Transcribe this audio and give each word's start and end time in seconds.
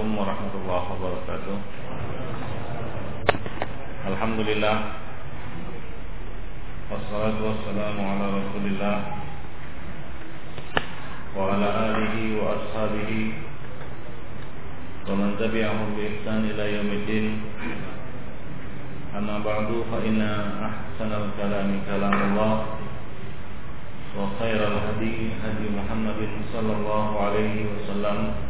عليكم 0.00 0.16
ورحمة 0.16 0.54
الله 0.64 0.82
وبركاته. 0.96 1.56
الحمد 4.08 4.40
لله 4.48 4.76
والصلاة 6.88 7.36
والسلام 7.36 7.96
على 8.00 8.26
رسول 8.40 8.64
الله 8.64 8.96
وعلى 11.36 11.68
آله 11.84 12.16
وأصحابه 12.40 13.10
ومن 15.04 15.28
تبعهم 15.36 15.88
بإحسان 15.92 16.40
إلى 16.48 16.64
يوم 16.80 16.90
الدين. 17.04 17.26
أما 19.20 19.36
بعد 19.44 19.68
فإن 19.68 20.20
أحسن 20.64 21.10
الكلام 21.12 21.68
كلام 21.84 22.16
الله 22.32 22.54
وخير 24.16 24.60
الهدي 24.64 25.16
هدي 25.44 25.66
محمد 25.76 26.20
صلى 26.56 26.72
الله 26.72 27.06
عليه 27.20 27.56
وسلم. 27.68 28.48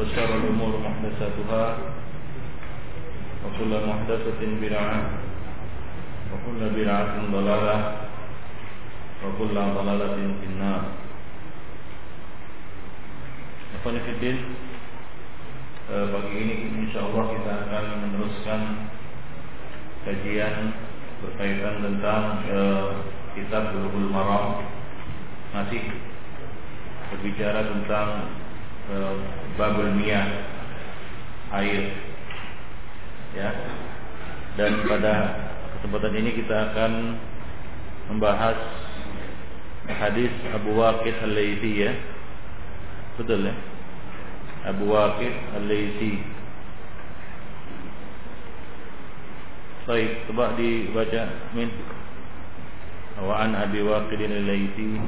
وشر 0.00 0.30
الأمور 0.36 0.72
محدثاتها 0.84 1.64
وكل 3.44 3.72
محدثة 3.88 4.40
بدعة 4.62 4.98
وكل 6.32 6.60
بدعة 6.76 7.12
ضلالة 7.32 7.76
وكل 9.24 9.54
ضلالة 9.54 10.16
في 10.40 10.46
النار 10.52 10.82
Fiddin 13.86 14.42
Pagi 15.86 16.34
ini 16.34 16.74
insya 16.74 17.06
Allah 17.06 17.24
kita 17.30 17.52
akan 17.62 17.84
meneruskan 18.02 18.60
kajian 20.02 20.74
berkaitan 21.22 21.78
tentang 21.86 22.42
kitab 23.38 23.70
Bulughul 23.70 24.10
Maram 24.10 24.66
masih 25.54 25.86
berbicara 27.12 27.62
tentang 27.70 28.08
e, 28.26 28.39
Eh, 28.91 29.15
babul 29.55 29.95
miyah. 29.95 30.27
Air. 31.55 31.95
Ya. 33.31 33.49
Dan 34.59 34.83
pada 34.83 35.13
kesempatan 35.79 36.11
ini 36.19 36.35
kita 36.43 36.75
akan 36.75 37.15
membahas 38.11 38.59
hadis 39.87 40.31
Abu 40.51 40.75
Waqid 40.75 41.15
Al-Laitsi 41.23 41.87
ya. 41.87 41.95
Betul 43.15 43.47
ya? 43.47 43.55
Abu 44.67 44.91
Waqid 44.91 45.33
Al-Laitsi 45.55 46.41
Baik, 49.81 50.29
coba 50.29 50.53
dibaca 50.59 51.23
min. 51.57 51.67
Wa 53.23 53.43
an 53.43 53.55
Abi 53.55 53.79
Waqid 53.87 54.19
Al-Laitsi 54.19 54.99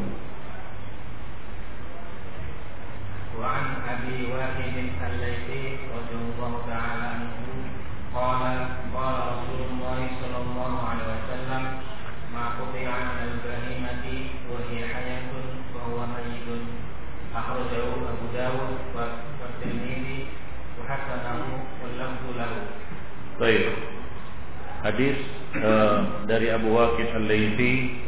وعن 3.38 3.64
أبي 3.92 4.32
واقد 4.32 4.74
الليثي 5.06 5.64
رضي 5.94 6.16
الله 6.18 6.52
تعالى 6.70 7.06
عنه 7.14 7.32
قال 8.14 8.42
قال 8.94 9.14
رسول 9.32 9.60
الله 9.70 9.98
صلى 10.20 10.38
الله 10.44 10.72
عليه 10.88 11.06
وسلم 11.14 11.62
ما 12.34 12.44
قطع 12.58 12.84
عن 12.90 13.16
البهيمة 13.28 14.06
وهي 14.50 14.78
حياة 14.94 15.30
وهو 15.74 15.98
ميت 16.06 16.48
أخرجه 17.36 17.86
أبو 18.12 18.24
داود 18.34 18.78
والترمذي 19.40 20.18
وحسنه 20.78 21.40
واللفظ 21.82 22.24
له. 22.38 22.52
طيب 23.40 23.66
Hadis 24.78 25.18
uh, 25.58 26.22
dari 26.30 26.54
Abu 26.54 26.70
Waqid 26.70 27.10
Al-Laitsi 27.10 27.98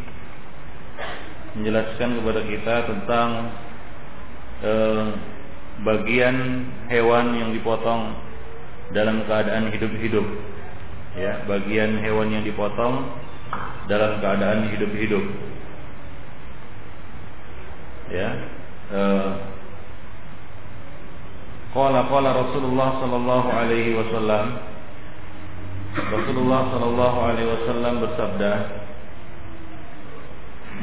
menjelaskan 1.59 2.23
kepada 2.23 2.47
kita 2.47 2.75
tentang 2.87 3.51
uh, 4.64 5.06
bagian 5.84 6.70
hewan 6.88 7.36
yang 7.36 7.50
dipotong 7.52 8.16
dalam 8.96 9.26
keadaan 9.28 9.74
hidup-hidup. 9.74 10.24
Ya, 11.16 11.44
bagian 11.48 12.00
hewan 12.04 12.32
yang 12.32 12.44
dipotong 12.44 13.08
dalam 13.88 14.20
keadaan 14.20 14.72
hidup-hidup. 14.72 15.24
Ya. 18.14 18.30
Uh, 18.94 19.32
qala 21.74 22.06
qala 22.08 22.30
Rasulullah 22.32 23.02
sallallahu 23.02 23.50
alaihi 23.50 23.98
wasallam 23.98 24.76
Rasulullah 25.96 26.76
Shallallahu 26.76 27.18
Alaihi 27.24 27.48
Wasallam 27.56 28.04
bersabda, 28.04 28.52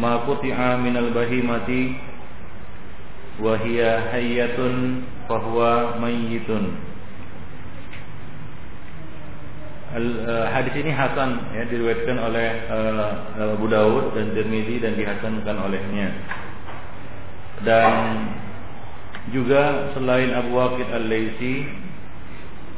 "Ma 0.01 0.25
kuti'a 0.25 0.81
minal 0.81 1.13
bahimati 1.13 2.01
wahia 3.41 4.13
hayyatun 4.13 5.07
fahuwa 5.31 5.97
mayyitun." 6.03 6.75
Al, 9.93 10.07
uh, 10.25 10.47
hadis 10.57 10.73
ini 10.81 10.89
hasan 10.89 11.53
ya 11.53 11.69
diriwayatkan 11.69 12.17
oleh 12.17 12.49
uh, 12.73 13.53
Abu 13.57 13.69
Daud 13.69 14.17
dan 14.17 14.33
Tirmizi 14.33 14.81
dan 14.81 14.97
dihasankan 14.97 15.57
olehnya. 15.69 16.09
Dan 17.63 17.95
juga 19.31 19.95
selain 19.95 20.33
Abu 20.35 20.57
Waqid 20.57 20.89
Al-Laisi 20.91 21.83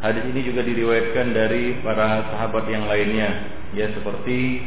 Hadis 0.04 0.20
ini 0.36 0.44
juga 0.44 0.60
diriwayatkan 0.60 1.32
dari 1.32 1.80
para 1.80 2.28
sahabat 2.28 2.68
yang 2.68 2.84
lainnya, 2.84 3.40
ya 3.72 3.88
seperti 3.88 4.60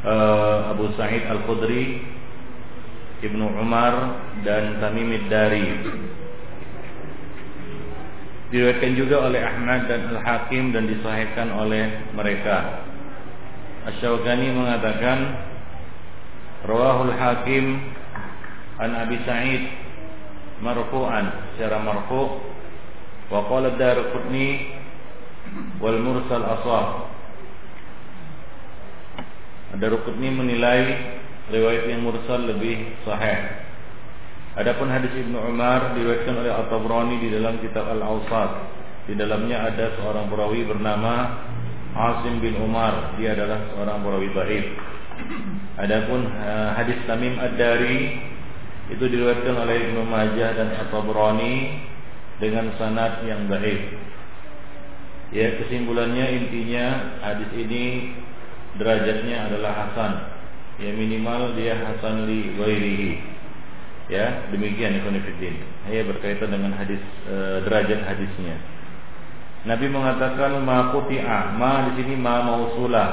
uh, 0.00 0.72
Abu 0.72 0.96
Sa'id 0.96 1.28
Al-Khudri, 1.28 2.00
Ibnu 3.24 3.46
Umar 3.56 3.94
dan 4.44 4.80
Tamim 4.80 5.12
Dari. 5.32 5.66
Diriwayatkan 8.52 8.92
juga 8.94 9.26
oleh 9.26 9.42
Ahmad 9.42 9.90
dan 9.90 10.12
Al-Hakim 10.14 10.70
dan 10.70 10.86
disahihkan 10.86 11.50
oleh 11.50 12.12
mereka. 12.14 12.86
Asy-Syaukani 13.90 14.54
mengatakan 14.54 15.18
Rawahul 16.66 17.14
Hakim 17.14 17.64
an 18.78 18.90
Abi 18.94 19.18
Sa'id 19.26 19.62
marfu'an 20.62 21.54
secara 21.54 21.82
marfu' 21.82 22.56
Wa 23.26 23.42
qala 23.50 23.74
Darqutni 23.74 24.70
wal 25.82 25.98
mursal 25.98 26.46
asah. 26.46 27.10
Darqutni 29.82 30.28
menilai 30.30 30.82
riwayat 31.50 31.84
yang 31.90 32.02
mursal 32.02 32.42
lebih 32.42 32.96
sahih. 33.06 33.66
Adapun 34.56 34.88
hadis 34.88 35.12
Ibnu 35.12 35.36
Umar 35.36 35.92
diriwayatkan 35.92 36.32
oleh 36.32 36.48
At-Tabrani 36.48 37.16
di 37.20 37.28
dalam 37.28 37.60
kitab 37.60 37.86
Al-Awsat. 37.92 38.50
Di 39.06 39.14
dalamnya 39.14 39.68
ada 39.68 39.94
seorang 40.00 40.32
perawi 40.32 40.64
bernama 40.64 41.44
Asim 41.92 42.40
bin 42.40 42.56
Umar. 42.58 43.14
Dia 43.20 43.36
adalah 43.36 43.68
seorang 43.70 44.00
perawi 44.00 44.28
baik. 44.32 44.66
Adapun 45.76 46.24
uh, 46.24 46.72
hadis 46.72 46.96
Tamim 47.04 47.36
Ad-Dari 47.36 47.98
itu 48.96 49.04
diriwayatkan 49.04 49.54
oleh 49.60 49.76
Ibnu 49.92 50.02
Majah 50.08 50.50
dan 50.56 50.68
At-Tabrani 50.72 51.54
dengan 52.40 52.72
sanad 52.80 53.22
yang 53.28 53.44
baik. 53.44 53.92
Ya 55.36 55.52
kesimpulannya 55.60 56.26
intinya 56.32 56.86
hadis 57.20 57.50
ini 57.60 58.14
derajatnya 58.80 59.52
adalah 59.52 59.72
hasan. 59.84 60.12
Ya 60.76 60.90
minimal 60.92 61.56
dia 61.56 61.76
hasan 61.76 62.28
li 62.28 62.52
wairihi. 62.60 63.12
Ya 64.12 64.50
demikian 64.52 65.00
ikhwanifiddin. 65.02 65.56
Ya 65.90 66.04
berkaitan 66.04 66.52
dengan 66.52 66.76
hadis 66.76 67.00
e, 67.26 67.64
derajat 67.64 68.06
hadisnya. 68.06 68.56
Nabi 69.66 69.90
mengatakan 69.90 70.62
ma 70.62 70.94
quti'a, 70.94 71.58
ma 71.58 71.90
di 71.90 72.02
sini 72.02 72.14
ma 72.14 72.44
mausulah. 72.44 73.10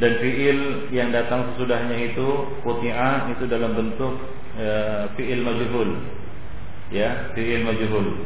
Dan 0.00 0.12
fiil 0.22 0.88
yang 0.94 1.10
datang 1.10 1.52
sesudahnya 1.52 2.14
itu 2.14 2.28
quti'a 2.62 3.34
itu 3.34 3.44
dalam 3.50 3.74
bentuk 3.74 4.14
e, 4.56 4.68
fiil 5.16 5.42
majhul 5.42 6.20
ya 6.90 7.30
fi'il 7.34 7.62
majhul 7.62 8.18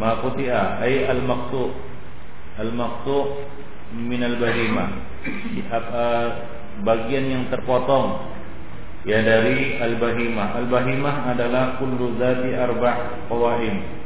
ma 0.00 0.20
quti'a 0.24 0.80
ay 0.80 1.04
al 1.08 1.20
maqtu 1.24 1.72
al 2.56 2.72
maqtu 2.72 3.16
min 3.92 4.24
al 4.24 4.36
bahima 4.40 4.84
bagian 6.82 7.24
yang 7.30 7.44
terpotong. 7.48 8.36
Ya 9.06 9.22
dari 9.22 9.78
al 9.78 10.02
bahima 10.02 10.58
al 10.58 10.66
bahimah 10.66 11.30
adalah 11.30 11.78
kullu 11.78 12.18
zati 12.18 12.50
arba' 12.58 13.30
qawaim 13.30 13.96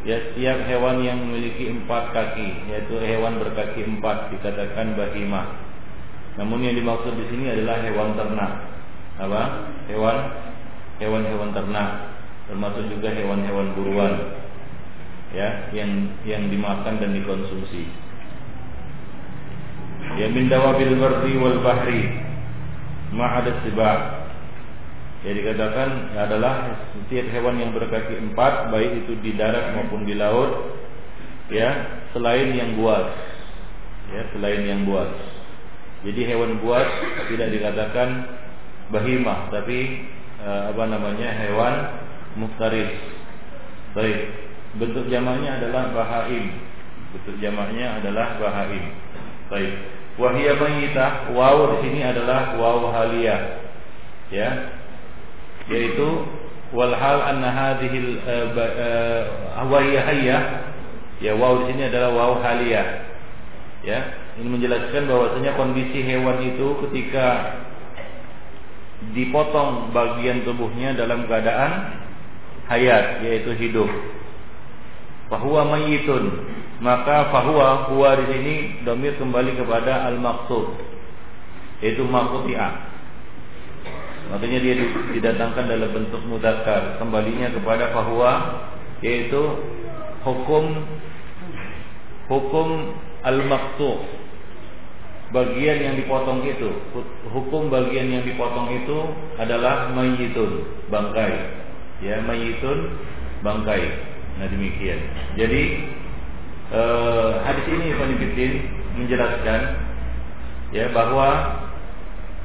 ya 0.00 0.16
setiap 0.32 0.64
hewan 0.64 1.04
yang 1.04 1.20
memiliki 1.20 1.68
empat 1.68 2.16
kaki 2.16 2.72
yaitu 2.72 2.96
hewan 3.04 3.36
berkaki 3.36 3.84
empat 3.84 4.32
dikatakan 4.32 4.96
bahimah. 4.96 5.70
Namun 6.40 6.64
yang 6.64 6.74
dimaksud 6.78 7.14
di 7.14 7.26
sini 7.28 7.52
adalah 7.52 7.84
hewan 7.84 8.16
ternak. 8.16 8.52
Apa? 9.20 9.42
Hewan 9.92 10.16
hewan-hewan 11.02 11.50
ternak. 11.52 12.16
Termasuk 12.48 12.88
juga 12.88 13.12
hewan-hewan 13.12 13.76
buruan. 13.76 14.14
Ya 15.30 15.70
yang 15.70 16.10
yang 16.26 16.50
dimakan 16.50 16.98
dan 16.98 17.14
dikonsumsi 17.14 18.09
ya 20.18 20.26
min 20.30 20.48
dawabil 20.48 20.94
barri 20.96 21.32
wal 21.38 21.58
bahri 21.64 22.02
ma 23.14 23.40
ada 23.42 23.54
sibah 23.64 24.20
Ya 25.20 25.36
dikatakan 25.36 26.16
adalah 26.16 26.80
setiap 26.96 27.28
hewan 27.28 27.60
yang 27.60 27.76
berkaki 27.76 28.16
empat 28.16 28.72
baik 28.72 29.04
itu 29.04 29.20
di 29.20 29.36
darat 29.36 29.76
maupun 29.76 30.08
di 30.08 30.16
laut 30.16 30.48
ya 31.52 32.00
selain 32.16 32.56
yang 32.56 32.80
buas 32.80 33.12
ya 34.16 34.22
selain 34.32 34.64
yang 34.64 34.88
buas. 34.88 35.12
Jadi 36.08 36.24
hewan 36.24 36.56
buas 36.64 36.88
tidak 37.28 37.52
dikatakan 37.52 38.08
bahimah 38.88 39.52
tapi 39.52 40.08
uh, 40.40 40.72
apa 40.72 40.84
namanya 40.88 41.28
hewan 41.36 41.74
muftaris. 42.40 42.88
Baik. 43.92 44.48
Bentuk 44.80 45.04
jamaknya 45.12 45.60
adalah 45.60 45.92
bahaim. 45.92 46.48
Bentuk 47.12 47.36
jamaknya 47.44 48.00
adalah 48.00 48.40
bahaim. 48.40 48.84
Baik. 49.50 49.74
Wahia 50.14 50.54
mayyitah 50.54 51.34
waw 51.34 51.74
di 51.74 51.76
sini 51.90 52.00
adalah 52.06 52.54
waw 52.54 52.86
haliyah. 52.94 53.40
Ya, 54.30 54.48
yaitu 55.66 56.06
walhal 56.70 57.18
anna 57.18 57.50
hadhil 57.50 58.22
uh, 58.22 58.46
uh, 59.58 59.98
hayya 60.06 60.38
ya 61.18 61.32
waw 61.34 61.66
di 61.66 61.74
sini 61.74 61.90
adalah 61.90 62.14
waw 62.14 62.38
haliyah. 62.38 62.86
Ya. 63.82 64.00
Ini 64.38 64.46
menjelaskan 64.46 65.10
bahwasanya 65.10 65.58
kondisi 65.58 66.00
hewan 66.06 66.40
itu 66.40 66.78
ketika 66.86 67.58
dipotong 69.10 69.90
bagian 69.90 70.46
tubuhnya 70.46 70.94
dalam 70.94 71.26
keadaan 71.26 71.98
hayat 72.70 73.26
yaitu 73.26 73.50
hidup. 73.58 73.90
Fahuwa 75.26 75.66
mayyitun 75.76 76.30
maka 76.80 77.28
fahuwa 77.28 77.92
huwa 77.92 78.16
di 78.16 78.24
sini 78.32 78.54
domir 78.88 79.20
kembali 79.20 79.52
kepada 79.56 80.08
al 80.08 80.16
maksud 80.16 80.80
yaitu 81.80 82.04
makutia 82.08 82.90
Makanya 84.30 84.58
dia 84.62 84.74
didatangkan 85.10 85.66
dalam 85.66 85.90
bentuk 85.90 86.22
mudakar 86.30 87.02
Kembalinya 87.02 87.50
kepada 87.50 87.90
bahwa 87.90 88.62
Yaitu 89.02 89.42
hukum 90.22 90.86
Hukum 92.30 92.68
al-maqtu 93.26 94.06
Bagian 95.30 95.78
yang 95.78 95.94
dipotong 95.94 96.42
itu. 96.42 96.70
Hukum 97.30 97.70
bagian 97.70 98.10
yang 98.10 98.26
dipotong 98.26 98.66
itu 98.82 98.98
Adalah 99.38 99.94
mayitun 99.94 100.66
Bangkai. 100.90 101.34
Ya 102.02 102.18
mayitun 102.22 102.98
Bangkai. 103.42 103.82
Nah 104.42 104.46
demikian. 104.50 104.98
Jadi 105.38 105.62
eh, 106.70 107.30
Hadis 107.44 107.66
ini 107.66 107.84
Ibn 107.94 108.10
Menjelaskan 109.00 109.62
Ya 110.70 110.86
bahwa 110.94 111.58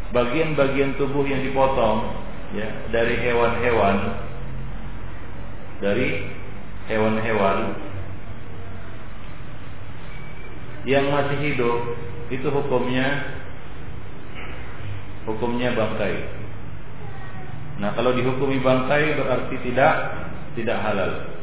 bagian-bagian 0.09 0.97
tubuh 0.97 1.27
yang 1.29 1.45
dipotong 1.45 2.09
ya 2.57 2.69
dari 2.89 3.21
hewan-hewan 3.21 4.17
dari 5.83 6.25
hewan-hewan 6.89 7.75
yang 10.89 11.05
masih 11.09 11.37
hidup 11.41 11.77
itu 12.33 12.47
hukumnya 12.49 13.35
hukumnya 15.25 15.73
bangkai. 15.73 16.15
Nah, 17.81 17.91
kalau 17.97 18.15
dihukumi 18.15 18.61
bangkai 18.61 19.19
berarti 19.19 19.55
tidak 19.67 19.93
tidak 20.55 20.77
halal. 20.79 21.34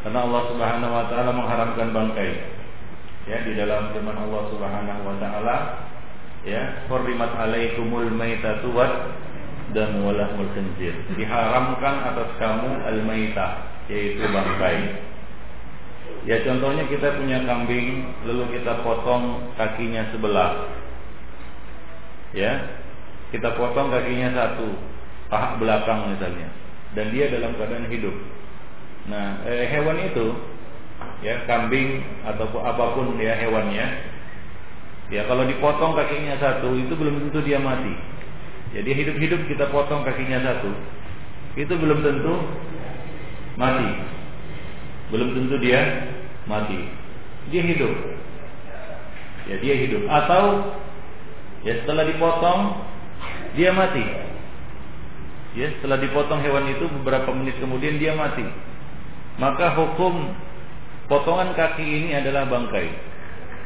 Karena 0.00 0.24
Allah 0.24 0.42
Subhanahu 0.48 0.92
wa 0.96 1.04
taala 1.12 1.30
mengharamkan 1.36 1.88
bangkai. 1.92 2.30
Ya, 3.28 3.44
di 3.44 3.52
dalam 3.52 3.92
firman 3.92 4.16
Allah 4.16 4.42
Subhanahu 4.48 5.00
wa 5.04 5.16
taala 5.20 5.56
ya 6.40 6.88
hurrimat 6.88 7.36
alaikumul 7.36 8.08
maitatu 8.16 8.72
wad 8.72 9.12
dan 9.76 10.00
walahmul 10.00 10.48
khinzir. 10.56 10.96
Diharamkan 11.20 11.94
atas 12.10 12.32
kamu 12.40 12.80
al 12.80 12.98
maitah 13.04 13.50
yaitu 13.92 14.24
bangkai. 14.24 15.04
Ya 16.24 16.36
contohnya 16.44 16.84
kita 16.88 17.16
punya 17.16 17.44
kambing 17.44 18.12
lalu 18.24 18.56
kita 18.56 18.80
potong 18.80 19.52
kakinya 19.60 20.08
sebelah. 20.16 20.64
Ya 22.32 22.72
kita 23.36 23.52
potong 23.52 23.92
kakinya 23.92 24.32
satu 24.32 24.68
paha 25.28 25.60
belakang 25.60 26.16
misalnya. 26.16 26.48
Dan 26.96 27.14
dia 27.14 27.30
dalam 27.30 27.54
keadaan 27.54 27.86
hidup 27.86 28.39
nah 29.08 29.40
eh, 29.48 29.64
hewan 29.72 29.96
itu 30.04 30.26
ya 31.24 31.44
kambing 31.48 32.04
ataupun 32.28 32.60
apa 32.60 32.84
pun 32.92 33.16
ya 33.16 33.32
hewannya 33.38 34.10
Ya 35.10 35.26
kalau 35.26 35.42
dipotong 35.42 35.98
kakinya 35.98 36.38
satu 36.38 36.70
itu 36.78 36.94
belum 36.94 37.26
tentu 37.26 37.42
dia 37.42 37.58
mati. 37.58 37.90
Jadi 38.70 38.94
hidup-hidup 38.94 39.50
kita 39.50 39.66
potong 39.74 40.06
kakinya 40.06 40.38
satu 40.38 40.70
itu 41.58 41.74
belum 41.74 41.98
tentu 42.06 42.34
mati. 43.58 43.90
Belum 45.10 45.34
tentu 45.34 45.58
dia 45.58 45.82
mati. 46.46 46.78
Dia 47.50 47.62
hidup. 47.66 47.90
Ya 49.50 49.58
dia 49.58 49.74
hidup. 49.82 50.06
Atau 50.06 50.78
ya 51.66 51.82
setelah 51.82 52.06
dipotong 52.06 52.60
dia 53.58 53.74
mati. 53.74 54.06
Ya 55.58 55.74
setelah 55.74 55.98
dipotong 55.98 56.38
hewan 56.38 56.70
itu 56.70 56.86
beberapa 57.02 57.34
menit 57.34 57.58
kemudian 57.58 57.98
dia 57.98 58.14
mati. 58.14 58.46
Maka 59.40 59.72
hukum 59.72 60.36
potongan 61.08 61.56
kaki 61.56 61.82
ini 61.82 62.12
adalah 62.12 62.44
bangkai 62.46 62.92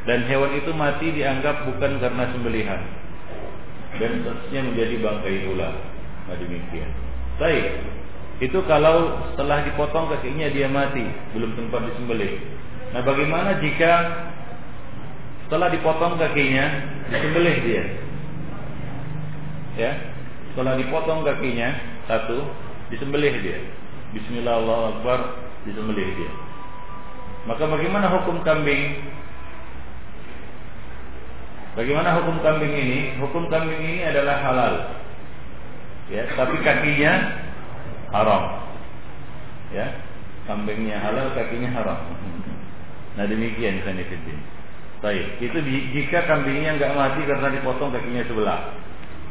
dan 0.07 0.23
hewan 0.31 0.55
itu 0.55 0.71
mati 0.71 1.11
dianggap 1.11 1.67
bukan 1.67 1.99
karena 1.99 2.25
sembelihan 2.31 2.81
dan 3.99 4.11
seterusnya 4.23 4.61
menjadi 4.71 4.95
bangkai 5.03 5.35
pula. 5.51 5.71
Nah 6.31 6.37
demikian. 6.39 6.91
Baik. 7.43 7.67
Itu 8.43 8.67
kalau 8.67 9.15
setelah 9.31 9.63
dipotong 9.63 10.11
kakinya 10.11 10.51
dia 10.51 10.67
mati, 10.67 11.07
belum 11.35 11.55
sempat 11.55 11.87
disembelih. 11.87 12.43
Nah, 12.91 13.03
bagaimana 13.07 13.63
jika 13.63 13.93
setelah 15.47 15.71
dipotong 15.71 16.19
kakinya 16.19 16.67
disembelih 17.15 17.57
dia? 17.63 17.85
Ya. 19.79 19.93
Setelah 20.51 20.75
dipotong 20.79 21.23
kakinya 21.23 21.75
satu, 22.11 22.43
disembelih 22.91 23.35
dia. 23.43 23.59
Bismillah 24.15 24.63
Allah 24.63 24.79
Akbar, 24.99 25.21
disembelih 25.65 26.09
dia. 26.17 26.33
Maka 27.45 27.69
bagaimana 27.69 28.09
hukum 28.09 28.41
kambing 28.41 29.05
Bagaimana 31.75 32.15
hukum 32.23 32.39
kambing 32.39 32.71
ini? 32.71 33.19
Hukum 33.19 33.51
kambing 33.51 33.83
ini 33.83 34.07
adalah 34.07 34.39
halal. 34.47 34.75
Ya, 36.07 36.23
tapi 36.39 36.63
kakinya 36.63 37.13
haram. 38.15 38.63
Ya, 39.75 39.91
kambingnya 40.47 41.03
halal, 41.03 41.35
kakinya 41.35 41.71
haram. 41.75 42.01
Nah 43.15 43.31
demikian 43.31 43.79
sanifidin. 43.87 44.43
Baik, 44.99 45.39
itu 45.39 45.55
jika 45.95 46.27
kambingnya 46.27 46.75
nggak 46.75 46.99
mati 46.99 47.23
karena 47.23 47.47
dipotong 47.47 47.95
kakinya 47.95 48.27
sebelah. 48.27 48.75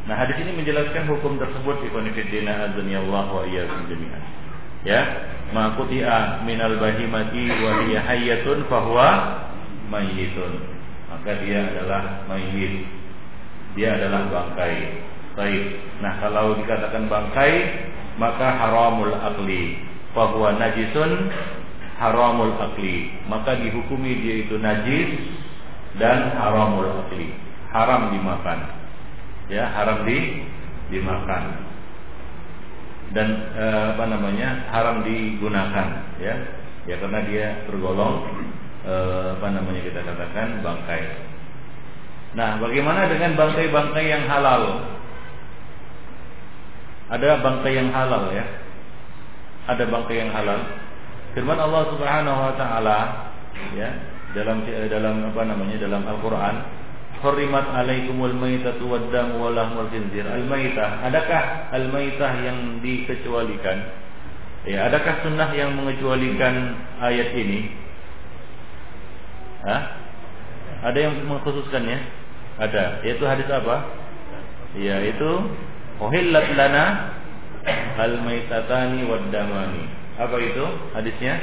Nah 0.07 0.15
hadis 0.15 0.39
ini 0.39 0.55
menjelaskan 0.55 1.03
hukum 1.11 1.35
tersebut 1.35 1.83
Ikhwanifiddin 1.91 2.47
azani 2.47 2.95
Allah 2.95 3.27
wa 3.27 3.43
iyyakum 3.43 3.83
jami'an. 3.91 4.23
Ya, 4.83 5.01
ma 5.55 5.73
minal 6.43 6.75
bahimati 6.77 7.45
wa 7.49 7.71
hiya 7.87 8.03
hayyatun 8.03 8.67
fahuwa 8.67 9.09
mayyitun 9.87 10.73
maka 11.13 11.39
dia 11.45 11.61
adalah 11.69 12.25
mayyit. 12.25 12.89
Dia 13.77 13.95
adalah 14.01 14.27
bangkai. 14.33 14.75
Baik. 15.39 15.63
Nah, 16.01 16.19
kalau 16.19 16.57
dikatakan 16.57 17.05
bangkai, 17.05 17.53
maka 18.17 18.59
haramul 18.59 19.13
akli. 19.13 19.77
Fahuwa 20.17 20.57
najisun 20.57 21.29
haramul 22.01 22.57
akli. 22.57 23.13
Maka 23.29 23.61
dihukumi 23.61 24.25
dia 24.25 24.35
itu 24.43 24.57
najis 24.57 25.09
dan 26.01 26.33
haramul 26.33 26.91
akli. 27.07 27.29
Haram 27.69 28.09
dimakan. 28.09 28.59
Ya, 29.53 29.69
haram 29.69 30.03
di 30.09 30.43
dimakan. 30.89 31.71
Dan 33.13 33.29
e, 33.53 33.65
apa 33.93 34.03
namanya? 34.09 34.67
haram 34.73 35.05
digunakan, 35.05 35.87
ya. 36.17 36.35
Ya 36.83 36.99
karena 36.99 37.23
dia 37.23 37.63
tergolong 37.63 38.27
eh, 38.83 39.27
apa 39.39 39.47
namanya 39.51 39.81
kita 39.87 40.03
katakan 40.03 40.59
bangkai. 40.59 41.03
Nah, 42.33 42.59
bagaimana 42.59 43.07
dengan 43.07 43.37
bangkai-bangkai 43.39 44.05
yang 44.09 44.23
halal? 44.27 44.83
Ada 47.13 47.39
bangkai 47.39 47.73
yang 47.77 47.89
halal 47.93 48.33
ya. 48.33 48.45
Ada 49.69 49.83
bangkai 49.87 50.17
yang 50.17 50.31
halal. 50.33 50.59
Firman 51.37 51.59
Allah 51.61 51.83
Subhanahu 51.93 52.39
wa 52.51 52.53
taala 52.57 52.99
ya, 53.73 53.89
dalam 54.35 54.65
dalam 54.67 55.15
apa 55.33 55.41
namanya? 55.45 55.77
dalam 55.81 56.03
Al-Qur'an, 56.03 56.55
"Hurrimat 57.23 57.71
'alaikumul 57.71 58.35
maitatu 58.35 58.83
wad-damu 58.85 59.39
wa 59.39 59.55
lahmul 59.55 59.87
khinzir." 59.87 60.27
Al-maitah, 60.27 61.07
adakah 61.07 61.71
al-maitah 61.71 62.31
yang 62.43 62.83
dikecualikan? 62.83 63.77
Ya, 64.67 64.91
adakah 64.91 65.23
sunnah 65.23 65.51
yang 65.55 65.75
mengecualikan 65.79 66.75
ayat 66.99 67.31
ini? 67.35 67.71
Hah? 69.63 69.81
Ada 70.83 70.99
yang 71.07 71.23
mengkhususkannya? 71.23 71.99
Ada. 72.59 73.03
Yaitu 73.07 73.23
hadis 73.23 73.47
apa? 73.47 73.87
Ya, 74.75 74.99
itu 75.03 75.31
Uhillat 76.01 76.57
lana 76.57 77.15
al-maitatani 77.95 79.05
wad 79.05 79.29
damani. 79.29 79.85
Apa 80.17 80.35
itu 80.41 80.65
hadisnya? 80.97 81.37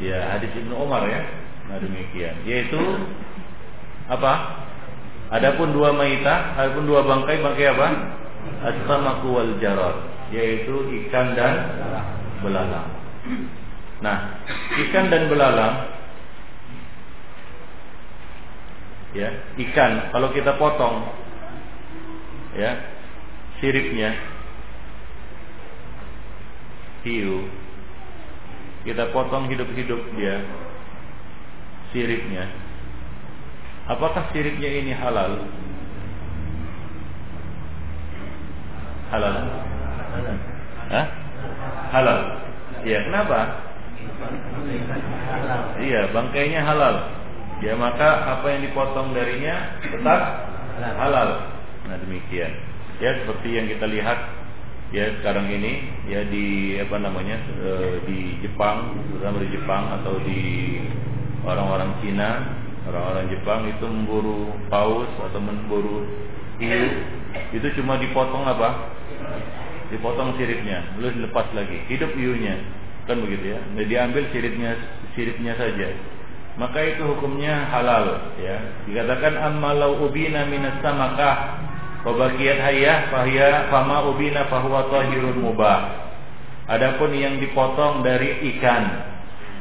Ya, 0.00 0.34
hadis 0.34 0.50
Ibnu 0.56 0.72
Umar 0.72 1.04
ya. 1.04 1.20
Nah 1.68 1.76
demikian. 1.78 2.42
Yaitu 2.48 2.80
apa? 4.08 4.32
Adapun 5.32 5.72
dua 5.72 5.96
maitah, 5.96 6.52
adapun 6.60 6.84
dua 6.84 7.08
bangkai 7.08 7.40
bangkai 7.40 7.72
apa? 7.72 7.88
As-samaku 8.62 9.28
wal 9.32 9.52
jarad, 9.58 9.96
yaitu 10.28 10.76
ikan 11.04 11.32
dan 11.32 11.54
belalang. 12.44 12.90
Nah, 14.04 14.44
ikan 14.86 15.08
dan 15.08 15.30
belalang 15.32 15.74
ya, 19.16 19.28
ikan 19.56 20.12
kalau 20.12 20.28
kita 20.36 20.58
potong 20.60 21.06
ya, 22.56 22.76
siripnya 23.62 24.16
hiu 27.06 27.46
kita 28.82 29.10
potong 29.14 29.46
hidup-hidup 29.50 30.00
dia 30.18 30.42
siripnya 31.94 32.50
apakah 33.88 34.30
siripnya 34.30 34.70
ini 34.70 34.92
halal? 34.94 35.42
Halal. 39.10 39.36
Hah? 40.92 41.06
halal. 41.92 42.20
Ya 42.82 42.98
kenapa? 43.04 43.40
Iya 45.78 46.10
bangkainya 46.10 46.60
halal. 46.64 46.96
Ya 47.62 47.78
maka 47.78 48.38
apa 48.38 48.46
yang 48.50 48.66
dipotong 48.66 49.14
darinya 49.14 49.78
tetap 49.84 50.20
halal. 50.98 51.28
Nah 51.86 51.96
demikian. 52.02 52.50
Ya 52.98 53.22
seperti 53.22 53.54
yang 53.54 53.66
kita 53.70 53.86
lihat 53.86 54.18
ya 54.90 55.08
sekarang 55.20 55.48
ini 55.48 55.88
ya 56.10 56.20
di 56.28 56.76
apa 56.76 56.96
namanya 57.00 57.38
e, 57.64 57.70
di 58.04 58.18
Jepang 58.44 58.92
terutama 59.08 59.40
di 59.40 59.50
Jepang 59.56 59.84
atau 60.00 60.14
di 60.20 60.40
orang-orang 61.48 61.90
Cina 62.04 62.28
orang-orang 62.88 63.26
Jepang 63.30 63.68
itu 63.70 63.84
memburu 63.86 64.50
paus 64.66 65.10
atau 65.18 65.40
memburu 65.40 66.06
hiu 66.58 66.88
itu 67.52 67.66
cuma 67.80 67.96
dipotong 68.00 68.44
apa? 68.44 68.92
Dipotong 69.92 70.36
siripnya 70.40 70.96
lalu 70.98 71.20
dilepas 71.20 71.46
lagi. 71.52 71.84
Hidup 71.88 72.12
hiunya 72.16 72.58
kan 73.04 73.18
begitu 73.18 73.56
ya? 73.56 73.60
Nah, 73.74 73.84
diambil 73.84 74.24
siripnya 74.30 74.78
siripnya 75.12 75.52
saja. 75.58 75.90
Maka 76.60 76.84
itu 76.84 77.02
hukumnya 77.08 77.68
halal 77.72 78.36
ya. 78.40 78.56
Dikatakan 78.84 79.40
ammalau 79.40 80.04
ubina 80.04 80.44
minas 80.48 80.80
samakah 80.84 81.64
Wabakiyat 82.02 82.58
hayah 82.58 82.98
fahya 83.14 83.70
fama 83.70 84.10
ubina 84.10 84.50
fahuwa 84.50 84.90
tahirun 84.90 85.38
mubah. 85.38 86.02
Adapun 86.66 87.14
yang 87.14 87.38
dipotong 87.38 88.02
dari 88.02 88.42
ikan, 88.54 88.84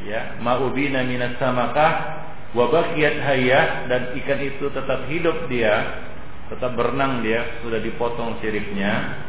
ya, 0.06 0.42
ma 0.42 0.58
ubina 0.58 1.06
minas 1.06 1.38
samakah 1.38 2.21
wabakiyat 2.52 3.18
hayah 3.24 3.68
dan 3.88 4.02
ikan 4.24 4.40
itu 4.44 4.66
tetap 4.72 5.08
hidup 5.08 5.48
dia, 5.48 6.04
tetap 6.52 6.76
berenang 6.76 7.24
dia, 7.24 7.62
sudah 7.64 7.80
dipotong 7.80 8.40
siripnya. 8.44 9.24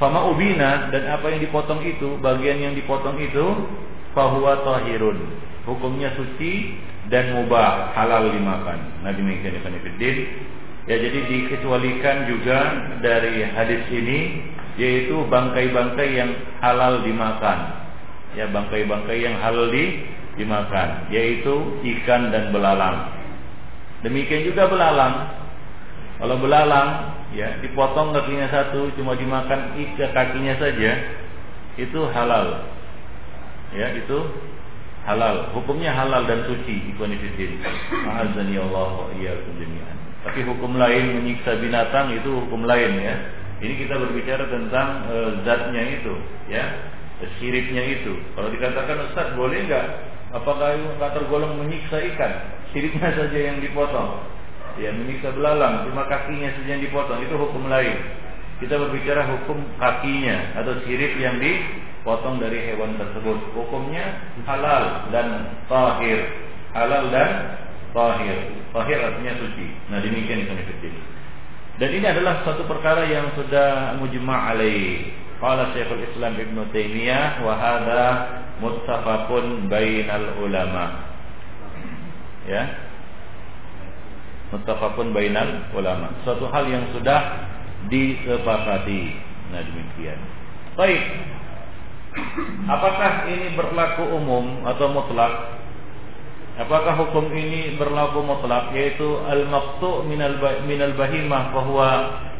Fama 0.00 0.32
ubina 0.32 0.88
dan 0.88 1.12
apa 1.12 1.28
yang 1.28 1.44
dipotong 1.44 1.84
itu, 1.84 2.16
bagian 2.24 2.56
yang 2.62 2.74
dipotong 2.78 3.20
itu 3.20 3.44
fahuwa 4.16 4.64
tahirun. 4.64 5.18
Hukumnya 5.68 6.16
suci 6.16 6.78
dan 7.12 7.36
mubah, 7.36 7.92
halal 7.92 8.32
dimakan. 8.32 9.04
Nah 9.04 9.12
demikian 9.12 9.60
Ibn 9.60 9.76
Ya 10.88 10.96
jadi 10.96 11.20
dikecualikan 11.28 12.26
juga 12.26 12.58
dari 13.04 13.44
hadis 13.44 13.84
ini 13.92 14.42
yaitu 14.80 15.22
bangkai-bangkai 15.28 16.08
yang 16.16 16.32
halal 16.64 17.04
dimakan. 17.04 17.58
Ya 18.32 18.48
bangkai-bangkai 18.48 19.20
yang 19.20 19.36
halal 19.38 19.68
di 19.68 20.02
dimakan 20.40 21.12
yaitu 21.12 21.76
ikan 21.84 22.32
dan 22.32 22.48
belalang. 22.48 23.12
Demikian 24.00 24.48
juga 24.48 24.72
belalang. 24.72 25.36
Kalau 26.16 26.36
belalang 26.40 26.88
ya 27.36 27.60
dipotong 27.60 28.16
kakinya 28.16 28.48
satu 28.48 28.88
cuma 28.96 29.12
dimakan 29.20 29.76
ikan 29.76 30.10
kakinya 30.16 30.56
saja 30.56 30.92
itu 31.76 32.00
halal. 32.16 32.64
Ya 33.76 33.92
itu 33.92 34.18
halal. 35.04 35.52
Hukumnya 35.52 35.92
halal 35.92 36.24
dan 36.24 36.48
suci 36.48 36.96
ikhwan 36.96 37.12
fillah. 37.36 37.72
Allah. 38.64 38.88
Tapi 40.20 40.40
hukum 40.44 40.76
lain 40.76 41.04
menyiksa 41.16 41.56
binatang 41.60 42.12
itu 42.12 42.28
hukum 42.28 42.68
lain 42.68 43.00
ya. 43.00 43.16
Ini 43.60 43.76
kita 43.76 43.92
berbicara 44.00 44.48
tentang 44.48 45.04
e, 45.04 45.16
zatnya 45.44 45.84
itu, 46.00 46.16
ya, 46.48 46.64
siripnya 47.36 47.84
itu. 47.84 48.16
Kalau 48.32 48.48
dikatakan 48.48 49.04
Ustaz 49.12 49.36
boleh 49.36 49.68
nggak? 49.68 49.86
Apakah 50.30 50.78
itu 50.78 50.86
tergolong 50.98 51.58
menyiksa 51.58 51.98
ikan? 52.14 52.32
Siripnya 52.70 53.10
saja 53.10 53.38
yang 53.38 53.58
dipotong. 53.58 54.22
Ya, 54.78 54.94
menyiksa 54.94 55.34
belalang, 55.34 55.90
cuma 55.90 56.06
kakinya 56.06 56.54
saja 56.54 56.78
yang 56.78 56.82
dipotong. 56.86 57.18
Itu 57.26 57.34
hukum 57.34 57.66
lain. 57.66 57.98
Kita 58.62 58.76
berbicara 58.76 59.26
hukum 59.26 59.58
kakinya 59.80 60.54
atau 60.60 60.78
sirip 60.86 61.16
yang 61.18 61.40
dipotong 61.42 62.38
dari 62.38 62.62
hewan 62.70 62.94
tersebut. 62.94 63.56
Hukumnya 63.56 64.20
halal 64.46 65.10
dan 65.10 65.58
tahir. 65.66 66.28
Halal 66.76 67.10
dan 67.10 67.30
tahir. 67.90 68.38
Tahir 68.70 68.98
artinya 69.02 69.32
suci. 69.40 69.66
Nah 69.90 69.98
demikian 69.98 70.46
itu 70.46 70.54
kecil. 70.54 70.94
Dan 71.80 71.96
ini 71.96 72.06
adalah 72.06 72.44
satu 72.44 72.68
perkara 72.68 73.08
yang 73.08 73.32
sudah 73.32 73.96
mujma' 73.96 74.52
alaih. 74.52 75.08
Qala 75.40 75.72
Syekhul 75.72 76.04
Islam 76.04 76.36
Ibn 76.36 76.68
Taimiyah 76.68 77.40
wa 77.40 77.56
hadha 77.56 78.04
muttafaqun 78.60 79.66
bainal 79.72 80.38
ulama. 80.44 81.08
Ya. 82.44 82.64
Muttafaqun 84.54 85.16
bainal 85.16 85.72
ulama. 85.72 86.14
Suatu 86.22 86.46
hal 86.52 86.68
yang 86.68 86.84
sudah 86.92 87.20
disepakati. 87.88 89.16
Nah 89.50 89.60
demikian. 89.64 90.20
Baik. 90.76 91.02
Apakah 92.66 93.30
ini 93.30 93.54
berlaku 93.54 94.02
umum 94.14 94.66
atau 94.66 94.90
mutlak? 94.90 95.62
Apakah 96.60 96.92
hukum 96.98 97.32
ini 97.32 97.78
berlaku 97.80 98.20
mutlak 98.20 98.74
yaitu 98.76 99.16
al-maqtu' 99.24 100.04
minal 100.04 100.36
minal 100.68 100.92
bahimah 100.92 101.56
bahwa 101.56 101.88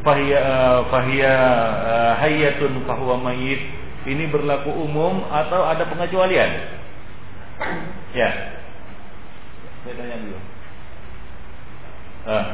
fahiya 0.05 0.85
fahiya 0.93 1.37
uh, 1.81 2.13
hayyatun 2.21 2.85
fahuwa 2.85 3.17
mayyit 3.31 3.80
ini 4.09 4.25
berlaku 4.33 4.73
umum 4.73 5.29
atau 5.29 5.61
ada 5.69 5.85
pengecualian? 5.85 6.51
Ya. 8.17 8.31
Saya 9.85 9.95
tanya 9.97 10.17
dulu. 10.25 10.39
Ah. 12.25 12.47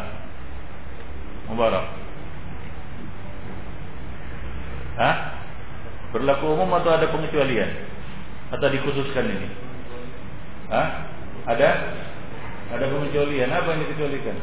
Mubarak. 1.47 1.87
Hah? 4.99 5.17
Berlaku 6.11 6.57
umum 6.57 6.71
atau 6.75 6.91
ada 6.91 7.07
pengecualian? 7.13 7.71
Atau 8.51 8.67
dikhususkan 8.73 9.31
ini? 9.31 9.49
Hah? 10.73 11.07
Ada? 11.47 11.71
Ada 12.75 12.85
pengecualian. 12.91 13.55
Apa 13.55 13.69
yang 13.71 13.81
dikecualikan? 13.87 14.37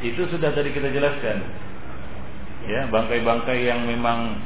Itu 0.00 0.22
sudah 0.32 0.56
tadi 0.56 0.72
kita 0.72 0.88
jelaskan. 0.88 1.44
Ya, 2.68 2.86
bangkai-bangkai 2.92 3.64
yang 3.64 3.88
memang 3.88 4.36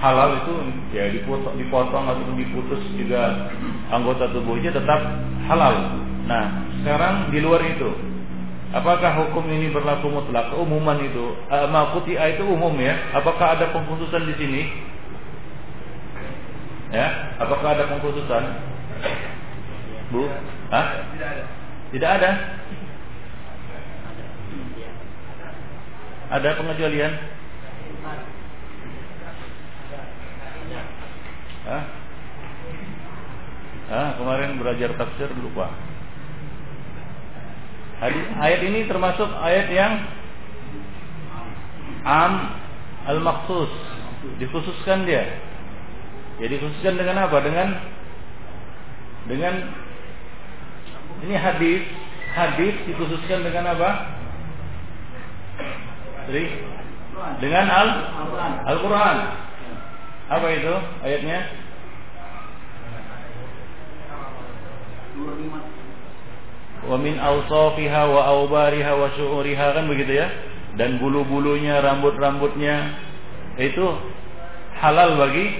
halal 0.00 0.40
itu 0.40 0.52
ya 0.96 1.12
dipotong, 1.12 1.60
dipotong 1.60 2.08
atau 2.08 2.32
diputus 2.32 2.80
juga 2.96 3.52
anggota 3.92 4.32
tubuhnya 4.32 4.72
tetap 4.72 5.00
halal. 5.44 6.00
Nah, 6.24 6.44
sekarang 6.80 7.28
di 7.28 7.38
luar 7.44 7.60
itu, 7.66 7.90
apakah 8.72 9.26
hukum 9.26 9.44
ini 9.52 9.68
berlaku 9.68 10.08
mutlak? 10.08 10.50
Umuman 10.56 10.98
itu, 11.04 11.36
uh, 11.52 11.68
itu 12.06 12.44
umum 12.48 12.74
ya. 12.80 12.96
Apakah 13.12 13.60
ada 13.60 13.70
pengkhususan 13.70 14.24
di 14.24 14.34
sini? 14.40 14.62
Ya, 16.90 17.38
apakah 17.38 17.78
ada 17.78 17.86
pengkhususan? 17.86 18.44
Bu? 20.10 20.26
Hah? 20.74 20.86
Tidak 21.14 21.28
ada. 21.28 21.44
Tidak 21.94 22.10
ada. 22.10 22.30
Ada 26.30 26.48
pengecualian? 26.58 27.12
Hah? 31.66 31.82
Hah? 33.90 34.08
Kemarin 34.16 34.58
belajar 34.58 34.90
tafsir 34.96 35.28
lupa. 35.40 35.70
Hadis, 38.00 38.24
ayat 38.40 38.60
ini 38.64 38.88
termasuk 38.88 39.28
ayat 39.44 39.68
yang 39.68 39.92
am 42.00 42.56
al-maksus 43.04 43.68
dikhususkan 44.40 45.04
dia 45.04 45.50
jadi 46.40 46.56
khususkan 46.56 46.96
dengan 46.96 47.20
apa? 47.20 47.36
Dengan 47.44 47.68
dengan 49.28 49.54
ini 51.20 51.36
hadis, 51.36 51.84
hadis 52.32 52.74
dikhususkan 52.88 53.44
dengan 53.44 53.76
apa? 53.76 53.90
Jadi 56.32 56.44
dengan 57.40 57.66
al 57.68 57.88
Al-Qur'an. 58.68 59.18
Apa 60.30 60.46
itu 60.54 60.74
ayatnya? 61.02 61.38
Wa 66.86 66.96
min 66.96 67.18
awsafiha 67.20 68.02
wa 68.08 68.20
awbariha 68.24 68.92
wa 68.94 69.08
syu'uriha 69.12 69.66
kan 69.76 69.84
begitu 69.90 70.16
ya? 70.16 70.28
Dan 70.78 71.02
bulu-bulunya, 71.02 71.82
rambut-rambutnya 71.82 72.94
itu 73.58 73.84
halal 74.78 75.18
bagi 75.18 75.50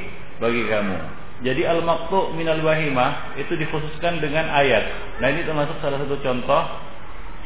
bagi 0.40 0.62
kamu. 0.70 0.96
Jadi 1.40 1.64
al-maqtu 1.64 2.36
minal 2.36 2.60
bahimah 2.60 3.36
itu 3.40 3.56
dikhususkan 3.56 4.20
dengan 4.20 4.48
ayat. 4.52 5.16
Nah, 5.24 5.28
ini 5.32 5.44
termasuk 5.44 5.76
salah 5.80 5.96
satu 6.04 6.20
contoh 6.20 6.62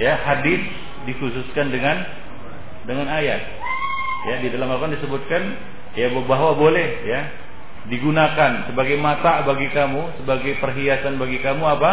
ya 0.03 0.19
hadis 0.19 0.61
dikhususkan 1.07 1.71
dengan 1.71 2.03
dengan 2.85 3.07
ayat. 3.07 3.43
Ya, 4.25 4.41
di 4.41 4.49
dalam 4.49 4.73
Al-Qur'an 4.73 4.97
disebutkan 4.97 5.43
ya 5.95 6.09
bahwa 6.25 6.57
boleh 6.57 6.89
ya 7.05 7.21
digunakan 7.93 8.73
sebagai 8.73 8.97
mata 8.97 9.45
bagi 9.45 9.69
kamu, 9.69 10.25
sebagai 10.25 10.57
perhiasan 10.61 11.21
bagi 11.21 11.39
kamu 11.45 11.65
apa? 11.65 11.93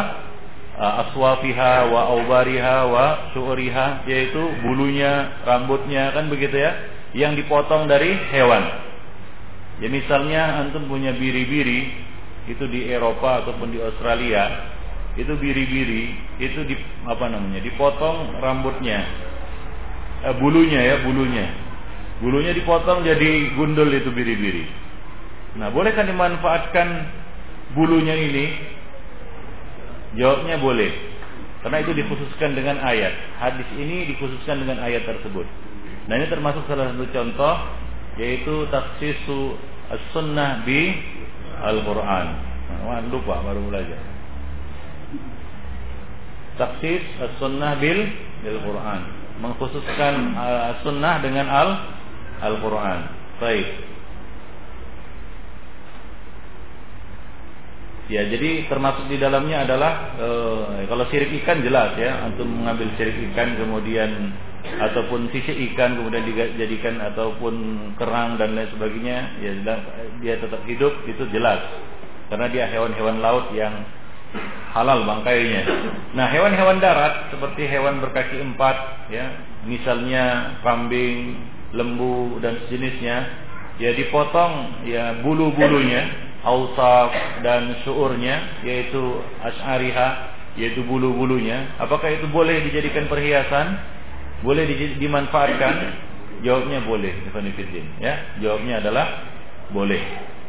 aswafiha 0.81 1.93
wa 1.93 2.09
aubariha 2.15 2.77
wa 2.89 3.05
syu'riha 3.35 4.07
yaitu 4.07 4.41
bulunya, 4.63 5.43
rambutnya 5.43 6.15
kan 6.15 6.31
begitu 6.31 6.57
ya, 6.57 6.71
yang 7.13 7.35
dipotong 7.35 7.85
dari 7.85 8.15
hewan. 8.31 8.63
Ya 9.83 9.91
misalnya 9.91 10.63
antum 10.63 10.87
punya 10.87 11.13
biri-biri 11.13 11.91
itu 12.49 12.65
di 12.71 12.89
Eropa 12.89 13.45
ataupun 13.45 13.75
di 13.75 13.79
Australia, 13.83 14.71
itu 15.19 15.35
biri-biri 15.37 16.17
itu 16.39 16.63
di 16.65 16.79
apa 17.05 17.27
namanya? 17.27 17.59
dipotong 17.61 18.39
rambutnya. 18.39 19.05
Eh, 20.21 20.35
bulunya 20.39 20.79
ya, 20.81 20.95
bulunya. 21.03 21.70
Bulunya 22.21 22.53
dipotong 22.53 23.01
jadi 23.01 23.57
gundul 23.57 23.89
itu 23.89 24.13
biri-biri. 24.13 24.69
Nah, 25.57 25.73
bolehkan 25.73 26.05
dimanfaatkan 26.05 26.87
bulunya 27.73 28.13
ini? 28.13 28.45
Jawabnya 30.15 30.61
boleh. 30.61 30.91
Karena 31.65 31.77
itu 31.81 31.91
dikhususkan 31.97 32.53
dengan 32.53 32.77
ayat. 32.81 33.13
Hadis 33.41 33.67
ini 33.77 34.05
dikhususkan 34.13 34.61
dengan 34.61 34.81
ayat 34.85 35.05
tersebut. 35.09 35.45
Nah, 36.05 36.13
ini 36.17 36.29
termasuk 36.29 36.65
salah 36.69 36.93
satu 36.93 37.05
contoh 37.09 37.55
yaitu 38.19 38.67
taksisu 38.69 39.55
as-sunnah 39.89 40.61
bi 40.61 40.93
Al-Qur'an. 41.61 42.27
Nah, 42.81 43.01
lupa 43.09 43.41
baru 43.45 43.61
belajar. 43.69 44.01
Taksis 46.59 47.01
as-sunnah 47.17 47.79
bil 47.79 47.99
bil 48.43 48.57
Qur'an. 48.61 49.01
Mengkhususkan 49.41 50.35
as-sunnah 50.75 51.23
dengan 51.23 51.47
al 51.49 51.69
Al-Quran. 52.41 52.99
Baik. 53.37 53.67
Ya, 58.11 58.27
jadi 58.27 58.67
termasuk 58.67 59.07
di 59.07 59.15
dalamnya 59.15 59.63
adalah 59.63 60.19
e, 60.19 60.29
kalau 60.91 61.07
sirip 61.07 61.31
ikan 61.41 61.63
jelas 61.63 61.95
ya, 61.95 62.27
untuk 62.27 62.43
mengambil 62.43 62.91
sirip 62.99 63.15
ikan 63.31 63.55
kemudian 63.55 64.35
ataupun 64.61 65.31
sisik 65.31 65.55
ikan 65.71 65.95
kemudian 65.95 66.27
dijadikan 66.27 66.99
ataupun 66.99 67.55
kerang 67.95 68.35
dan 68.35 68.51
lain 68.51 68.67
sebagainya, 68.75 69.17
ya 69.39 69.51
dia 70.19 70.35
tetap 70.43 70.59
hidup 70.67 70.91
itu 71.07 71.23
jelas. 71.31 71.63
Karena 72.27 72.51
dia 72.51 72.67
hewan-hewan 72.67 73.23
laut 73.23 73.47
yang 73.55 73.79
halal 74.75 75.03
bangkainya. 75.07 75.63
Nah, 76.15 76.27
hewan-hewan 76.31 76.79
darat 76.83 77.31
seperti 77.31 77.67
hewan 77.67 77.99
berkaki 77.99 78.39
empat 78.39 79.07
ya, 79.11 79.39
misalnya 79.67 80.55
kambing, 80.63 81.35
lembu 81.71 82.39
dan 82.43 82.59
sejenisnya 82.67 83.17
ya 83.79 83.91
dipotong 83.95 84.83
ya 84.85 85.23
bulu-bulunya 85.23 86.31
ausaf 86.41 87.13
dan 87.45 87.81
syuurnya 87.85 88.65
yaitu 88.65 89.21
asyariha 89.41 90.31
yaitu 90.59 90.83
bulu-bulunya. 90.83 91.79
Apakah 91.79 92.11
itu 92.11 92.27
boleh 92.27 92.65
dijadikan 92.67 93.07
perhiasan? 93.07 93.77
Boleh 94.41 94.67
di, 94.67 94.97
dimanfaatkan? 94.99 95.75
Jawabnya 96.41 96.81
boleh 96.89 97.13
ya 98.01 98.13
jawabnya 98.41 98.81
adalah 98.81 99.07
boleh. 99.69 100.01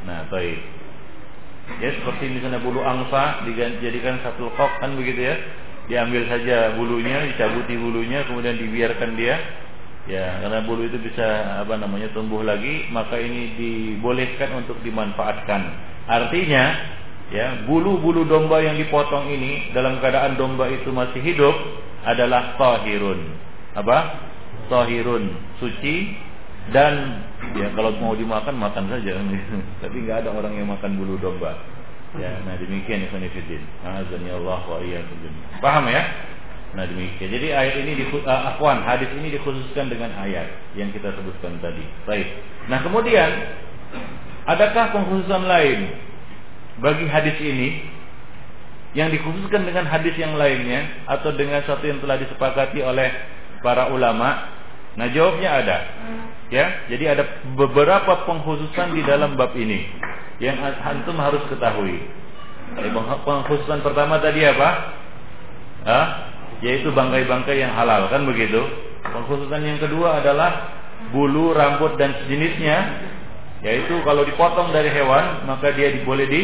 Nah 0.08 0.24
baik. 0.32 0.58
Ya 1.78 1.92
seperti 2.00 2.32
misalnya 2.32 2.58
bulu 2.64 2.80
angsa 2.80 3.44
dijadikan 3.46 4.18
satu 4.24 4.48
kok 4.56 4.72
kan 4.80 4.96
begitu 4.96 5.20
ya? 5.28 5.36
Diambil 5.92 6.24
saja 6.32 6.72
bulunya 6.80 7.28
dicabuti 7.28 7.76
bulunya 7.76 8.24
kemudian 8.24 8.56
dibiarkan 8.56 9.12
dia 9.20 9.36
ya 10.10 10.42
karena 10.42 10.66
bulu 10.66 10.82
itu 10.82 10.98
bisa 10.98 11.62
apa 11.62 11.78
namanya 11.78 12.10
tumbuh 12.10 12.42
lagi 12.42 12.90
maka 12.90 13.18
ini 13.18 13.54
dibolehkan 13.54 14.64
untuk 14.64 14.82
dimanfaatkan. 14.82 15.62
Artinya 16.10 16.64
ya 17.30 17.62
bulu-bulu 17.64 18.26
domba 18.26 18.58
yang 18.60 18.74
dipotong 18.74 19.30
ini 19.30 19.70
dalam 19.70 20.02
keadaan 20.02 20.34
domba 20.34 20.66
itu 20.68 20.90
masih 20.90 21.22
hidup 21.22 21.54
adalah 22.02 22.58
tahirun. 22.58 23.18
Apa? 23.78 23.98
Tahirun 24.66 25.22
suci 25.62 26.18
dan 26.74 27.22
ya 27.58 27.70
kalau 27.74 27.94
mau 28.02 28.14
dimakan 28.18 28.58
makan 28.58 28.90
saja. 28.90 29.18
Tapi 29.82 29.96
nggak 30.02 30.26
ada 30.26 30.30
orang 30.34 30.54
yang 30.58 30.66
makan 30.70 30.98
bulu 30.98 31.14
domba. 31.22 31.54
Ya 32.18 32.42
nah 32.44 32.58
demikian 32.60 33.08
ya 33.08 33.08
azani 33.08 34.28
Allah 34.28 34.60
wa 34.68 34.78
paham 35.64 35.88
ya 35.88 36.02
Nah 36.72 36.88
demikian. 36.88 37.28
Jadi 37.28 37.52
ayat 37.52 37.74
ini 37.84 37.92
di 38.00 38.04
uh, 38.08 38.48
afwan, 38.54 38.80
hadis 38.80 39.12
ini 39.12 39.28
dikhususkan 39.36 39.92
dengan 39.92 40.08
ayat 40.16 40.48
yang 40.72 40.88
kita 40.88 41.12
sebutkan 41.12 41.60
tadi. 41.60 41.84
Baik. 42.08 42.28
Nah 42.72 42.80
kemudian 42.80 43.30
adakah 44.48 44.96
pengkhususan 44.96 45.44
lain 45.44 45.92
bagi 46.80 47.04
hadis 47.12 47.36
ini 47.44 47.68
yang 48.96 49.12
dikhususkan 49.12 49.68
dengan 49.68 49.84
hadis 49.84 50.16
yang 50.16 50.32
lainnya 50.36 51.04
atau 51.08 51.32
dengan 51.36 51.60
satu 51.68 51.84
yang 51.84 52.00
telah 52.00 52.16
disepakati 52.16 52.80
oleh 52.80 53.08
para 53.60 53.92
ulama? 53.92 54.48
Nah 54.96 55.08
jawabnya 55.12 55.50
ada. 55.60 55.78
Ya, 56.52 56.84
jadi 56.88 57.16
ada 57.16 57.24
beberapa 57.56 58.28
pengkhususan 58.28 58.96
di 58.96 59.04
dalam 59.04 59.36
bab 59.40 59.52
ini 59.56 59.88
yang 60.40 60.56
antum 60.60 61.20
harus 61.20 61.44
ketahui. 61.52 62.00
Pengkhususan 63.28 63.84
pertama 63.84 64.16
tadi 64.24 64.40
apa? 64.48 64.68
Hah? 65.84 66.31
Yaitu 66.62 66.94
bangkai-bangkai 66.94 67.58
yang 67.58 67.74
halal 67.74 68.06
kan 68.08 68.22
begitu. 68.24 68.62
Pengkhususan 69.02 69.60
yang 69.66 69.78
kedua 69.82 70.22
adalah 70.22 70.78
bulu, 71.10 71.50
rambut 71.52 71.98
dan 71.98 72.14
sejenisnya 72.22 72.78
yaitu 73.62 74.02
kalau 74.02 74.26
dipotong 74.26 74.74
dari 74.74 74.90
hewan 74.90 75.46
maka 75.46 75.70
dia 75.74 75.94
boleh 76.02 76.26
di 76.26 76.42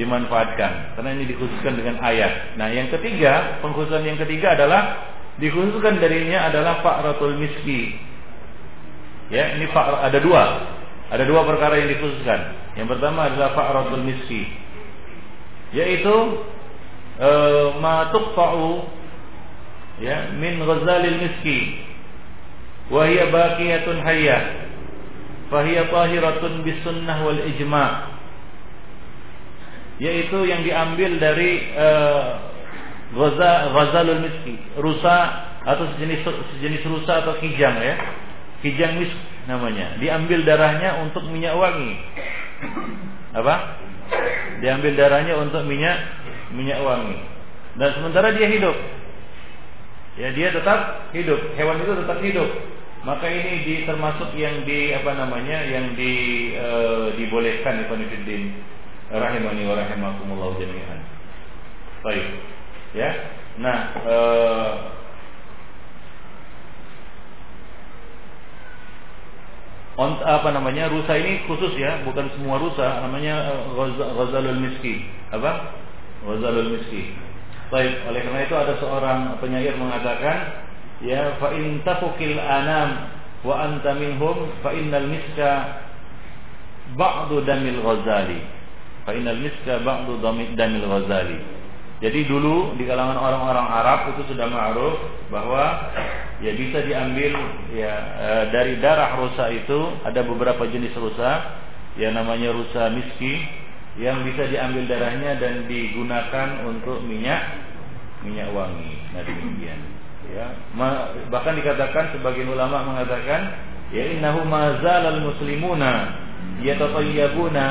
dimanfaatkan 0.00 0.96
karena 0.96 1.10
ini 1.12 1.24
dikhususkan 1.28 1.76
dengan 1.76 2.00
ayat. 2.00 2.56
Nah, 2.56 2.72
yang 2.72 2.88
ketiga, 2.88 3.60
pengkhususan 3.60 4.00
yang 4.00 4.16
ketiga 4.16 4.56
adalah 4.56 5.12
dikhususkan 5.36 6.00
darinya 6.00 6.48
adalah 6.48 6.80
fa'ratul 6.80 7.36
miski. 7.36 8.00
Ya, 9.28 9.60
ini 9.60 9.68
fa 9.70 10.00
ada 10.00 10.16
dua. 10.18 10.42
Ada 11.12 11.28
dua 11.28 11.44
perkara 11.44 11.76
yang 11.76 11.92
dikhususkan. 11.92 12.40
Yang 12.80 12.96
pertama 12.96 13.28
adalah 13.28 13.52
fa'ratul 13.52 14.04
miski. 14.08 14.48
Yaitu 15.76 16.16
e, 17.20 17.30
ma 17.78 18.08
tuqta'u 18.08 18.99
ya 20.00 20.32
min 20.34 20.58
ghazalil 20.58 21.18
miski. 21.20 21.84
Wa 22.90 23.06
hiya 23.06 23.30
baqiyatun 23.30 24.02
hayyah 24.02 24.42
fa 25.52 25.62
hiya 25.62 25.86
tahiratun 25.92 26.66
bis 26.66 26.80
sunnah 26.82 27.22
wal 27.22 27.38
ijma' 27.38 27.90
yaitu 30.00 30.48
yang 30.48 30.64
diambil 30.64 31.20
dari 31.20 31.70
uh, 31.76 32.40
ghazalul 33.76 34.24
miski. 34.24 34.56
Rusa 34.80 35.16
atau 35.60 35.84
sejenis 35.94 36.24
sejenis 36.56 36.82
rusa 36.88 37.20
atau 37.20 37.36
kijang 37.38 37.76
ya. 37.78 37.94
Kijang 38.64 38.96
misk 38.96 39.14
namanya. 39.44 40.00
Diambil 40.00 40.42
darahnya 40.48 41.04
untuk 41.04 41.28
minyak 41.28 41.52
wangi. 41.52 42.00
Apa? 43.36 43.76
Diambil 44.64 44.96
darahnya 44.96 45.36
untuk 45.36 45.62
minyak 45.68 46.00
minyak 46.56 46.80
wangi. 46.80 47.20
Dan 47.76 47.94
sementara 47.94 48.34
dia 48.34 48.50
hidup 48.50 48.74
ya 50.18 50.28
dia 50.34 50.48
tetap 50.50 51.10
hidup. 51.14 51.54
Hewan 51.54 51.82
itu 51.82 51.92
tetap 51.94 52.18
hidup. 52.24 52.50
Maka 53.00 53.26
ini 53.32 53.64
di 53.64 53.74
termasuk 53.88 54.36
yang 54.36 54.66
di 54.68 54.92
apa 54.92 55.16
namanya 55.16 55.64
yang 55.64 55.96
di 55.96 56.12
e, 56.52 56.68
dibolehkan 57.16 57.88
ikhwanifiddin 57.88 58.60
rahimani 59.08 59.62
wa 59.64 59.74
rahimakumullah 59.78 60.50
jami'an. 60.60 61.00
Baik. 62.04 62.26
Ya. 62.92 63.10
Nah 63.56 63.78
e, 64.04 64.16
On, 70.00 70.16
apa 70.24 70.48
namanya 70.48 70.88
rusa 70.88 71.12
ini 71.12 71.44
khusus 71.44 71.76
ya 71.76 72.00
bukan 72.08 72.32
semua 72.32 72.56
rusa 72.56 73.04
namanya 73.04 73.52
uh, 73.52 73.84
ghazalul 74.16 74.56
miski. 74.56 75.04
Apa? 75.28 75.76
Ghazalul 76.24 76.72
miski 76.72 77.12
Baik, 77.70 78.02
oleh 78.10 78.20
karena 78.26 78.40
itu 78.42 78.54
ada 78.58 78.74
seorang 78.82 79.38
penyair 79.38 79.78
mengatakan, 79.78 80.66
ya 81.06 81.38
fa 81.38 81.54
in 81.54 81.78
tafukil 81.86 82.34
anam 82.42 83.14
wa 83.46 83.54
anta 83.62 83.94
minhum 83.94 84.50
fa 84.58 84.74
innal 84.74 85.06
miska 85.06 85.78
ba'du 86.98 87.46
damil 87.46 87.78
ghazali. 87.78 88.42
Fa 89.06 89.14
innal 89.14 89.38
miska 89.38 89.86
ba'du 89.86 90.18
damil 90.58 90.82
ghazali. 90.82 91.38
Jadi 92.00 92.26
dulu 92.26 92.74
di 92.80 92.88
kalangan 92.88 93.20
orang-orang 93.20 93.66
Arab 93.68 94.00
itu 94.16 94.32
sudah 94.32 94.48
ma'ruf 94.48 94.96
bahwa 95.28 95.92
ya 96.40 96.56
bisa 96.56 96.80
diambil 96.80 97.36
ya 97.76 97.92
e, 98.16 98.28
dari 98.48 98.80
darah 98.80 99.20
rusa 99.20 99.52
itu 99.52 100.00
ada 100.00 100.24
beberapa 100.24 100.64
jenis 100.64 100.96
rusa 100.96 101.60
yang 102.00 102.16
namanya 102.16 102.56
rusa 102.56 102.88
miski 102.88 103.44
yang 104.00 104.24
bisa 104.24 104.48
diambil 104.48 104.88
darahnya 104.88 105.36
dan 105.36 105.68
digunakan 105.68 106.64
untuk 106.72 107.04
minyak 107.04 107.59
minyak 108.24 108.52
wangi. 108.52 109.00
Nah 109.12 109.22
demikian. 109.24 109.80
Ya, 110.30 110.46
bahkan 111.26 111.58
dikatakan 111.58 112.14
sebagian 112.14 112.54
ulama 112.54 112.86
mengatakan 112.86 113.50
ya 113.90 114.14
innahu 114.14 114.46
mazalal 114.46 115.26
muslimuna 115.26 116.14
yatatayyabuna 116.62 117.66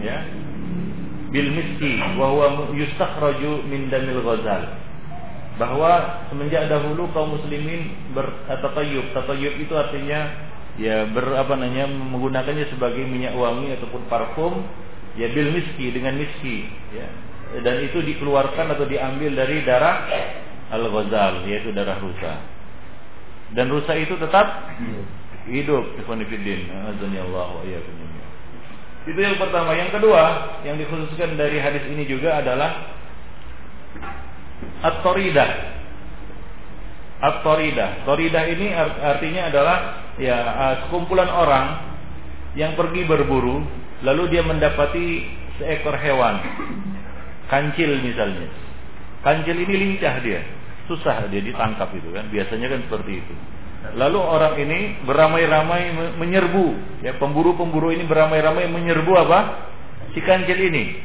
ya 0.00 0.16
bil 1.28 1.48
miski 1.52 2.00
wa 2.16 2.26
huwa 2.32 2.46
yustakhraju 2.72 3.68
min 3.68 3.92
damil 3.92 4.24
ghazal 4.24 4.64
bahwa 5.60 6.24
semenjak 6.32 6.68
dahulu 6.72 7.08
kaum 7.12 7.36
muslimin 7.36 7.92
bertatayyub 8.16 9.12
tatayyub 9.12 9.54
itu 9.60 9.72
artinya 9.76 10.48
ya 10.80 11.04
ber 11.12 11.36
apa 11.36 11.52
namanya 11.60 11.84
menggunakannya 11.88 12.72
sebagai 12.72 13.04
minyak 13.04 13.36
wangi 13.36 13.76
ataupun 13.76 14.08
parfum 14.08 14.64
ya 15.20 15.28
bil 15.28 15.52
miski 15.52 15.92
dengan 15.92 16.16
miski 16.16 16.64
ya 16.96 17.04
dan 17.60 17.84
itu 17.84 18.00
dikeluarkan 18.00 18.72
atau 18.72 18.88
diambil 18.88 19.36
dari 19.36 19.60
darah 19.68 20.08
al-ghazal 20.72 21.44
yaitu 21.44 21.68
darah 21.76 22.00
rusa. 22.00 22.32
Dan 23.52 23.68
rusa 23.68 23.92
itu 24.00 24.16
tetap 24.16 24.72
hidup 25.44 26.00
ikhwanifidin. 26.00 26.72
Allah 26.72 27.48
wa 27.52 27.62
Itu 29.04 29.20
yang 29.20 29.36
pertama. 29.36 29.76
Yang 29.76 30.00
kedua 30.00 30.22
yang 30.64 30.80
dikhususkan 30.80 31.36
dari 31.36 31.60
hadis 31.60 31.84
ini 31.92 32.08
juga 32.08 32.40
adalah 32.40 32.96
at-taridah. 34.80 35.50
At-taridah. 37.20 38.08
Taridah 38.08 38.44
ini 38.48 38.72
artinya 39.04 39.42
adalah 39.52 39.76
ya 40.16 40.36
sekumpulan 40.88 41.28
orang 41.28 41.66
yang 42.56 42.72
pergi 42.72 43.04
berburu 43.04 43.64
lalu 44.00 44.32
dia 44.32 44.42
mendapati 44.44 45.24
seekor 45.56 45.96
hewan 45.96 46.40
kancil 47.52 48.00
misalnya. 48.00 48.48
Kancil 49.20 49.56
ini 49.60 49.74
lincah 49.76 50.24
dia. 50.24 50.40
Susah 50.88 51.28
dia 51.28 51.44
ditangkap 51.44 51.92
itu 51.92 52.08
kan. 52.08 52.32
Biasanya 52.32 52.72
kan 52.72 52.80
seperti 52.88 53.20
itu. 53.20 53.34
Lalu 53.92 54.18
orang 54.18 54.54
ini 54.56 54.78
beramai-ramai 55.04 56.16
menyerbu. 56.16 56.66
Ya 57.04 57.12
pemburu-pemburu 57.20 57.92
ini 57.92 58.08
beramai-ramai 58.08 58.72
menyerbu 58.72 59.12
apa? 59.20 59.68
Si 60.16 60.24
kancil 60.24 60.56
ini. 60.56 60.96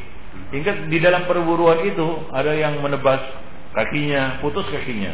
Hingga 0.56 0.88
di 0.88 0.98
dalam 1.04 1.28
perburuan 1.28 1.84
itu 1.84 2.08
ada 2.32 2.56
yang 2.56 2.80
menebas 2.80 3.20
kakinya 3.76 4.40
putus 4.40 4.64
kakinya. 4.72 5.12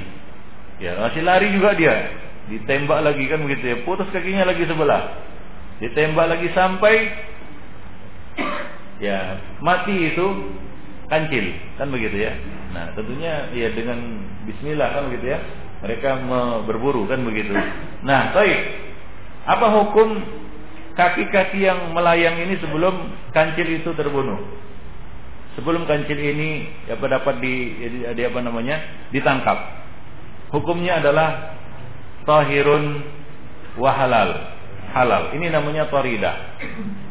Ya 0.77 1.01
masih 1.01 1.25
lari 1.25 1.49
juga 1.49 1.73
dia. 1.73 2.13
Ditembak 2.53 3.01
lagi 3.01 3.25
kan 3.25 3.41
begitu 3.41 3.63
ya. 3.73 3.77
Putus 3.81 4.05
kakinya 4.13 4.45
lagi 4.45 4.67
sebelah. 4.69 5.25
Ditembak 5.81 6.27
lagi 6.29 6.47
sampai 6.53 6.95
ya 9.01 9.41
mati 9.59 10.13
itu 10.13 10.27
kancil 11.13 11.45
kan 11.77 11.93
begitu 11.93 12.25
ya 12.25 12.33
Nah, 12.73 12.89
tentunya 12.97 13.53
ya 13.53 13.69
dengan 13.69 14.25
bismillah 14.49 14.89
kan 14.97 15.03
begitu 15.13 15.29
ya. 15.29 15.39
Mereka 15.85 16.09
berburu 16.65 17.05
kan 17.05 17.21
begitu. 17.21 17.53
Nah, 18.01 18.33
baik. 18.33 18.59
Apa 19.45 19.67
hukum 19.69 20.09
kaki-kaki 20.97 21.61
yang 21.61 21.93
melayang 21.93 22.39
ini 22.41 22.57
sebelum 22.57 23.13
kancil 23.29 23.67
itu 23.69 23.93
terbunuh? 23.93 24.41
Sebelum 25.53 25.85
kancil 25.85 26.17
ini 26.17 26.65
apa 26.89 27.05
dapat 27.05 27.37
di, 27.37 27.53
di, 27.77 27.99
di 28.09 28.21
apa 28.25 28.39
namanya? 28.41 29.07
ditangkap. 29.13 29.85
Hukumnya 30.49 30.97
adalah 30.97 31.53
tahirun 32.25 32.83
wa 33.77 33.91
halal. 33.93 34.29
Ini 35.37 35.45
namanya 35.53 35.93
tarida. 35.93 36.57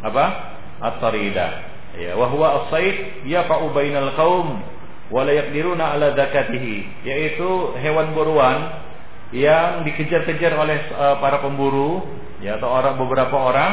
Apa? 0.02 0.24
At-tarida. 0.82 1.71
Ya, 1.92 2.16
wa 2.16 2.24
huwa 2.33 2.64
as-sayd 2.64 3.28
yaqa'u 3.28 3.68
bainal 3.76 4.16
qaum 4.16 4.64
wala 5.12 5.28
yaqdiruna 5.28 5.92
ala 5.92 6.16
zakatihi. 6.16 7.05
Yaitu 7.05 7.76
hewan 7.76 8.16
buruan 8.16 8.81
yang 9.33 9.85
dikejar-kejar 9.85 10.57
oleh 10.57 10.92
uh, 10.96 11.20
para 11.20 11.40
pemburu 11.44 12.05
ya 12.40 12.57
atau 12.61 12.68
orang 12.68 12.96
beberapa 13.00 13.37
orang 13.37 13.72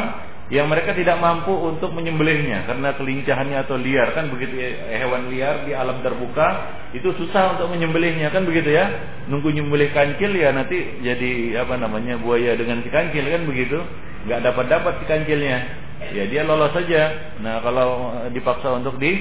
yang 0.49 0.65
mereka 0.65 0.97
tidak 0.97 1.21
mampu 1.21 1.53
untuk 1.53 1.93
menyembelihnya 1.93 2.65
karena 2.65 2.97
kelincahannya 2.97 3.58
atau 3.63 3.77
liar. 3.77 4.12
Kan 4.17 4.34
begitu 4.34 4.58
ya, 4.58 4.69
hewan 4.99 5.29
liar 5.29 5.63
di 5.63 5.71
alam 5.77 6.01
terbuka 6.01 6.47
itu 6.91 7.13
susah 7.15 7.55
untuk 7.55 7.71
menyembelihnya. 7.71 8.34
Kan 8.34 8.43
begitu 8.49 8.73
ya? 8.73 8.89
Nunggu 9.29 9.53
nyembelih 9.53 9.93
kancil 9.93 10.34
ya 10.34 10.49
nanti 10.51 10.99
jadi 11.05 11.63
apa 11.63 11.77
namanya 11.77 12.17
buaya 12.19 12.58
dengan 12.58 12.82
si 12.84 12.89
kancil. 12.89 13.23
Kan 13.23 13.45
begitu? 13.45 13.79
Nggak 14.27 14.41
dapat 14.43 14.65
dapat 14.67 14.93
si 14.99 15.05
kancilnya 15.08 15.88
ya 15.99 16.23
dia 16.27 16.41
lolos 16.47 16.71
saja 16.71 17.35
nah 17.43 17.59
kalau 17.59 18.15
dipaksa 18.31 18.71
untuk 18.75 18.95
di 18.97 19.19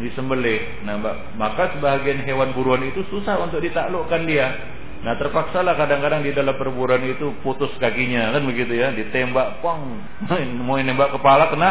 disembelih. 0.00 0.82
Nah, 0.88 0.96
maka 1.36 1.76
sebagian 1.76 2.24
hewan 2.24 2.56
buruan 2.56 2.80
itu 2.88 3.04
susah 3.12 3.36
untuk 3.44 3.60
ditaklukkan 3.60 4.24
dia. 4.24 4.48
Nah, 5.00 5.16
terpaksalah 5.16 5.76
kadang-kadang 5.76 6.24
di 6.24 6.32
dalam 6.36 6.56
perburuan 6.56 7.00
itu 7.08 7.32
putus 7.40 7.72
kakinya 7.80 8.36
kan 8.36 8.42
begitu 8.44 8.76
ya, 8.76 8.92
ditembak 8.92 9.60
pong. 9.64 10.00
Mau 10.64 10.76
nembak 10.80 11.16
kepala 11.16 11.48
kena 11.52 11.70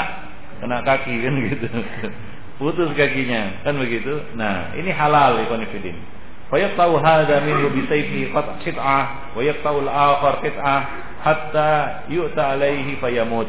kena 0.61 0.77
kaki 0.85 1.13
kan 1.25 1.33
gitu. 1.45 1.67
putus 2.61 2.89
kakinya 2.97 3.65
kan 3.65 3.77
begitu. 3.77 4.21
Nah, 4.37 4.73
ini 4.77 4.89
halal 4.93 5.45
fillah. 5.45 6.17
Fayaqtau 6.49 6.97
hadha 6.97 7.45
minhu 7.45 7.69
bi 7.69 7.85
sayfi 7.85 8.33
qit'ah 8.65 9.37
wa 9.37 9.41
yaqtau 9.45 9.85
al-akhar 9.85 10.41
hatta 11.21 11.71
yu'ta 12.09 12.57
alaihi 12.57 12.97
fayamut. 12.97 13.45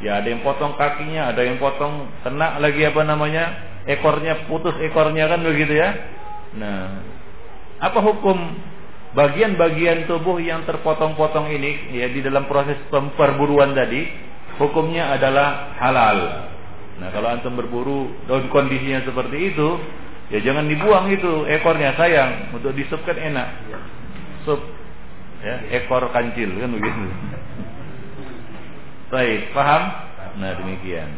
Ya 0.00 0.20
ada 0.20 0.32
yang 0.32 0.40
potong 0.40 0.80
kakinya, 0.80 1.32
ada 1.32 1.44
yang 1.44 1.60
potong 1.60 2.08
kena 2.24 2.56
lagi 2.56 2.82
apa 2.88 3.04
namanya? 3.04 3.70
ekornya 3.88 4.44
putus 4.48 4.76
ekornya 4.80 5.30
kan 5.30 5.40
begitu 5.40 5.78
ya. 5.78 5.90
Nah, 6.58 7.00
apa 7.80 7.98
hukum 8.02 8.36
bagian-bagian 9.16 10.06
tubuh 10.06 10.38
yang 10.38 10.62
terpotong-potong 10.68 11.50
ini 11.50 11.96
ya 11.96 12.06
di 12.12 12.20
dalam 12.20 12.46
proses 12.46 12.76
perburuan 12.92 13.72
tadi 13.72 14.06
hukumnya 14.60 15.16
adalah 15.16 15.74
halal. 15.80 16.18
Nah, 17.00 17.08
kalau 17.16 17.32
antum 17.32 17.56
berburu 17.56 18.12
dalam 18.28 18.52
kondisinya 18.52 19.00
seperti 19.08 19.56
itu, 19.56 19.68
ya 20.28 20.44
jangan 20.44 20.68
dibuang 20.68 21.08
itu 21.08 21.48
ekornya 21.48 21.96
sayang 21.96 22.52
untuk 22.52 22.76
disup 22.76 23.00
kan 23.08 23.16
enak. 23.16 23.48
Sup 24.44 24.60
ya, 25.40 25.64
ekor 25.80 26.12
kancil 26.12 26.52
kan 26.60 26.70
begitu. 26.76 27.04
Baik, 29.10 29.50
paham? 29.50 29.82
Nah, 30.38 30.54
demikian. 30.54 31.10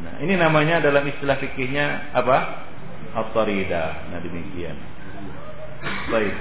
Nah, 0.00 0.16
ini 0.24 0.32
namanya 0.40 0.80
dalam 0.80 1.04
istilah 1.04 1.36
fikihnya 1.36 2.16
apa? 2.16 2.64
Autorida. 3.20 4.08
Nah, 4.08 4.16
demikian. 4.24 4.80
Baik. 6.08 6.34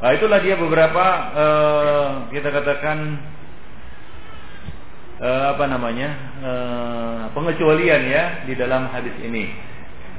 Nah, 0.00 0.10
itulah 0.16 0.40
dia 0.40 0.56
beberapa 0.56 1.04
uh, 1.36 2.08
kita 2.32 2.48
katakan 2.48 2.98
uh, 5.20 5.44
apa 5.52 5.64
namanya 5.68 6.08
uh, 6.40 7.20
pengecualian 7.36 8.02
ya 8.08 8.24
di 8.48 8.56
dalam 8.56 8.88
hadis 8.88 9.12
ini. 9.20 9.52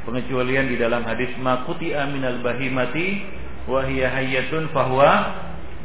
Pengecualian 0.05 0.69
di 0.69 0.77
dalam 0.77 1.01
hadis 1.09 1.33
makuti 1.41 1.89
aminal 1.89 2.37
bahimati 2.45 3.23
wahiyah 3.69 4.09
hayyatun 4.09 4.73
fahuwa 4.73 5.11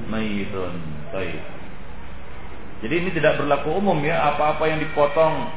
mayitun. 0.08 0.72
Baik. 1.12 1.38
Jadi 2.82 2.94
ini 3.00 3.10
tidak 3.14 3.40
berlaku 3.40 3.80
umum 3.80 4.00
ya, 4.02 4.34
apa-apa 4.34 4.64
yang 4.68 4.80
dipotong 4.82 5.52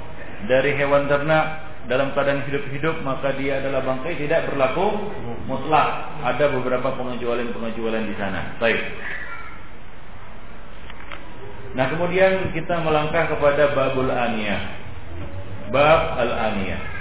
dari 0.45 0.75
hewan 0.77 1.09
ternak 1.09 1.65
dalam 1.87 2.11
keadaan 2.11 2.43
hidup-hidup 2.45 2.99
maka 3.01 3.31
dia 3.39 3.63
adalah 3.63 3.79
bangkai 3.83 4.19
tidak 4.19 4.51
berlaku 4.51 5.11
mutlak. 5.47 6.19
Ada 6.23 6.51
beberapa 6.51 6.93
pengecualian-pengecualian 6.99 8.05
di 8.05 8.15
sana. 8.19 8.59
Baik. 8.59 8.79
Nah, 11.75 11.85
kemudian 11.93 12.51
kita 12.57 12.79
melangkah 12.81 13.29
kepada 13.31 13.75
babul 13.75 14.09
aniyah. 14.09 14.61
Bab 15.69 16.15
al-aniyah. 16.15 16.96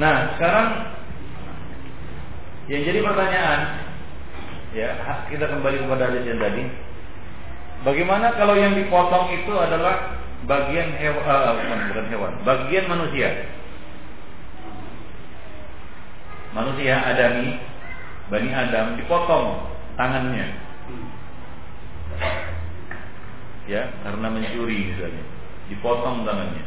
Nah, 0.00 0.36
sekarang 0.36 0.68
yang 2.72 2.82
jadi 2.88 3.04
pertanyaan, 3.04 3.60
ya 4.72 4.88
kita 5.28 5.44
kembali 5.52 5.84
kepada 5.84 6.08
hadis 6.08 6.24
yang 6.24 6.40
tadi. 6.40 6.64
Bagaimana 7.82 8.32
kalau 8.38 8.54
yang 8.54 8.78
dipotong 8.78 9.34
itu 9.36 9.52
adalah 9.52 10.16
bagian 10.46 10.96
hewan, 10.96 11.24
uh, 11.26 11.52
bukan, 11.58 11.78
bukan 11.92 12.06
hewan, 12.08 12.32
bagian 12.46 12.86
manusia? 12.88 13.28
Manusia 16.52 16.94
Adami, 17.00 17.58
Bani 18.30 18.50
Adam 18.52 18.96
dipotong 18.96 19.72
tangannya, 19.98 20.46
ya 23.66 23.88
karena 24.04 24.26
mencuri 24.30 24.94
misalnya, 24.94 25.24
dipotong 25.72 26.24
tangannya. 26.28 26.64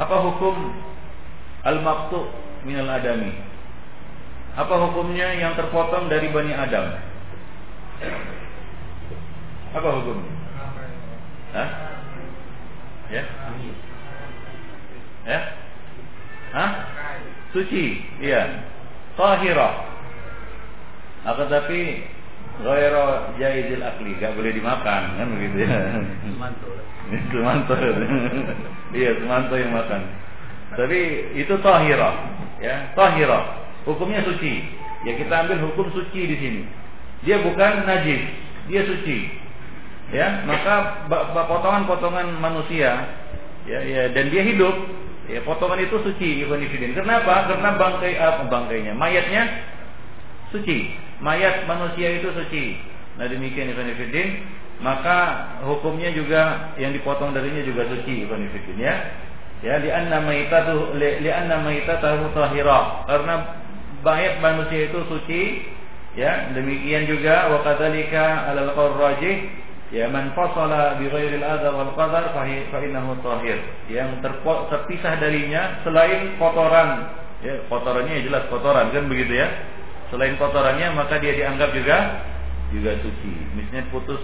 Apa 0.00 0.16
hukum 0.24 0.56
al-maqtu 1.64 2.28
minal 2.68 2.88
adami? 2.88 3.32
Apa 4.54 4.74
hukumnya 4.86 5.34
yang 5.34 5.58
terpotong 5.58 6.06
dari 6.06 6.30
Bani 6.30 6.54
Adam? 6.54 6.94
Apa 9.74 9.88
hukumnya? 9.98 10.32
Hah? 11.54 11.68
Ya? 13.10 13.22
Ya? 15.26 15.40
Hah? 16.54 16.70
Suci, 17.50 18.02
iya. 18.22 18.62
Tahira. 19.18 19.90
Akan 21.24 21.48
tapi 21.48 22.04
Gairo 22.62 23.34
jaizil 23.34 23.82
akli, 23.82 24.14
gak 24.22 24.38
boleh 24.38 24.54
dimakan 24.54 25.02
kan 25.18 25.26
begitu 25.34 25.66
ya. 25.66 25.74
Semanto. 26.22 26.70
semanto. 27.34 27.74
iya, 28.94 29.10
semanto 29.18 29.54
yang 29.58 29.74
makan. 29.74 30.02
Tapi 30.74 30.98
itu 31.38 31.54
tahira, 31.62 32.10
ya, 32.58 32.94
tahira. 32.98 33.66
Hukumnya 33.86 34.24
suci. 34.26 34.64
Ya 35.04 35.12
kita 35.20 35.44
ambil 35.44 35.60
hukum 35.70 35.92
suci 35.92 36.20
di 36.24 36.36
sini. 36.40 36.62
Dia 37.28 37.44
bukan 37.44 37.84
najis, 37.84 38.22
dia 38.72 38.82
suci. 38.88 39.18
Ya, 40.12 40.44
maka 40.44 41.08
potongan-potongan 41.48 42.36
manusia 42.40 43.08
ya, 43.64 43.80
ya 43.80 44.02
dan 44.12 44.28
dia 44.28 44.44
hidup, 44.44 44.76
ya 45.32 45.40
potongan 45.44 45.80
itu 45.80 45.96
suci 46.04 46.44
Ibn 46.44 46.60
Kenapa? 46.92 47.48
Karena 47.48 47.76
bangkai 47.76 48.12
apa 48.20 48.42
bangkainya, 48.48 48.92
mayatnya 48.92 49.48
suci. 50.52 50.92
Mayat 51.24 51.64
manusia 51.64 52.20
itu 52.20 52.28
suci. 52.36 52.76
Nah 53.16 53.30
demikian 53.30 53.72
Ibn 53.72 53.88
maka 54.82 55.18
hukumnya 55.62 56.10
juga 56.10 56.74
yang 56.76 56.90
dipotong 56.90 57.30
darinya 57.30 57.62
juga 57.62 57.86
suci 57.88 58.26
Ibn 58.26 58.40
ya 58.76 58.94
ya 59.64 59.80
li 59.80 59.88
anna 59.88 60.20
maitatu 60.20 60.92
li 61.00 61.30
anna 61.32 61.64
maitatahu 61.64 62.36
tahira. 62.36 63.08
Karena 63.08 63.34
mayat 64.04 64.44
manusia 64.44 64.92
itu 64.92 65.00
suci 65.08 65.42
ya 66.14 66.52
demikian 66.52 67.08
juga 67.08 67.48
wa 67.48 67.64
kadzalika 67.64 68.52
alal 68.52 68.76
qarrajih 68.76 69.36
ya 69.90 70.06
man 70.12 70.36
fasala 70.36 71.00
bi 71.00 71.08
ghairil 71.08 71.42
adha 71.42 71.72
wal 71.72 71.96
qadar 71.96 72.36
fa 72.36 72.44
innahu 72.84 73.16
tahir. 73.24 73.58
Yang 73.88 74.20
terpisah 74.68 75.16
darinya 75.16 75.80
selain 75.80 76.36
kotoran 76.36 77.08
ya 77.40 77.64
kotorannya 77.72 78.20
jelas 78.20 78.44
kotoran 78.52 78.92
kan 78.92 79.08
begitu 79.08 79.40
ya? 79.40 79.48
Selain 80.12 80.36
kotorannya 80.36 80.92
maka 80.92 81.16
dia 81.16 81.32
dianggap 81.32 81.72
juga 81.72 81.98
juga 82.68 82.92
suci. 83.00 83.32
Misalnya 83.56 83.88
putus 83.88 84.20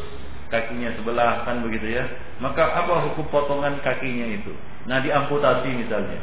kakinya 0.51 0.91
sebelah 0.99 1.47
kan 1.47 1.63
begitu 1.63 1.95
ya 1.95 2.05
maka 2.43 2.67
apa 2.75 3.11
hukum 3.11 3.27
potongan 3.31 3.79
kakinya 3.81 4.27
itu 4.27 4.53
Nah 4.89 4.97
diamputasi 5.05 5.77
misalnya 5.77 6.17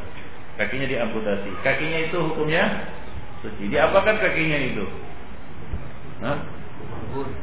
Kakinya 0.58 0.90
diamputasi 0.90 1.50
Kakinya 1.62 2.10
itu 2.10 2.18
hukumnya 2.18 2.90
suci 3.46 3.70
Diapakan 3.70 4.18
kakinya 4.18 4.58
itu? 4.58 4.86
Nah, 6.18 6.38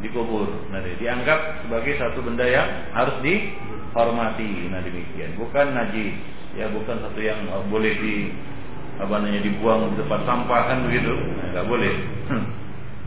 dikubur. 0.02 0.50
Nah, 0.74 0.82
dianggap 0.82 1.66
sebagai 1.66 1.94
satu 1.98 2.26
benda 2.26 2.42
yang 2.42 2.66
harus 2.90 3.14
dihormati. 3.22 4.66
Nah, 4.70 4.82
demikian. 4.82 5.38
Bukan 5.38 5.78
najis, 5.78 6.14
ya 6.58 6.66
bukan 6.74 6.98
satu 7.06 7.20
yang 7.22 7.38
boleh 7.70 7.94
di 8.02 8.34
apa 8.94 9.18
namanya 9.18 9.42
dibuang 9.42 9.94
di 9.94 10.02
tempat 10.02 10.20
sampah 10.26 10.60
kan 10.70 10.78
begitu. 10.90 11.14
Nah, 11.14 11.46
nggak 11.54 11.66
boleh. 11.70 11.94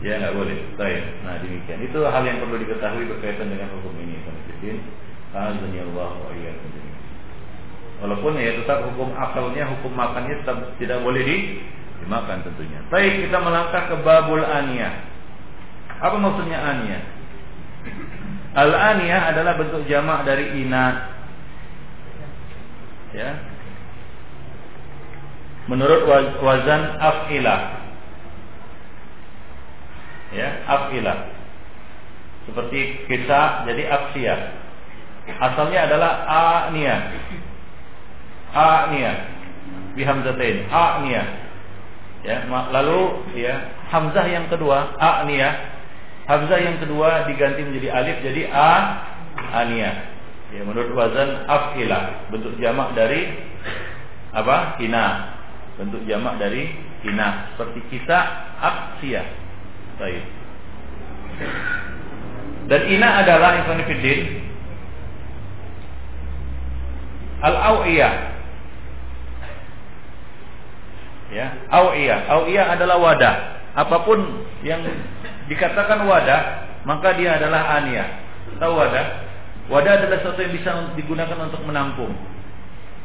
Ya 0.02 0.12
nggak 0.22 0.34
boleh. 0.34 0.58
Baik. 0.78 1.02
Nah, 1.26 1.38
demikian. 1.42 1.80
Itu 1.82 2.06
hal 2.06 2.22
yang 2.22 2.38
perlu 2.42 2.56
diketahui 2.62 3.04
berkaitan 3.10 3.50
dengan 3.50 3.70
hukum 3.78 3.94
ini. 3.98 4.18
Alhamdulillah 5.34 6.10
wa 6.24 6.30
iyyakum. 6.34 6.70
Walaupun 7.98 8.38
ya 8.38 8.54
tetap 8.62 8.86
hukum 8.86 9.10
akalnya, 9.10 9.66
hukum 9.74 9.90
makannya 9.90 10.38
tetap 10.46 10.78
tidak 10.78 11.02
boleh 11.02 11.18
di, 11.18 11.36
dimakan 12.02 12.46
tentunya. 12.46 12.78
Baik, 12.94 13.26
kita 13.26 13.42
melangkah 13.42 13.90
ke 13.90 13.96
babul 14.06 14.38
aniyah. 14.38 15.02
Apa 15.98 16.14
maksudnya 16.14 16.62
aniyah? 16.62 17.02
Al 18.54 18.70
aniyah 18.70 19.34
adalah 19.34 19.58
bentuk 19.58 19.82
jamak 19.90 20.22
dari 20.22 20.62
ina. 20.62 21.10
Ya. 23.10 23.30
Menurut 25.66 26.06
wazan 26.38 26.96
af'ilah. 27.02 27.77
Ya, 30.32 30.48
af'ilah. 30.68 31.38
Seperti 32.48 33.04
kisah 33.04 33.68
jadi 33.68 33.82
afsiyah. 33.92 34.40
Asalnya 35.36 35.84
adalah 35.84 36.12
aniyah. 36.72 37.00
A'niyah. 38.56 39.16
Bihamzatain. 39.92 40.68
A'niyah. 40.72 41.26
Ya 42.26 42.44
lalu 42.48 43.30
ya 43.38 43.68
hamzah 43.92 44.24
yang 44.24 44.48
kedua 44.48 44.96
A'niyah. 44.96 45.54
Hamzah 46.24 46.60
yang 46.60 46.80
kedua 46.80 47.28
diganti 47.28 47.64
menjadi 47.64 47.88
alif 47.92 48.16
jadi 48.24 48.48
a 48.48 48.72
aniyah. 49.60 49.94
Ya 50.56 50.64
menurut 50.64 50.92
wazan 50.96 51.44
afila. 51.44 52.32
Bentuk 52.32 52.56
jamak 52.56 52.96
dari 52.96 53.28
apa? 54.32 54.80
Ina 54.80 55.36
bentuk 55.78 56.02
jamak 56.10 56.42
dari 56.42 56.74
ina 57.06 57.54
seperti 57.54 57.80
kita 57.86 58.18
aksiyah 58.58 59.47
baik 59.98 60.24
dan 62.68 62.80
ina 62.88 63.08
adalah 63.22 63.50
infanifidin 63.62 64.46
al-awiyah 67.42 68.38
Ya, 71.28 71.52
awiyah. 71.68 72.24
Awiyah 72.24 72.66
adalah 72.72 72.96
wadah. 72.96 73.34
Apa 73.76 74.08
pun 74.08 74.48
yang 74.64 74.80
dikatakan 75.46 76.08
wadah, 76.08 76.40
maka 76.88 77.14
dia 77.20 77.36
adalah 77.36 77.78
aniyah. 77.80 78.08
Tahu 78.56 78.72
wadah? 78.72 79.06
Wadah 79.68 79.92
adalah 80.00 80.24
sesuatu 80.24 80.40
yang 80.40 80.56
bisa 80.56 80.70
digunakan 80.96 81.36
untuk 81.36 81.60
menampung. 81.68 82.16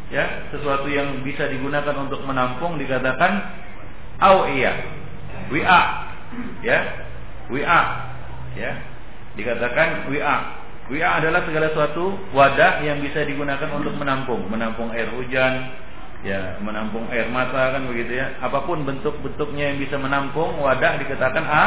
Ya, 0.07 0.47
sesuatu 0.55 0.87
yang 0.87 1.19
bisa 1.27 1.51
digunakan 1.51 1.91
untuk 1.99 2.23
menampung 2.23 2.79
dikatakan 2.79 3.43
awiyah. 4.23 4.75
Wi'a. 5.51 5.81
Ya. 6.65 6.79
Wi'a. 7.51 7.81
Ya. 8.57 8.71
Dikatakan 9.35 10.09
wi'a. 10.13 10.37
Wi'a 10.91 11.09
adalah 11.23 11.47
segala 11.47 11.71
sesuatu 11.71 12.19
wadah 12.35 12.83
yang 12.83 12.99
bisa 12.99 13.23
digunakan 13.23 13.71
untuk 13.71 13.95
menampung, 13.95 14.45
menampung 14.51 14.91
air 14.91 15.07
hujan, 15.15 15.71
ya 16.23 16.55
menampung 16.63 17.03
air 17.11 17.27
mata 17.27 17.75
kan 17.75 17.83
begitu 17.83 18.15
ya 18.15 18.39
apa 18.39 18.63
pun 18.63 18.87
bentuk-bentuknya 18.87 19.75
yang 19.75 19.77
bisa 19.83 19.99
menampung 19.99 20.55
wadah 20.63 20.95
dikatakan 21.03 21.43
a 21.43 21.65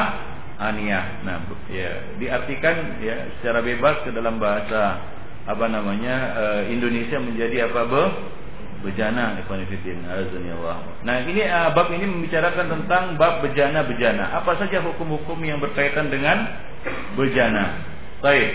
aniyah 0.57 1.21
nah 1.29 1.45
ya 1.69 2.17
diartikan 2.17 2.97
ya 3.05 3.29
secara 3.39 3.61
bebas 3.61 4.01
ke 4.09 4.11
dalam 4.17 4.41
bahasa 4.41 4.97
apa 5.45 5.67
namanya 5.69 6.17
uh, 6.35 6.63
Indonesia 6.73 7.21
menjadi 7.21 7.69
apa 7.69 7.81
be 7.85 8.05
bejana 8.85 9.41
ikhwanifidin 9.41 10.05
Allah 10.09 10.85
nah 11.03 11.17
ini 11.25 11.43
uh, 11.47 11.73
bab 11.73 11.89
ini 11.93 12.05
membicarakan 12.05 12.67
tentang 12.69 13.17
bab 13.17 13.41
bejana 13.41 13.85
bejana 13.87 14.37
apa 14.37 14.57
saja 14.61 14.85
hukum-hukum 14.85 15.41
yang 15.41 15.61
berkaitan 15.61 16.13
dengan 16.13 16.67
bejana? 17.17 17.83
Baik. 18.23 18.51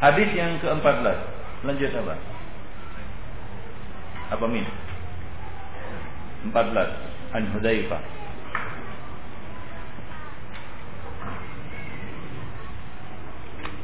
Hadis 0.00 0.28
yang 0.32 0.56
ke-14 0.64 1.16
lanjut 1.68 1.90
apa? 1.92 2.14
Apa 4.32 4.44
min? 4.48 4.64
14 6.48 7.36
An 7.36 7.44
Hudzaifah. 7.52 8.02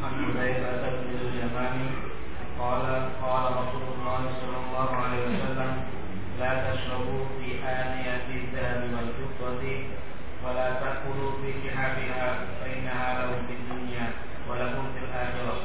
An 0.01 0.13
Hudzaifah 0.25 1.67
bin 1.77 2.06
Rasulullah 2.57 4.33
sallallahu 4.41 4.93
alaihi 4.97 5.29
wasallam 5.29 5.73
la 6.41 6.51
tashrabu 6.65 7.29
fi 7.37 7.61
aniyati 7.61 8.49
dzahab 8.49 8.89
wal 8.97 9.11
fiddati 9.13 9.93
wa 10.41 10.57
la 10.57 10.81
ta'kulu 10.81 11.45
fi 11.45 11.53
kihabiha 11.61 12.29
fa 12.57 12.65
innaha 12.65 13.09
lahu 13.29 13.45
fid 13.45 13.61
dunya 13.69 14.09
wa 14.49 14.57
lakum 14.57 14.89
fil 14.97 15.11
akhirah 15.13 15.61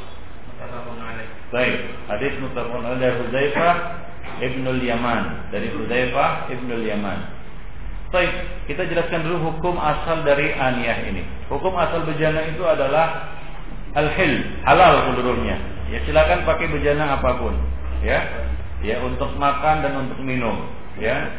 muttafaqun 0.51 0.99
alaih 0.99 1.27
Baik, 1.51 1.79
hadis 2.11 2.33
muttafaqun 2.43 2.83
alaih 2.83 3.11
Hudzaifah 3.23 3.73
Ibnul 4.43 4.81
Yaman 4.83 5.21
dari 5.55 5.71
Hudzaifah 5.71 6.51
Ibnul 6.51 6.83
Yaman. 6.91 7.19
Baik, 8.11 8.31
kita 8.67 8.83
jelaskan 8.91 9.23
dulu 9.23 9.55
hukum 9.55 9.79
asal 9.79 10.27
dari 10.27 10.51
aniyah 10.51 11.07
ini. 11.07 11.23
Hukum 11.47 11.71
asal 11.79 12.03
bejana 12.03 12.43
itu 12.51 12.59
adalah 12.67 13.39
al-hil, 13.97 14.33
halal 14.63 15.11
seluruhnya. 15.11 15.57
Ya 15.91 15.99
silakan 16.07 16.47
pakai 16.47 16.71
bejana 16.71 17.19
apa 17.19 17.35
pun, 17.39 17.55
ya. 18.03 18.19
Ya 18.81 18.97
untuk 19.05 19.29
makan 19.37 19.85
dan 19.85 19.93
untuk 20.07 20.19
minum, 20.23 20.67
ya. 20.97 21.29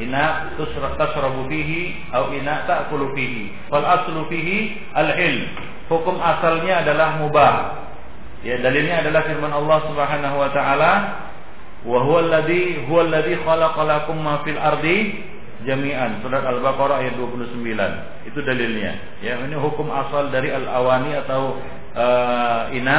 Ina 0.00 0.56
tasrabu 0.96 1.50
fihi 1.50 2.08
atau 2.08 2.32
ina 2.32 2.64
ta'kulu 2.64 3.12
fihi. 3.12 3.52
Wal 3.68 3.84
aslu 3.84 4.24
fihi 4.32 4.80
al-hil. 4.96 5.50
Hukum 5.90 6.16
asalnya 6.22 6.86
adalah 6.86 7.20
mubah. 7.20 7.54
Ya 8.40 8.56
dalilnya 8.62 9.04
adalah 9.04 9.26
firman 9.28 9.52
Allah 9.52 9.78
Subhanahu 9.84 10.36
wa 10.40 10.48
taala 10.54 10.92
wa 11.84 11.98
huwa 12.04 12.20
alladhi 12.20 12.84
huwa 12.88 13.08
alladhi 13.08 13.36
khalaqa 13.40 13.84
lakum 13.84 14.20
ma 14.20 14.44
fil 14.44 14.60
ardi 14.60 15.16
jami'an 15.64 16.20
surat 16.20 16.44
al-baqarah 16.44 17.04
ayat 17.04 17.16
29 17.16 17.56
itu 18.28 18.38
dalilnya 18.44 19.00
ya 19.24 19.40
ini 19.40 19.56
hukum 19.56 19.88
asal 19.88 20.28
dari 20.28 20.52
al-awani 20.52 21.16
atau 21.24 21.56
uh, 21.96 22.70
ina 22.74 22.98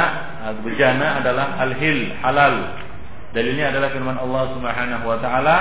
bejana 0.64 1.22
adalah 1.22 1.60
al-hil 1.62 2.12
halal 2.20 2.76
dalilnya 3.32 3.72
adalah 3.72 3.88
firman 3.92 4.16
Allah 4.18 4.42
Subhanahu 4.56 5.04
wa 5.08 5.18
taala 5.20 5.56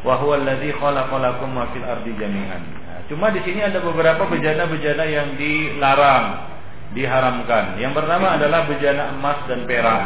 wa 0.00 0.14
huwa 0.16 0.40
alladhi 0.40 0.72
khalaqa 0.72 1.16
lakum 1.20 1.52
ma 1.52 1.68
fil 1.74 1.84
ardi 1.84 2.12
jami'an 2.16 2.62
nah, 2.62 3.00
cuma 3.10 3.28
di 3.34 3.44
sini 3.44 3.60
ada 3.60 3.84
beberapa 3.84 4.24
bejana-bejana 4.28 5.04
yang 5.04 5.36
dilarang 5.36 6.50
diharamkan. 6.94 7.78
Yang 7.78 8.02
pertama 8.02 8.34
adalah 8.34 8.66
bejana 8.66 9.14
emas 9.14 9.38
dan 9.46 9.62
perak. 9.66 10.02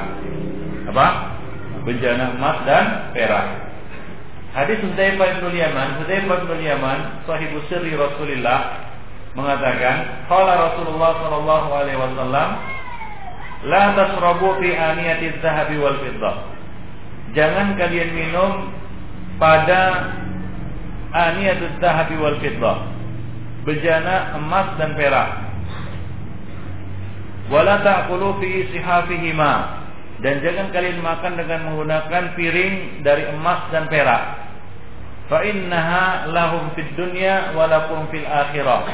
Apa? 0.92 1.06
Bejana 1.84 2.36
emas 2.36 2.58
dan 2.68 2.86
perak. 3.16 3.46
Hadis 4.54 4.78
Hudzaifah 4.86 5.42
bin 5.42 5.54
Yaman, 5.58 5.88
Hudzaifah 5.98 6.38
bin 6.46 6.60
Yaman, 6.62 6.98
sahibu 7.26 7.58
sirri 7.66 7.98
Rasulullah 7.98 8.92
mengatakan, 9.34 10.26
qala 10.30 10.52
Rasulullah 10.70 11.12
sallallahu 11.20 11.68
alaihi 11.74 11.98
wasallam, 11.98 12.48
la 13.66 13.84
tasrabu 13.98 14.58
fi 14.62 14.70
aniyati 14.74 15.34
dzahabi 15.42 15.76
wal 15.78 15.98
fiddah. 16.00 16.36
Jangan 17.34 17.74
kalian 17.74 18.10
minum 18.14 18.70
pada 19.42 20.14
aniyatuz 21.10 21.74
dzahabi 21.82 22.14
wal 22.18 22.38
fiddah. 22.38 22.78
Bejana 23.64 24.36
emas 24.36 24.76
dan 24.76 24.92
perak 24.92 25.44
wala 27.52 27.84
ta'kulu 27.84 28.40
fi 28.40 28.72
sihafihima 28.72 29.84
dan 30.24 30.40
jangan 30.40 30.72
kalian 30.72 31.04
makan 31.04 31.36
dengan 31.36 31.60
menggunakan 31.68 32.32
piring 32.32 33.04
dari 33.04 33.28
emas 33.28 33.68
dan 33.68 33.84
perak 33.92 34.22
fa 35.28 35.44
innaha 35.44 36.28
lahum 36.32 36.72
fid 36.72 36.88
dunya 36.96 37.52
wa 37.52 37.68
lakum 37.68 38.08
fil 38.08 38.24
akhirah 38.24 38.88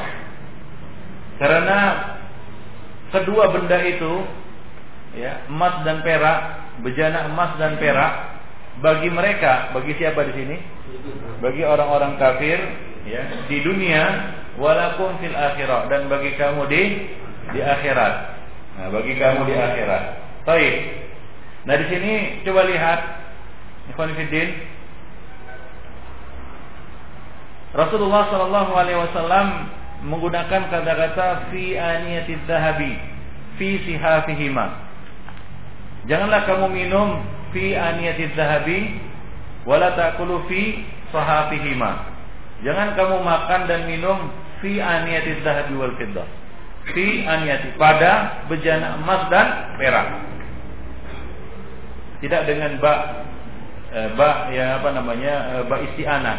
karena 1.41 1.79
kedua 3.11 3.51
benda 3.51 3.81
itu 3.81 4.13
ya 5.17 5.49
emas 5.49 5.83
dan 5.83 6.05
perak 6.05 6.39
bejana 6.85 7.33
emas 7.33 7.57
dan 7.57 7.81
perak 7.81 8.13
bagi 8.85 9.09
mereka 9.11 9.75
bagi 9.75 9.97
siapa 9.99 10.23
di 10.29 10.33
sini 10.37 10.57
bagi 11.43 11.67
orang-orang 11.67 12.21
kafir 12.21 12.61
ya 13.09 13.49
di 13.49 13.59
dunia 13.65 14.05
walakum 14.61 15.19
fil 15.19 15.35
akhirah 15.35 15.91
dan 15.91 16.07
bagi 16.07 16.37
kamu 16.39 16.63
di 16.69 16.83
di 17.51 17.61
akhirat 17.65 18.41
Nah, 18.81 18.89
bagi 18.89 19.13
kamu 19.13 19.45
di 19.45 19.55
akhirat. 19.61 20.05
Baik. 20.49 20.75
Nah, 21.69 21.75
di 21.77 21.87
sini 21.93 22.13
coba 22.49 22.65
lihat 22.65 23.01
Ikhwan 23.93 24.17
Rasulullah 27.71 28.23
Shallallahu 28.33 28.73
Alaihi 28.73 28.99
Wasallam 29.05 29.47
menggunakan 30.05 30.73
kata-kata 30.73 31.53
fi 31.53 31.77
aniyati 31.77 32.39
zahabi 32.49 32.93
fi 33.61 33.69
sihafihima. 33.85 34.67
Janganlah 36.09 36.49
kamu 36.49 36.67
minum 36.73 37.21
fi 37.53 37.77
aniyati 37.77 38.33
zahabi 38.33 38.97
wala 39.69 39.93
ta'kulu 39.93 40.49
fi 40.49 40.85
sahafihima. 41.13 42.09
Jangan 42.65 42.97
kamu 42.97 43.17
makan 43.21 43.61
dan 43.69 43.85
minum 43.85 44.33
fi 44.65 44.81
aniyati 44.81 45.45
zahabi 45.45 45.77
wal 45.77 45.93
fiddah 46.01 46.41
fi 46.93 47.29
aniyati 47.29 47.77
pada 47.77 48.45
bejana 48.49 48.97
emas 49.01 49.29
dan 49.29 49.47
perak. 49.77 50.09
Tidak 52.21 52.43
dengan 52.49 52.73
ba 52.81 52.95
eh, 53.93 54.09
ba 54.17 54.53
ya 54.53 54.81
apa 54.81 54.89
namanya 54.93 55.61
eh, 55.61 55.63
ba 55.69 55.77
isti'anah. 55.85 56.39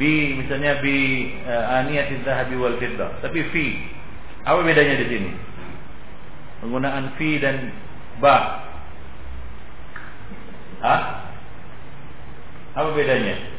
Bi 0.00 0.40
misalnya 0.40 0.80
bi 0.80 0.96
eh, 1.44 1.64
aniyati 1.82 2.24
zahabi 2.24 2.56
wal 2.56 2.80
fiddah, 2.80 3.20
tapi 3.20 3.44
fi. 3.52 3.66
Apa 4.42 4.64
bedanya 4.64 4.98
di 4.98 5.06
sini? 5.06 5.30
Penggunaan 6.64 7.14
fi 7.20 7.38
dan 7.38 7.70
ba. 8.18 8.36
Hah? 10.82 11.02
Apa 12.72 12.90
bedanya? 12.96 13.52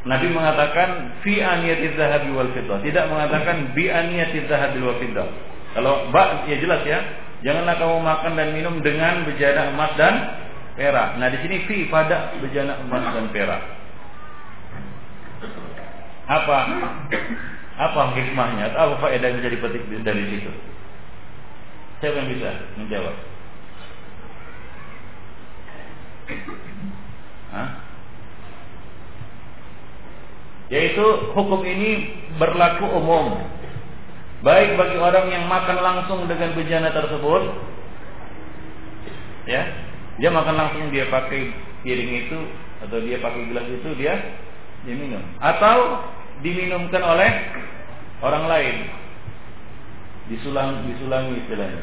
Nabi 0.00 0.32
mengatakan 0.32 1.20
fi 1.20 1.44
aniyati 1.44 1.92
dzahabi 1.92 2.32
wal 2.32 2.48
fiddah, 2.56 2.80
tidak 2.80 3.04
mengatakan 3.12 3.76
bi 3.76 3.92
aniyati 3.92 4.48
dzahabi 4.48 4.80
wal 4.80 4.96
fiddah. 4.96 5.28
Kalau 5.76 6.08
ba 6.08 6.48
ya 6.48 6.56
jelas 6.56 6.80
ya, 6.88 6.98
janganlah 7.44 7.76
kamu 7.76 8.00
makan 8.00 8.32
dan 8.32 8.48
minum 8.56 8.74
dengan 8.80 9.28
bejana 9.28 9.76
emas 9.76 9.92
dan 10.00 10.14
perak. 10.74 11.20
Nah, 11.20 11.28
di 11.28 11.38
sini 11.44 11.68
fi 11.68 11.84
pada 11.92 12.32
bejana 12.40 12.80
emas 12.80 13.12
dan 13.12 13.28
perak. 13.28 13.79
Apa 16.30 16.58
apa 17.80 18.00
hikmahnya 18.14 18.70
atau 18.70 18.92
apa 18.92 19.08
faedah 19.08 19.26
yang 19.34 19.42
bisa 19.42 19.50
dipetik 19.50 19.82
dari 20.06 20.22
situ? 20.30 20.52
Siapa 21.98 22.16
yang 22.22 22.30
bisa 22.30 22.50
menjawab? 22.78 23.16
Hah? 27.50 27.68
Yaitu 30.70 31.02
hukum 31.34 31.66
ini 31.66 32.14
berlaku 32.38 32.86
umum 32.86 33.42
Baik 34.46 34.78
bagi 34.78 34.96
orang 35.02 35.26
yang 35.34 35.44
makan 35.50 35.82
langsung 35.82 36.30
dengan 36.30 36.54
bejana 36.54 36.94
tersebut 36.94 37.42
Ya 39.50 39.66
Dia 40.22 40.30
makan 40.30 40.54
langsung 40.54 40.94
dia 40.94 41.10
pakai 41.10 41.50
piring 41.82 42.12
itu 42.22 42.38
Atau 42.86 43.02
dia 43.02 43.18
pakai 43.18 43.50
gelas 43.50 43.66
itu 43.66 43.90
dia 43.98 44.14
Dia 44.86 44.94
minum 44.94 45.26
Atau 45.42 46.06
diminumkan 46.40 47.02
oleh 47.04 47.30
orang 48.24 48.44
lain. 48.48 48.76
Disulang, 50.30 50.86
disulangi 50.86 51.42
istilahnya. 51.44 51.82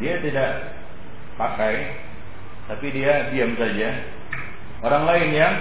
Dia 0.00 0.18
tidak 0.24 0.50
pakai 1.36 1.74
Tapi 2.62 2.86
dia 2.94 3.28
diam 3.34 3.58
saja. 3.58 3.90
Orang 4.86 5.04
lain 5.04 5.34
yang 5.34 5.54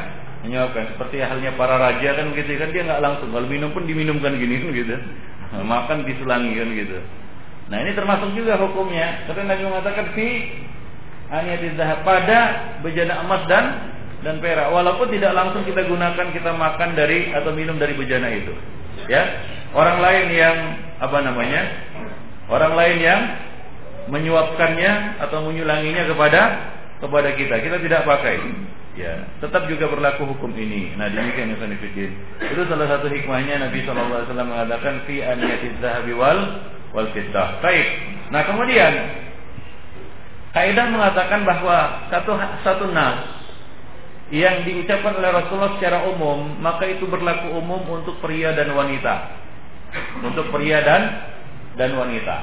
menyuapkan 0.46 0.94
seperti 0.96 1.22
halnya 1.22 1.54
para 1.58 1.78
raja 1.78 2.18
kan 2.18 2.34
gitu 2.34 2.58
kan 2.62 2.70
dia 2.70 2.86
nggak 2.86 3.04
langsung. 3.04 3.34
Kalau 3.34 3.50
minum 3.50 3.74
pun 3.74 3.90
diminumkan 3.90 4.38
gini 4.38 4.62
kan 4.62 4.70
gitu. 4.72 4.96
Makan 5.74 6.06
disulangi 6.06 6.54
kan 6.56 6.70
gitu. 6.72 6.98
Nah 7.74 7.78
ini 7.84 7.92
termasuk 7.98 8.32
juga 8.38 8.56
hukumnya. 8.62 9.26
Karena 9.28 9.54
Nabi 9.54 9.64
mengatakan 9.66 10.06
fi 10.14 10.28
aniyati 11.32 11.68
zahab 11.80 12.06
pada 12.06 12.40
bejana 12.86 13.24
emas 13.26 13.44
dan 13.50 13.66
dan 14.22 14.38
perak 14.38 14.70
walaupun 14.70 15.10
tidak 15.10 15.34
langsung 15.34 15.66
kita 15.66 15.86
gunakan 15.86 16.28
kita 16.30 16.52
makan 16.54 16.94
dari 16.94 17.34
atau 17.34 17.52
minum 17.54 17.78
dari 17.82 17.98
bejana 17.98 18.30
itu 18.30 18.54
ya 19.10 19.22
orang 19.74 19.98
lain 19.98 20.28
yang 20.30 20.58
apa 21.02 21.18
namanya 21.26 21.62
orang 22.50 22.74
lain 22.78 22.98
yang 23.02 23.22
menyuapkannya 24.10 25.22
atau 25.22 25.46
menyulanginya 25.46 26.06
kepada 26.10 26.42
kepada 27.02 27.30
kita 27.34 27.56
kita 27.62 27.78
tidak 27.82 28.02
pakai 28.06 28.38
Ya, 28.92 29.24
tetap 29.40 29.72
juga 29.72 29.88
berlaku 29.88 30.28
hukum 30.36 30.52
ini. 30.52 30.92
Nah, 31.00 31.08
demikian 31.08 31.56
yang 31.56 31.64
Fillah. 31.64 32.12
Itu 32.44 32.62
salah 32.68 32.92
satu 32.92 33.08
hikmahnya 33.08 33.64
Nabi 33.64 33.88
SAW 33.88 34.28
mengatakan 34.28 35.08
fi 35.08 35.24
aniyatiz 35.24 35.80
zahabi 35.80 36.12
wal 36.12 36.60
wal 36.92 37.08
fiddah. 37.16 37.64
Baik. 37.64 37.88
Nah, 38.36 38.44
kemudian 38.44 38.92
kaidah 40.52 40.92
mengatakan 40.92 41.48
bahwa 41.48 42.04
satu 42.12 42.36
satu 42.68 42.92
nas 42.92 43.41
yang 44.32 44.64
diucapkan 44.64 45.20
oleh 45.20 45.32
Rasulullah 45.36 45.76
secara 45.76 46.08
umum, 46.08 46.56
maka 46.64 46.88
itu 46.88 47.04
berlaku 47.06 47.52
umum 47.52 47.84
untuk 47.92 48.18
pria 48.24 48.56
dan 48.56 48.72
wanita. 48.72 49.16
Untuk 50.24 50.48
pria 50.56 50.80
dan 50.82 51.04
dan 51.76 51.92
wanita. 52.00 52.38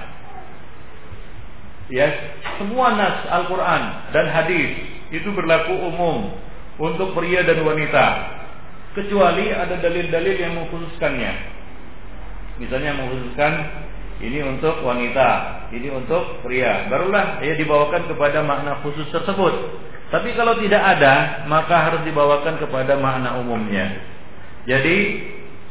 Ya, 1.89 2.13
semua 2.61 2.93
nas 2.93 3.25
Al-Qur'an 3.33 4.13
dan 4.13 4.29
hadis 4.29 4.77
itu 5.09 5.33
berlaku 5.33 5.73
umum 5.73 6.37
untuk 6.77 7.17
pria 7.17 7.41
dan 7.43 7.65
wanita 7.65 8.39
kecuali 8.93 9.49
ada 9.53 9.77
dalil-dalil 9.81 10.37
yang 10.39 10.53
mengkhususkannya 10.59 11.33
misalnya 12.59 12.99
mengkhususkan 12.99 13.53
ini 14.19 14.43
untuk 14.43 14.83
wanita 14.83 15.29
ini 15.71 15.89
untuk 15.95 16.43
pria 16.43 16.91
barulah 16.91 17.39
ia 17.43 17.55
dibawakan 17.55 18.11
kepada 18.11 18.43
makna 18.43 18.83
khusus 18.83 19.07
tersebut 19.15 19.55
Tapi 20.09 20.33
kalau 20.33 20.57
tidak 20.57 20.81
ada, 20.81 21.45
maka 21.45 21.93
harus 21.93 22.03
dibawakan 22.09 22.57
kepada 22.57 22.97
makna 22.97 23.37
umumnya. 23.37 23.93
Jadi, 24.65 24.97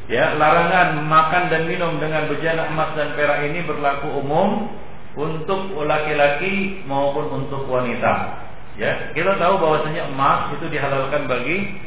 ya 0.05 0.37
larangan 0.37 1.01
makan 1.09 1.49
dan 1.49 1.65
minum 1.65 1.97
dengan 1.97 2.29
bejana 2.29 2.69
emas 2.69 2.93
dan 2.93 3.17
perak 3.17 3.49
ini 3.49 3.65
berlaku 3.65 4.13
umum 4.21 4.69
untuk 5.17 5.73
laki-laki 5.81 6.85
maupun 6.85 7.45
untuk 7.45 7.65
wanita. 7.65 8.45
Ya, 8.77 9.09
kita 9.17 9.41
tahu 9.41 9.57
bahwasanya 9.57 10.05
emas 10.13 10.53
itu 10.53 10.69
dihalalkan 10.69 11.25
bagi 11.25 11.81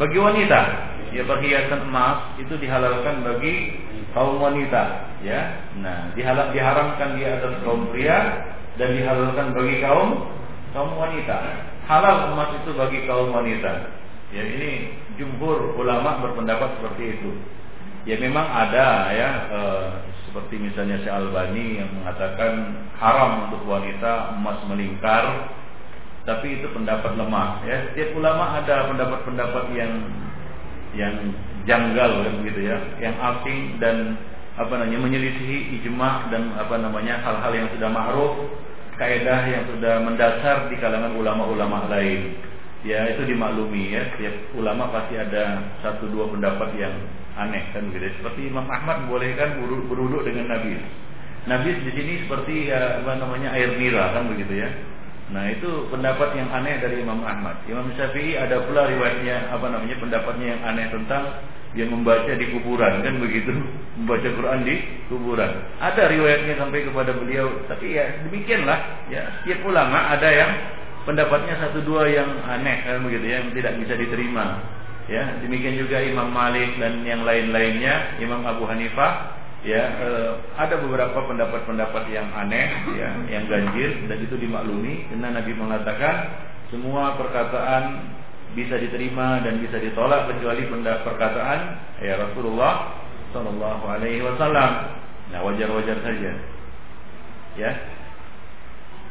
bagi 0.00 0.16
wanita. 0.16 0.60
Ya, 1.12 1.24
perhiasan 1.24 1.88
emas 1.88 2.32
itu 2.40 2.56
dihalalkan 2.56 3.24
bagi 3.24 3.76
kaum 4.16 4.40
wanita, 4.40 5.12
ya. 5.20 5.68
Nah, 5.84 6.16
dihalal 6.16 6.48
diharamkan 6.52 7.20
di 7.20 7.28
atas 7.28 7.60
kaum 7.60 7.92
pria 7.92 8.44
dan 8.80 8.96
dihalalkan 8.96 9.52
bagi 9.52 9.84
kaum 9.84 10.37
kaum 10.78 10.94
wanita. 10.94 11.38
Halal 11.90 12.30
emas 12.30 12.54
itu 12.62 12.70
bagi 12.78 13.02
kaum 13.10 13.34
wanita. 13.34 13.90
Ya 14.30 14.46
ini 14.46 14.94
jumhur 15.18 15.74
ulama 15.74 16.22
berpendapat 16.22 16.78
seperti 16.78 17.18
itu. 17.18 17.34
Ya 18.06 18.14
memang 18.22 18.46
ada 18.46 19.10
ya 19.10 19.28
e, 19.50 19.60
seperti 20.30 20.54
misalnya 20.62 21.02
Syekh 21.02 21.10
Albani 21.10 21.82
yang 21.82 21.90
mengatakan 21.98 22.78
haram 22.94 23.50
untuk 23.50 23.66
wanita 23.66 24.38
emas 24.38 24.62
melingkar 24.70 25.50
tapi 26.28 26.60
itu 26.60 26.68
pendapat 26.76 27.16
lemah 27.16 27.64
ya 27.64 27.88
setiap 27.88 28.12
ulama 28.20 28.60
ada 28.60 28.92
pendapat-pendapat 28.92 29.64
yang 29.72 29.92
yang 30.92 31.14
janggal 31.64 32.20
kan 32.20 32.34
begitu 32.44 32.68
ya 32.68 32.76
yang 33.00 33.16
asing 33.16 33.80
dan 33.80 34.20
apa 34.60 34.76
namanya 34.76 35.08
menyelisihi 35.08 35.80
ijma 35.80 36.28
dan 36.28 36.52
apa 36.60 36.76
namanya 36.76 37.16
hal-hal 37.24 37.52
yang 37.56 37.68
sudah 37.72 37.88
ma'ruf 37.88 38.34
kaidah 38.98 39.42
yang 39.46 39.64
sudah 39.70 40.02
mendasar 40.02 40.68
di 40.68 40.76
kalangan 40.82 41.14
ulama-ulama 41.14 41.86
lain. 41.88 42.34
Ya 42.86 43.10
itu 43.10 43.26
dimaklumi 43.26 43.90
ya, 43.90 44.06
setiap 44.14 44.54
ulama 44.54 44.90
pasti 44.94 45.18
ada 45.18 45.62
satu 45.82 46.06
dua 46.10 46.30
pendapat 46.30 46.74
yang 46.78 46.94
aneh 47.34 47.62
kan 47.74 47.90
gitu. 47.90 48.06
Seperti 48.22 48.50
Imam 48.50 48.66
Ahmad 48.70 49.06
bolehkan 49.10 49.58
beruduk 49.62 50.22
dengan 50.22 50.50
Nabi. 50.50 50.78
Nabi 51.46 51.68
di 51.80 51.90
sini 51.94 52.12
seperti 52.26 52.70
ya, 52.70 53.02
apa 53.02 53.18
namanya 53.18 53.54
air 53.54 53.74
nira 53.78 54.14
kan 54.14 54.30
begitu 54.30 54.62
ya. 54.62 54.70
Nah 55.28 55.44
itu 55.50 55.90
pendapat 55.92 56.38
yang 56.38 56.48
aneh 56.54 56.80
dari 56.80 57.02
Imam 57.02 57.20
Ahmad. 57.20 57.60
Imam 57.66 57.90
Syafi'i 57.98 58.38
ada 58.38 58.64
pula 58.64 58.88
riwayatnya 58.88 59.52
apa 59.52 59.66
namanya 59.68 59.96
pendapatnya 60.00 60.46
yang 60.56 60.62
aneh 60.64 60.86
tentang 60.88 61.24
dia 61.78 61.86
membaca 61.86 62.26
di 62.34 62.46
kuburan 62.50 63.06
kan 63.06 63.14
begitu? 63.22 63.54
Membaca 64.02 64.26
Quran 64.26 64.66
di 64.66 64.82
kuburan. 65.06 65.62
Ada 65.78 66.10
riwayatnya 66.10 66.58
sampai 66.58 66.82
kepada 66.82 67.14
beliau 67.14 67.54
tapi 67.70 67.94
ya 67.94 68.18
demikianlah. 68.26 69.06
Ya 69.06 69.22
setiap 69.38 69.62
ulama 69.62 70.10
ada 70.10 70.26
yang 70.26 70.50
pendapatnya 71.06 71.54
satu 71.62 71.78
dua 71.86 72.10
yang 72.10 72.26
aneh 72.50 72.82
kan 72.82 72.98
begitu 73.06 73.30
ya, 73.30 73.46
yang 73.46 73.54
tidak 73.54 73.78
bisa 73.78 73.94
diterima. 73.94 74.58
Ya 75.06 75.38
demikian 75.38 75.78
juga 75.78 76.02
Imam 76.02 76.34
Malik 76.34 76.82
dan 76.82 77.06
yang 77.06 77.22
lain-lainnya 77.22 78.18
Imam 78.18 78.42
Abu 78.42 78.66
Hanifah 78.66 79.38
ya 79.62 79.82
eh, 80.02 80.30
ada 80.58 80.82
beberapa 80.82 81.30
pendapat-pendapat 81.30 82.10
yang 82.10 82.26
aneh 82.34 82.74
ya 82.98 83.14
yang 83.38 83.46
ganjil 83.46 84.02
dan 84.10 84.18
itu 84.18 84.34
dimaklumi. 84.34 85.06
Karena 85.14 85.30
Nabi 85.30 85.54
mengatakan 85.54 86.14
semua 86.74 87.14
perkataan 87.14 88.18
bisa 88.56 88.80
diterima 88.80 89.44
dan 89.44 89.60
bisa 89.60 89.76
ditolak 89.76 90.32
kecuali 90.32 90.64
perkataan 91.04 91.60
ya 92.00 92.16
Rasulullah 92.16 93.04
Shallallahu 93.32 93.84
Alaihi 93.84 94.24
Wasallam. 94.24 94.70
Nah 95.28 95.40
wajar-wajar 95.44 96.00
saja. 96.00 96.32
Ya. 97.58 97.70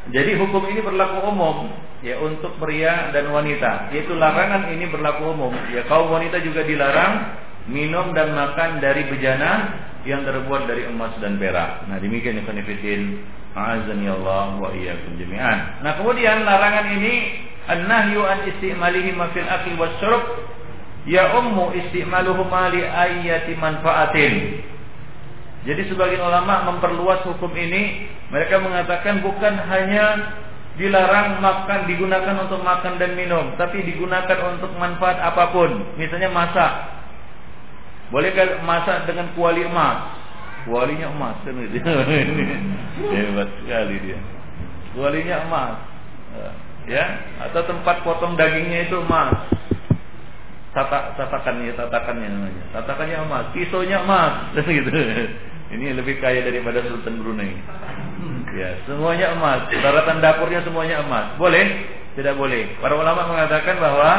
Jadi 0.08 0.40
hukum 0.40 0.64
ini 0.72 0.80
berlaku 0.82 1.20
umum 1.28 1.68
ya 2.02 2.18
untuk 2.24 2.56
pria 2.58 3.12
dan 3.14 3.30
wanita. 3.30 3.94
Yaitu 3.94 4.16
larangan 4.18 4.72
ini 4.74 4.90
berlaku 4.90 5.36
umum. 5.36 5.54
Ya 5.70 5.86
kaum 5.86 6.10
wanita 6.10 6.42
juga 6.42 6.66
dilarang 6.66 7.38
minum 7.68 8.16
dan 8.16 8.32
makan 8.34 8.80
dari 8.80 9.06
bejana 9.12 9.84
yang 10.08 10.24
terbuat 10.24 10.66
dari 10.66 10.88
emas 10.88 11.14
dan 11.20 11.36
perak. 11.36 11.86
Nah 11.92 12.00
demikian 12.00 12.40
ya 12.40 12.44
konfidin. 12.48 13.22
Azan 13.58 14.06
ya 14.06 14.14
Allah 14.14 14.54
wa 14.62 14.70
iyyakum 14.70 15.18
jami'an. 15.18 15.82
Nah 15.82 15.98
kemudian 15.98 16.46
larangan 16.46 16.94
ini 16.94 17.47
An-nahyu 17.68 18.24
an 18.24 18.48
istimalihi 18.48 19.12
ma 19.12 19.28
fil 19.36 19.44
akli 19.44 19.76
wasyurb 19.76 20.24
ya 21.04 21.36
ummu 21.36 21.76
istimaluhuma 21.76 22.72
li 22.72 22.84
ayati 22.84 23.60
manfaatin. 23.60 24.64
Jadi 25.68 25.92
sebagian 25.92 26.24
ulama 26.24 26.64
memperluas 26.72 27.28
hukum 27.28 27.52
ini, 27.52 28.08
mereka 28.32 28.64
mengatakan 28.64 29.20
bukan 29.20 29.52
hanya 29.68 30.32
dilarang 30.80 31.44
makan 31.44 31.92
digunakan 31.92 32.36
untuk 32.48 32.64
makan 32.64 32.96
dan 33.02 33.20
minum, 33.20 33.52
tapi 33.60 33.84
digunakan 33.84 34.56
untuk 34.56 34.72
manfaat 34.80 35.20
apa 35.20 35.52
pun. 35.52 35.98
Misalnya 36.00 36.32
masak. 36.32 36.72
Bolehkah 38.08 38.64
masak 38.64 39.12
dengan 39.12 39.28
kuali 39.36 39.68
emas? 39.68 40.16
Kualinya 40.64 41.12
emas 41.12 41.36
kan. 41.44 41.56
Hebat 43.12 43.50
sekali 43.60 43.96
dia. 44.08 44.20
Kualinya 44.96 45.44
emas 45.44 45.76
ya 46.88 47.06
atau 47.48 47.62
tempat 47.68 48.02
potong 48.02 48.40
dagingnya 48.40 48.88
itu 48.88 49.04
emas. 49.04 49.36
Tata, 50.72 51.18
tatakannya 51.20 51.74
tatakannya 51.76 52.28
namanya. 52.32 52.64
Tatakannya 52.74 53.18
emas 53.28 53.46
pisaunya 53.52 54.02
emas. 54.02 54.56
Gitu. 54.58 54.92
Ini 55.68 56.00
lebih 56.00 56.24
kaya 56.24 56.48
daripada 56.48 56.80
Sultan 56.88 57.20
Brunei. 57.20 57.52
Ya 58.56 58.80
semuanya 58.88 59.36
emas. 59.36 59.68
Peralatan 59.68 60.24
dapurnya 60.24 60.64
semuanya 60.64 61.04
emas. 61.04 61.36
Boleh? 61.36 61.66
Tidak 62.16 62.34
boleh. 62.40 62.80
Para 62.80 62.96
ulama 62.96 63.28
mengatakan 63.30 63.78
bahwa 63.78 64.12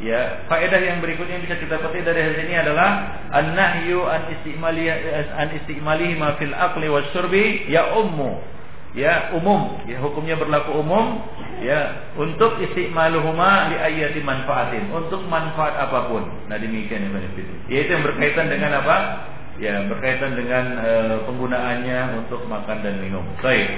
ya 0.00 0.46
faedah 0.46 0.80
yang 0.80 0.98
berikutnya 1.02 1.38
yang 1.38 1.44
bisa 1.44 1.58
kita 1.58 1.76
petik 1.82 2.02
dari 2.06 2.20
hal 2.22 2.34
ini 2.34 2.54
adalah 2.56 2.90
an-nahyu 3.30 4.02
an 4.06 4.26
istimali 4.38 4.90
an 4.90 5.48
istimali 5.54 6.18
ma 6.18 6.34
fil 6.40 6.54
aqli 6.54 6.86
wasyurbi 6.90 7.70
ya 7.70 7.94
ummu 7.94 8.53
ya 8.94 9.34
umum. 9.34 9.82
Ya 9.84 9.98
hukumnya 10.00 10.38
berlaku 10.38 10.80
umum. 10.80 11.20
Ya 11.62 12.10
untuk 12.18 12.58
istimaluhuma 12.62 13.74
li 13.74 13.76
ayati 13.78 14.22
manfaatin. 14.22 14.88
Untuk 14.94 15.26
manfaat 15.26 15.76
apa 15.76 16.08
pun. 16.08 16.24
Nah 16.46 16.56
demikian 16.56 17.04
ya 17.04 17.10
benefit 17.10 17.46
yaitu 17.68 17.90
yang 17.98 18.04
berkaitan 18.06 18.46
dengan 18.48 18.70
apa? 18.80 18.96
Ya 19.58 19.86
berkaitan 19.86 20.34
dengan 20.34 20.64
e, 20.82 20.90
penggunaannya 21.30 21.98
untuk 22.24 22.46
makan 22.50 22.82
dan 22.82 22.98
minum. 22.98 23.22
Baik. 23.38 23.70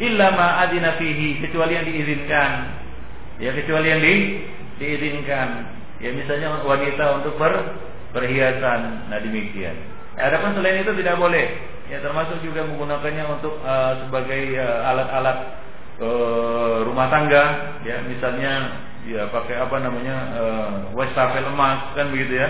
Illa 0.00 0.32
ma 0.34 0.64
adina 0.64 0.96
fihi 0.96 1.40
kecuali 1.44 1.76
yang 1.76 1.86
diizinkan. 1.86 2.50
Ya 3.38 3.50
kecuali 3.52 3.86
yang 3.92 4.00
di, 4.00 4.14
diizinkan. 4.80 5.48
Ya 6.02 6.10
misalnya 6.16 6.64
wanita 6.64 7.22
untuk 7.22 7.36
ber, 7.36 7.54
perhiasan. 8.16 9.12
Nah 9.12 9.18
demikian. 9.20 9.76
Adapun 10.14 10.54
selain 10.58 10.82
itu 10.82 10.94
tidak 10.98 11.18
boleh 11.18 11.73
ya 11.88 11.98
termasuk 12.00 12.40
juga 12.40 12.64
menggunakannya 12.64 13.24
untuk 13.28 13.60
uh, 13.60 14.06
sebagai 14.06 14.56
uh, 14.56 14.90
alat-alat 14.90 15.38
uh, 16.00 16.76
rumah 16.88 17.12
tangga. 17.12 17.76
Ya 17.84 18.00
misalnya 18.04 18.52
ya 19.04 19.28
pakai 19.28 19.60
apa 19.60 19.76
namanya 19.84 20.16
uh, 20.36 20.72
wastafel 20.96 21.44
emas 21.48 21.92
kan 21.92 22.08
begitu 22.08 22.40
ya. 22.40 22.48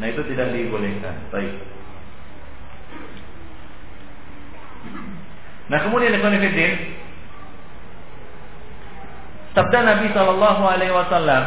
Nah 0.00 0.06
itu 0.10 0.20
tidak 0.28 0.52
dibolehkan. 0.52 1.16
Baik. 1.32 1.54
Nah 5.64 5.78
kemudian 5.80 6.12
Ikhwanifidin 6.12 6.72
sabda 9.56 9.80
Nabi 9.80 10.06
Shallallahu 10.12 10.62
Alaihi 10.66 10.92
Wasallam 10.92 11.44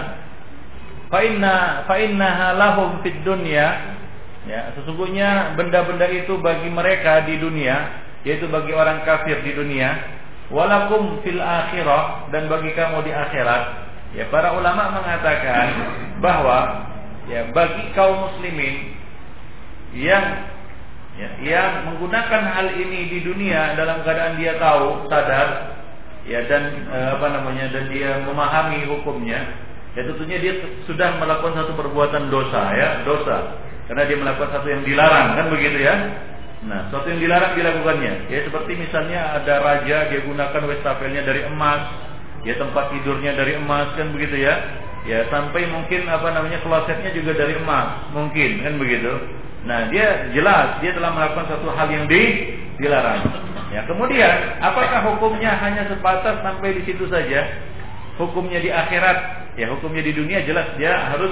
fa 1.11 1.19
inna 1.21 1.85
fa 1.85 1.95
innaha 2.01 2.57
lahum 2.57 3.03
fid 3.05 3.21
dunya 3.21 3.96
Ya, 4.47 4.71
sesungguhnya 4.79 5.59
benda-benda 5.59 6.07
itu 6.07 6.39
bagi 6.39 6.71
mereka 6.71 7.27
di 7.27 7.35
dunia, 7.35 7.99
yaitu 8.23 8.47
bagi 8.47 8.71
orang 8.71 9.03
kafir 9.03 9.43
di 9.43 9.51
dunia, 9.51 9.91
walakum 10.47 11.19
fil 11.19 11.43
akhirah 11.43 12.31
dan 12.31 12.47
bagi 12.47 12.71
kamu 12.71 13.03
di 13.03 13.11
akhirat. 13.11 13.63
Ya, 14.15 14.31
para 14.31 14.55
ulama 14.55 15.03
mengatakan 15.03 15.67
bahwa 16.23 16.87
ya 17.27 17.51
bagi 17.51 17.91
kaum 17.91 18.31
muslimin 18.31 18.95
yang 19.91 20.47
ya, 21.19 21.29
yang 21.43 21.71
menggunakan 21.91 22.41
hal 22.47 22.71
ini 22.71 23.11
di 23.11 23.19
dunia 23.27 23.75
dalam 23.75 23.99
keadaan 24.07 24.39
dia 24.39 24.55
tahu, 24.55 25.11
sadar, 25.11 25.75
ya 26.23 26.39
dan 26.47 26.87
e, 26.87 26.97
apa 27.19 27.27
namanya 27.35 27.67
dan 27.67 27.91
dia 27.91 28.23
memahami 28.23 28.87
hukumnya, 28.95 29.43
ya 29.91 30.07
tentunya 30.07 30.39
dia 30.39 30.53
sudah 30.87 31.19
melakukan 31.19 31.67
satu 31.67 31.75
perbuatan 31.75 32.31
dosa 32.31 32.71
ya, 32.79 33.03
dosa 33.03 33.66
karena 33.87 34.03
dia 34.03 34.17
melakukan 34.19 34.51
satu 34.51 34.67
yang 34.67 34.83
dilarang 34.83 35.27
kan 35.39 35.47
begitu 35.47 35.79
ya? 35.79 35.95
Nah 36.67 36.91
sesuatu 36.91 37.07
yang 37.07 37.21
dilarang 37.23 37.55
dilakukannya 37.55 38.13
ya 38.27 38.39
seperti 38.43 38.71
misalnya 38.75 39.39
ada 39.39 39.63
raja 39.63 39.97
dia 40.11 40.19
gunakan 40.27 40.61
wastafelnya 40.67 41.23
dari 41.23 41.47
emas. 41.47 41.81
Ya 42.45 42.55
tempat 42.59 42.93
tidurnya 42.93 43.35
dari 43.35 43.55
emas 43.59 43.91
kan 43.95 44.11
begitu 44.11 44.43
ya? 44.43 44.55
Ya 45.07 45.23
sampai 45.31 45.71
mungkin 45.71 46.03
apa 46.11 46.35
namanya 46.35 46.59
klosetnya 46.59 47.15
juga 47.15 47.31
dari 47.39 47.55
emas. 47.55 48.11
Mungkin 48.11 48.59
kan 48.59 48.75
begitu? 48.75 49.13
Nah 49.63 49.87
dia 49.87 50.35
jelas 50.35 50.83
dia 50.83 50.91
telah 50.91 51.15
melakukan 51.15 51.47
satu 51.47 51.71
hal 51.71 51.87
yang 51.87 52.11
di, 52.11 52.23
dilarang. 52.75 53.23
Ya 53.71 53.87
kemudian 53.87 54.59
apakah 54.59 55.15
hukumnya 55.15 55.55
hanya 55.63 55.87
sebatas 55.87 56.43
sampai 56.43 56.75
di 56.75 56.83
situ 56.83 57.07
saja? 57.07 57.47
Hukumnya 58.19 58.57
di 58.57 58.73
akhirat, 58.73 59.53
ya 59.55 59.69
hukumnya 59.71 60.01
di 60.01 60.11
dunia 60.11 60.41
jelas 60.43 60.73
dia 60.75 60.91
harus 61.13 61.31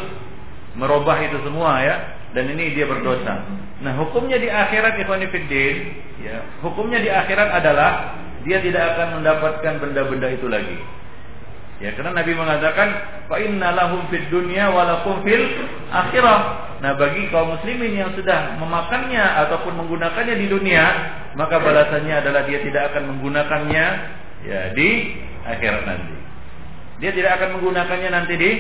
merubah 0.78 1.18
itu 1.24 1.40
semua 1.44 1.82
ya 1.82 2.15
dan 2.36 2.52
ini 2.52 2.76
dia 2.76 2.84
berdosa. 2.84 3.48
Nah, 3.80 3.96
hukumnya 3.96 4.36
di 4.36 4.52
akhirat 4.52 5.00
ikhwanifiddin, 5.00 5.76
ya, 6.20 6.44
hukumnya 6.60 7.00
di 7.00 7.08
akhirat 7.08 7.50
adalah 7.64 8.20
dia 8.44 8.60
tidak 8.60 8.84
akan 8.94 9.24
mendapatkan 9.24 9.74
benda-benda 9.80 10.28
itu 10.36 10.52
lagi. 10.52 10.76
Ya, 11.80 11.92
karena 11.96 12.16
Nabi 12.16 12.32
mengatakan 12.36 12.88
fa 13.28 13.36
inna 13.40 13.76
lahum 13.76 14.08
fid 14.08 14.32
dunya 14.32 14.72
wa 14.72 14.84
lakum 14.84 15.24
fil 15.24 15.44
akhirah. 15.92 16.40
Nah, 16.84 16.92
bagi 17.00 17.32
kaum 17.32 17.56
muslimin 17.56 17.96
yang 17.96 18.12
sudah 18.20 18.60
memakannya 18.60 19.24
ataupun 19.48 19.80
menggunakannya 19.80 20.36
di 20.36 20.48
dunia, 20.52 20.84
maka 21.40 21.60
balasannya 21.60 22.20
adalah 22.20 22.44
dia 22.48 22.60
tidak 22.64 22.92
akan 22.92 23.16
menggunakannya 23.16 23.86
ya 24.44 24.62
di 24.76 25.20
akhirat 25.48 25.84
nanti. 25.88 26.25
Dia 27.04 27.12
tidak 27.12 27.36
akan 27.40 27.60
menggunakannya 27.60 28.10
nanti 28.12 28.34
di 28.40 28.52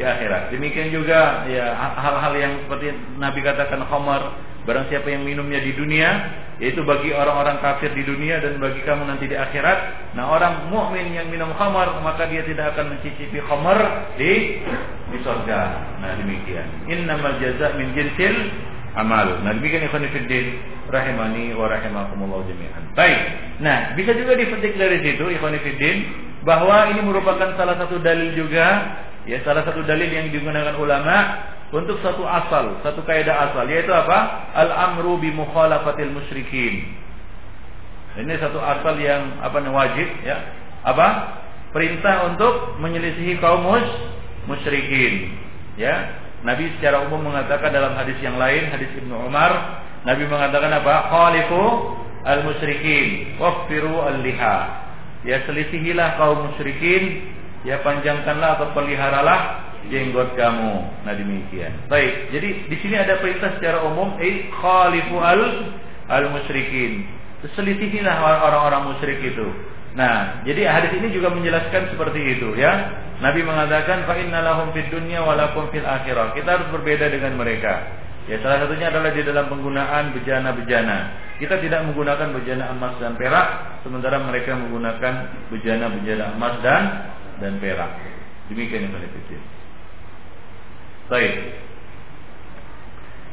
di 0.00 0.02
akhirat. 0.02 0.48
Demikian 0.48 0.88
juga 0.88 1.44
ya 1.44 1.76
hal-hal 1.76 2.32
yang 2.40 2.52
seperti 2.64 2.96
Nabi 3.20 3.40
katakan 3.44 3.84
khamar, 3.84 4.22
barang 4.64 4.88
siapa 4.88 5.12
yang 5.12 5.28
minumnya 5.28 5.60
di 5.60 5.76
dunia, 5.76 6.08
yaitu 6.56 6.80
bagi 6.88 7.12
orang-orang 7.12 7.60
kafir 7.60 7.92
di 7.92 8.00
dunia 8.00 8.40
dan 8.40 8.56
bagi 8.56 8.80
kamu 8.88 9.04
nanti 9.04 9.28
di 9.28 9.36
akhirat. 9.36 10.12
Nah, 10.16 10.32
orang 10.32 10.72
mukmin 10.72 11.12
yang 11.12 11.28
minum 11.28 11.52
khamar 11.52 12.00
maka 12.00 12.24
dia 12.32 12.40
tidak 12.48 12.72
akan 12.72 12.96
mencicipi 12.96 13.38
khamar 13.44 14.08
di 14.16 14.64
di 15.12 15.18
surga. 15.20 15.60
Nah, 16.00 16.16
demikian. 16.16 16.88
Innamal 16.88 17.36
jaza 17.44 17.76
min 17.76 17.92
jinsil 17.92 18.48
amal. 18.96 19.36
Nah, 19.44 19.52
demikian 19.52 19.84
ikhwan 19.84 20.08
fillah 20.08 20.44
rahimani 20.88 21.52
wa 21.52 21.68
rahimakumullah 21.68 22.40
jami'an. 22.48 22.84
Baik. 22.96 23.20
Nah, 23.60 23.92
bisa 23.92 24.16
juga 24.16 24.32
dipetik 24.32 24.80
dari 24.80 24.96
situ 25.04 25.28
ikhwan 25.28 25.60
fillah 25.60 26.31
bahwa 26.42 26.90
ini 26.90 27.00
merupakan 27.06 27.54
salah 27.54 27.78
satu 27.78 28.02
dalil 28.02 28.34
juga 28.34 28.66
ya 29.26 29.38
salah 29.46 29.62
satu 29.62 29.86
dalil 29.86 30.10
yang 30.10 30.30
digunakan 30.34 30.74
ulama 30.78 31.16
untuk 31.72 32.04
satu 32.04 32.28
asal, 32.28 32.84
satu 32.84 33.00
kaidah 33.08 33.48
asal 33.48 33.64
yaitu 33.64 33.88
apa? 33.88 34.52
Al-amru 34.52 35.16
bi 35.16 35.32
mukhalafatil 35.32 36.12
musyrikin. 36.12 36.84
Ini 38.12 38.36
satu 38.36 38.60
asal 38.60 39.00
yang 39.00 39.40
apa 39.40 39.56
wajib 39.56 40.04
ya. 40.20 40.36
Apa? 40.84 41.08
Perintah 41.72 42.28
untuk 42.28 42.76
menyelisihi 42.76 43.40
kaum 43.40 43.64
mus 43.64 43.88
musyrikin. 44.44 45.32
Ya. 45.80 46.20
Nabi 46.44 46.76
secara 46.76 47.08
umum 47.08 47.24
mengatakan 47.32 47.72
dalam 47.72 47.96
hadis 47.96 48.20
yang 48.20 48.36
lain, 48.36 48.68
hadis 48.68 48.92
Ibnu 48.92 49.14
Umar, 49.30 49.80
Nabi 50.04 50.28
mengatakan 50.28 50.76
apa? 50.76 51.08
Khalifu 51.08 51.62
al-musyrikin, 52.28 53.40
waffiru 53.40 53.96
al-liha 54.12 54.81
ya 55.22 55.42
selisihilah 55.46 56.18
kaum 56.18 56.50
musyrikin, 56.50 57.32
ya 57.62 57.82
panjangkanlah 57.82 58.58
atau 58.58 58.68
peliharalah 58.74 59.40
jenggot 59.90 60.34
kamu. 60.38 60.74
Nah 61.06 61.14
demikian. 61.14 61.72
Baik, 61.90 62.30
jadi 62.30 62.48
di 62.70 62.76
sini 62.82 62.94
ada 62.98 63.18
perintah 63.18 63.58
secara 63.58 63.82
umum, 63.86 64.18
eh 64.22 64.50
khalifu 64.50 65.18
al 65.18 65.40
al 66.06 66.24
musyrikin. 66.30 67.06
Selisihilah 67.42 68.22
orang-orang 68.22 68.94
musyrik 68.94 69.18
itu. 69.18 69.50
Nah, 69.92 70.40
jadi 70.48 70.64
hadis 70.70 70.94
ini 70.96 71.12
juga 71.12 71.28
menjelaskan 71.28 71.92
seperti 71.92 72.38
itu 72.38 72.56
ya. 72.56 73.02
Nabi 73.20 73.44
mengatakan 73.44 74.08
fa 74.08 74.16
innalahum 74.16 74.72
fid 74.72 74.88
dunya 74.88 75.20
wa 75.20 75.36
lakum 75.36 75.68
fil 75.68 75.84
akhirah. 75.84 76.32
Kita 76.32 76.48
harus 76.48 76.68
berbeda 76.72 77.12
dengan 77.12 77.36
mereka. 77.36 77.92
Ya 78.30 78.38
salah 78.40 78.62
satunya 78.64 78.88
adalah 78.88 79.10
di 79.10 79.22
dalam 79.26 79.50
penggunaan 79.50 80.14
bejana-bejana. 80.14 80.98
Kita 81.40 81.58
tidak 81.58 81.88
menggunakan 81.88 82.28
bejana 82.36 82.72
emas 82.74 82.98
dan 83.00 83.16
perak, 83.16 83.80
sementara 83.86 84.20
mereka 84.20 84.52
menggunakan 84.56 85.48
bejana-bejana 85.48 86.36
emas 86.36 86.54
dan 86.60 86.82
dan 87.40 87.56
perak. 87.58 87.92
Demikian 88.52 88.88
yang 88.88 88.92
benefisit. 88.92 89.42
Baik. 91.08 91.34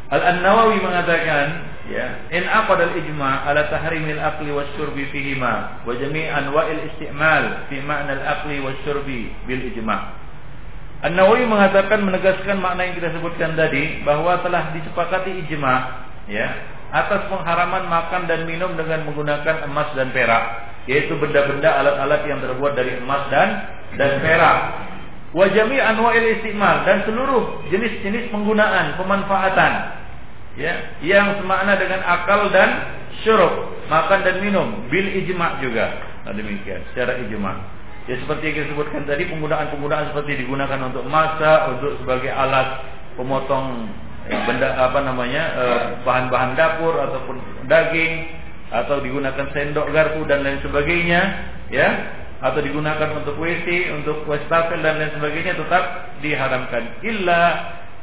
Al-An-Nawawi 0.10 0.82
mengatakan, 0.82 1.46
ya, 1.86 2.26
in 2.34 2.50
aqad 2.50 2.82
al-ijma' 2.82 3.46
ala 3.46 3.70
tahrimil 3.70 4.18
aqli 4.18 4.50
wasyurbi 4.50 5.06
fihima 5.14 5.86
wa 5.86 5.94
jami' 5.94 6.26
anwa'il 6.26 6.82
isti'mal 6.90 7.70
fi 7.70 7.78
ma'na 7.78 8.18
al-aqli 8.18 8.58
wasyurbi 8.58 9.30
bil 9.46 9.64
ijma'. 9.70 10.02
An-Nawawi 11.06 11.46
mengatakan 11.46 12.02
menegaskan 12.04 12.58
makna 12.58 12.90
yang 12.90 12.96
kita 12.98 13.14
sebutkan 13.16 13.54
tadi 13.54 14.02
bahwa 14.02 14.42
telah 14.42 14.74
disepakati 14.76 15.46
ijma 15.46 15.74
ya 16.28 16.79
atas 16.90 17.30
pengharaman 17.30 17.86
makan 17.86 18.26
dan 18.26 18.50
minum 18.50 18.74
dengan 18.74 19.06
menggunakan 19.06 19.70
emas 19.70 19.94
dan 19.94 20.10
perak 20.10 20.70
yaitu 20.90 21.14
benda-benda 21.22 21.70
alat-alat 21.70 22.26
yang 22.26 22.42
terbuat 22.42 22.74
dari 22.74 22.98
emas 22.98 23.30
dan 23.30 23.50
dan 23.94 24.22
perak. 24.26 24.58
Wa 25.30 25.46
jami' 25.54 25.78
anwa'il 25.78 26.42
istimal 26.42 26.82
dan 26.90 27.06
seluruh 27.06 27.62
jenis-jenis 27.70 28.34
penggunaan 28.34 28.98
pemanfaatan 28.98 29.74
ya 30.58 30.98
yang 31.06 31.38
semakna 31.38 31.78
dengan 31.78 32.02
akal 32.02 32.50
dan 32.50 32.98
syuruk 33.22 33.78
makan 33.86 34.26
dan 34.26 34.42
minum 34.42 34.90
bil 34.90 35.06
ijma 35.06 35.62
juga. 35.62 36.02
Nah, 36.26 36.34
demikian 36.34 36.82
secara 36.94 37.22
ijma. 37.22 37.78
Ya 38.10 38.18
seperti 38.18 38.50
yang 38.50 38.56
kita 38.58 38.68
sebutkan 38.74 39.06
tadi 39.06 39.30
penggunaan-penggunaan 39.30 40.10
seperti 40.10 40.42
digunakan 40.42 40.82
untuk 40.90 41.06
masak, 41.06 41.78
untuk 41.78 42.02
sebagai 42.02 42.34
alat 42.34 42.82
pemotong 43.14 43.86
benda 44.30 44.70
apa 44.78 45.00
namanya 45.02 45.44
eh, 45.58 45.82
bahan-bahan 46.06 46.54
dapur 46.54 46.94
ataupun 46.96 47.42
daging 47.66 48.14
atau 48.70 49.02
digunakan 49.02 49.50
sendok 49.50 49.90
garpu 49.90 50.22
dan 50.30 50.46
lain 50.46 50.62
sebagainya, 50.62 51.22
ya 51.74 51.90
atau 52.40 52.64
digunakan 52.64 53.20
untuk 53.20 53.36
WC, 53.36 53.92
untuk 54.00 54.24
wastafel 54.24 54.80
dan 54.80 54.96
lain 54.96 55.12
sebagainya 55.12 55.60
tetap 55.60 55.84
diharamkan 56.24 57.04
illa 57.04 57.42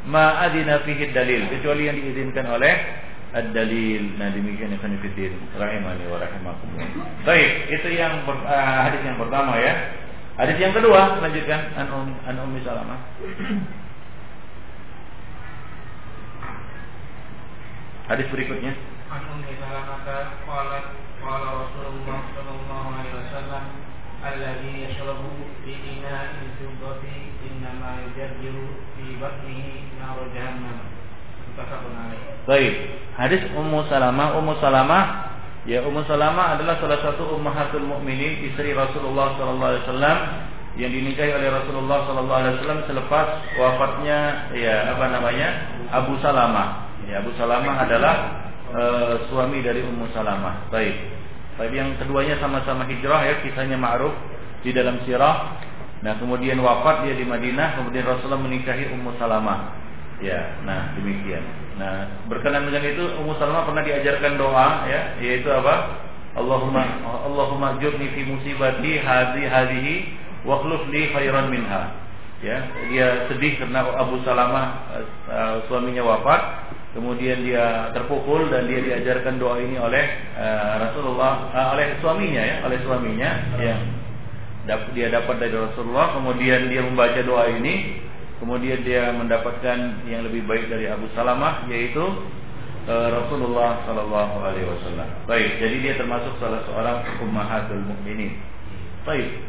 ma 0.05 0.45
adina 0.45 0.85
fihi 0.85 1.09
dalil 1.11 1.49
kecuali 1.49 1.89
yang 1.89 1.97
diizinkan 1.97 2.45
oleh 2.53 2.75
ad-dalil. 3.33 4.03
Nah 4.21 4.29
demikian 4.33 4.77
ya 4.77 4.79
sanifidin 4.85 5.33
rahimani 5.57 6.05
wa 6.13 6.21
rahimakumullah. 6.21 6.89
Baik, 7.25 7.51
itu 7.73 7.89
yang 7.97 8.29
uh, 8.29 8.81
hadis 8.87 9.01
yang 9.03 9.17
pertama 9.17 9.57
ya. 9.57 9.73
Hadis 10.37 10.57
yang 10.61 10.77
kedua 10.77 11.17
lanjutkan 11.17 11.73
an 11.81 11.87
um 11.89 12.13
an 12.29 12.37
ummi 12.37 12.61
salamah. 12.61 13.01
Hadis 13.01 13.25
berikutnya. 13.25 13.57
An 13.57 13.65
ummi 13.65 13.65
salamah 13.65 13.77
qalat 17.57 17.65
qala 17.65 17.65
Rasulullah 17.65 17.89
sallallahu 17.89 17.96
nar 29.99 30.19
jahannam. 30.31 30.79
Baik, 32.47 32.75
hadis 33.19 33.43
Ummu 33.59 33.91
Salamah, 33.91 34.39
Ummu 34.39 34.55
Salamah 34.63 35.05
ya 35.67 35.83
Ummu 35.83 36.07
Salamah 36.07 36.55
adalah 36.55 36.79
salah 36.79 37.03
satu 37.03 37.35
ummahatul 37.35 37.83
mukminin, 37.83 38.47
istri 38.47 38.71
Rasulullah 38.71 39.35
sallallahu 39.35 39.71
alaihi 39.75 39.85
wasallam 39.89 40.19
yang 40.79 40.95
dinikahi 40.95 41.33
oleh 41.35 41.49
Rasulullah 41.51 41.99
sallallahu 42.07 42.39
alaihi 42.39 42.55
wasallam 42.63 42.81
selepas 42.87 43.27
wafatnya 43.59 44.19
ya 44.55 44.95
apa 44.95 45.05
namanya? 45.11 45.49
Abu 45.91 46.15
Salamah. 46.23 46.86
Ya 47.05 47.21
Abu 47.21 47.37
Salamah 47.37 47.85
adalah 47.85 48.17
e, 48.73 48.83
suami 49.29 49.61
dari 49.61 49.85
Ummu 49.85 50.09
Salamah. 50.17 50.73
Baik. 50.73 50.97
Baik 51.61 51.73
yang 51.73 51.93
keduanya 52.01 52.41
sama-sama 52.41 52.89
hijrah 52.89 53.21
ya, 53.25 53.35
kisahnya 53.45 53.77
ma'ruf 53.77 54.13
di 54.65 54.73
dalam 54.73 55.01
sirah. 55.05 55.61
Nah, 56.05 56.17
kemudian 56.21 56.61
wafat 56.61 57.09
dia 57.09 57.17
di 57.17 57.25
Madinah, 57.25 57.81
kemudian 57.81 58.05
Rasulullah 58.05 58.41
menikahi 58.41 58.93
Ummu 58.93 59.17
Salamah. 59.17 59.73
Ya, 60.21 60.61
nah 60.65 60.97
demikian. 60.97 61.45
Nah, 61.77 62.25
berkenan 62.29 62.69
dengan 62.69 62.85
itu 62.85 63.05
Ummu 63.21 63.37
Salamah 63.37 63.69
pernah 63.69 63.85
diajarkan 63.85 64.33
doa 64.41 64.69
ya, 64.89 65.01
yaitu 65.21 65.49
apa? 65.53 66.05
Allahumma 66.37 66.85
Allahumma 67.25 67.81
jurni 67.81 68.13
fi 68.13 68.29
musibati 68.29 69.01
hadhi 69.01 69.49
hadhihi 69.49 69.95
wa 70.45 70.61
li 70.93 71.03
khairan 71.17 71.49
minha. 71.49 72.05
Ya, 72.45 72.61
dia 72.93 73.33
sedih 73.33 73.57
karena 73.57 73.89
Abu 73.97 74.21
Salamah 74.21 74.93
uh, 75.25 75.57
suaminya 75.73 76.05
wafat, 76.05 76.66
kemudian 76.97 77.45
dia 77.45 77.93
terpukul 77.93 78.49
dan 78.49 78.65
dia 78.65 78.81
diajarkan 78.81 79.37
doa 79.37 79.61
ini 79.61 79.77
oleh 79.77 80.05
uh, 80.41 80.89
Rasulullah 80.89 81.53
uh, 81.53 81.69
oleh 81.77 82.01
suaminya 82.01 82.43
ya, 82.43 82.57
oleh 82.65 82.79
suaminya 82.81 83.31
yang 83.61 83.81
dia 84.99 85.07
dapat 85.15 85.39
dari 85.39 85.55
Rasulullah, 85.55 86.19
kemudian 86.19 86.67
dia 86.67 86.83
membaca 86.83 87.23
doa 87.23 87.47
ini 87.47 88.03
Kemudian 88.37 88.85
dia 88.85 89.17
mendapatkan 89.17 90.05
yang 90.05 90.21
lebih 90.29 90.45
baik 90.45 90.69
dari 90.69 90.85
Abu 90.93 91.09
Salamah 91.17 91.65
yaitu 91.73 92.05
uh, 92.85 93.09
Rasulullah 93.09 93.81
Sallallahu 93.89 94.37
Alaihi 94.45 94.69
Wasallam. 94.69 95.09
Baik, 95.25 95.57
jadi 95.57 95.77
dia 95.81 95.95
termasuk 95.97 96.37
salah 96.37 96.61
seorang 96.69 97.01
ummahatul 97.25 97.81
mukminin. 97.81 98.37
Baik. 99.09 99.41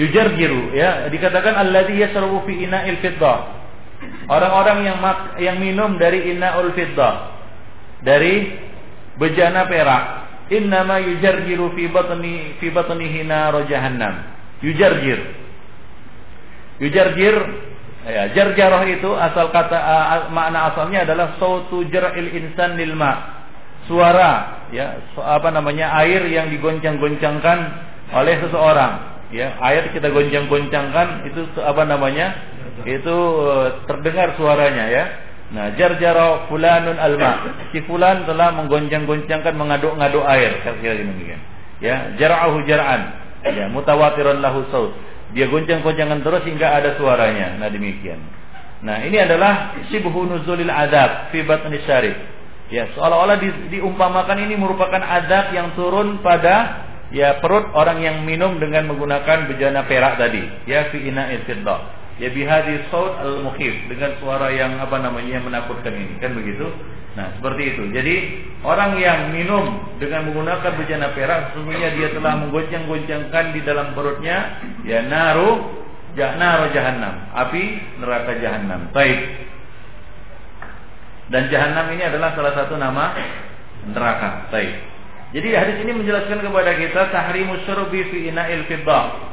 Yujarjiru 0.00 0.72
ya 0.72 1.10
dikatakan 1.12 1.60
alladhi 1.60 2.00
yasrabu 2.00 2.40
fi 2.48 2.64
ina'il 2.64 3.04
fiddah. 3.04 3.59
Orang-orang 4.30 4.78
yang 4.86 4.98
yang 5.42 5.56
minum 5.60 5.98
dari 6.00 6.32
ina'ul 6.32 6.72
fiddah 6.72 7.14
dari 8.00 8.56
bejana 9.20 9.68
perak. 9.68 10.04
Innama 10.50 10.98
yujarjiru 10.98 11.78
fi 11.78 11.86
batni 11.86 12.58
fi 12.58 12.74
batnihi 12.74 13.22
nar 13.22 13.54
jahannam. 13.70 14.14
Yujarjir 14.60 15.40
Yujarjir 16.80 17.36
ya 18.08 18.32
jarjarah 18.32 18.88
itu 18.88 19.12
asal 19.12 19.52
kata 19.52 19.76
uh, 19.76 20.32
makna 20.32 20.72
asalnya 20.72 21.04
adalah 21.04 21.36
sautu 21.36 21.84
jar'il 21.92 22.32
insan 22.32 22.80
lil 22.80 22.96
ma. 22.96 23.44
Suara 23.84 24.64
ya 24.72 24.96
so, 25.12 25.20
apa 25.20 25.52
namanya 25.52 25.92
air 26.00 26.24
yang 26.26 26.48
digoncang-goncangkan 26.48 27.58
oleh 28.16 28.40
seseorang. 28.42 28.92
Ya, 29.30 29.54
air 29.62 29.94
kita 29.94 30.10
goncang-goncangkan 30.10 31.30
itu 31.30 31.46
apa 31.62 31.86
namanya? 31.86 32.34
Itu 32.86 33.16
uh, 33.44 33.84
terdengar 33.84 34.34
suaranya 34.38 34.86
ya. 34.88 35.04
Nah, 35.50 35.74
jarjara 35.74 36.46
fulanun 36.46 36.94
alma. 36.94 37.58
Si 37.74 37.82
fulan 37.84 38.22
telah 38.22 38.54
menggoncang-goncangkan 38.54 39.54
mengaduk-ngaduk 39.58 40.22
air, 40.30 40.62
kira-kira 40.62 40.94
demikian. 41.02 41.40
Ya, 41.82 42.14
jar'ahu 42.14 42.62
jar'an. 42.70 43.18
Ya, 43.42 43.66
mutawatiran 43.66 44.38
lahu 44.38 44.62
saut. 44.70 44.94
Dia 45.34 45.50
goncang-goncangan 45.50 46.22
terus 46.22 46.42
hingga 46.46 46.70
ada 46.70 46.94
suaranya. 46.94 47.58
Nah, 47.58 47.66
demikian. 47.66 48.22
Nah, 48.86 49.02
ini 49.02 49.18
adalah 49.18 49.74
sibhu 49.90 50.22
nuzulil 50.22 50.70
adab 50.70 51.34
fi 51.34 51.42
batni 51.42 51.82
syarif. 51.82 52.14
Ya, 52.70 52.86
seolah-olah 52.94 53.42
di, 53.42 53.50
diumpamakan 53.74 54.46
ini 54.46 54.54
merupakan 54.54 55.02
adab 55.02 55.50
yang 55.50 55.74
turun 55.74 56.22
pada 56.22 56.86
ya 57.10 57.42
perut 57.42 57.74
orang 57.74 57.98
yang 57.98 58.22
minum 58.22 58.62
dengan 58.62 58.86
menggunakan 58.86 59.50
bejana 59.50 59.82
perak 59.90 60.14
tadi, 60.14 60.46
ya 60.70 60.94
fi 60.94 61.10
ina'il 61.10 61.42
fiddah 61.42 61.99
ya 62.20 62.28
bihadi 62.28 62.84
saut 62.92 63.16
al 63.16 63.40
mukhif 63.40 63.72
dengan 63.88 64.12
suara 64.20 64.52
yang 64.52 64.76
apa 64.76 65.00
namanya 65.00 65.40
yang 65.40 65.44
menakutkan 65.48 65.96
ini. 65.96 66.20
Kan 66.20 66.36
begitu? 66.36 66.68
Nah 67.16 67.32
seperti 67.40 67.74
itu. 67.74 67.82
Jadi 67.90 68.14
orang 68.62 69.00
yang 69.00 69.32
minum 69.32 69.96
dengan 69.96 70.28
menggunakan 70.28 70.76
bejana 70.76 71.16
perak 71.16 71.50
sesungguhnya 71.50 71.96
dia 71.96 72.12
telah 72.12 72.38
menggoncang-goncangkan 72.44 73.44
di 73.56 73.60
dalam 73.64 73.96
perutnya 73.96 74.60
ya 74.84 75.00
naru 75.08 75.80
naru 76.14 76.64
jahanam 76.76 77.32
api 77.32 77.64
neraka 77.98 78.32
jahanam 78.38 78.92
baik. 78.92 79.20
Dan 81.30 81.48
jahanam 81.48 81.88
ini 81.94 82.02
adalah 82.04 82.36
salah 82.36 82.52
satu 82.52 82.76
nama 82.76 83.16
neraka. 83.88 84.52
Baik. 84.52 84.76
Jadi 85.30 85.48
hadis 85.54 85.76
ini 85.86 85.94
menjelaskan 85.94 86.42
kepada 86.42 86.74
kita 86.74 87.06
tahrimus 87.14 87.62
syurbi 87.64 88.02
fi 88.10 88.34
ina'il 88.34 88.66
fiddah 88.66 89.30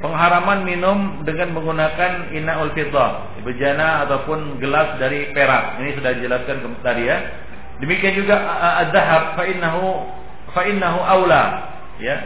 pengharaman 0.00 0.68
minum 0.68 1.24
dengan 1.24 1.56
menggunakan 1.56 2.32
inaul 2.36 2.72
fiddah, 2.76 3.40
bejana 3.40 4.04
ataupun 4.04 4.60
gelas 4.60 5.00
dari 5.00 5.32
perak. 5.32 5.80
Ini 5.80 5.90
sudah 5.96 6.10
dijelaskan 6.20 6.56
tadi 6.84 7.04
ya. 7.08 7.18
Demikian 7.80 8.16
juga 8.16 8.40
az-zahab 8.84 9.36
fa 9.36 9.44
innahu 9.44 10.08
fa 10.52 10.62
aula, 11.12 11.44
ya. 12.00 12.16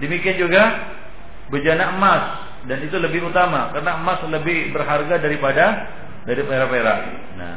Demikian 0.00 0.36
juga 0.40 0.62
bejana 1.52 1.92
emas 1.96 2.24
dan 2.68 2.84
itu 2.84 2.96
lebih 3.00 3.28
utama 3.28 3.72
karena 3.72 4.00
emas 4.00 4.20
lebih 4.28 4.72
berharga 4.72 5.16
daripada 5.20 5.64
dari 6.24 6.40
perak-perak. 6.44 6.98
Nah, 7.36 7.56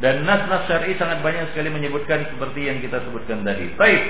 dan 0.00 0.24
nas-nas 0.24 0.66
syar'i 0.68 0.96
sangat 0.96 1.20
banyak 1.20 1.52
sekali 1.52 1.68
menyebutkan 1.68 2.24
seperti 2.28 2.66
yang 2.68 2.80
kita 2.80 3.04
sebutkan 3.04 3.44
tadi. 3.44 3.72
Baik. 3.76 4.02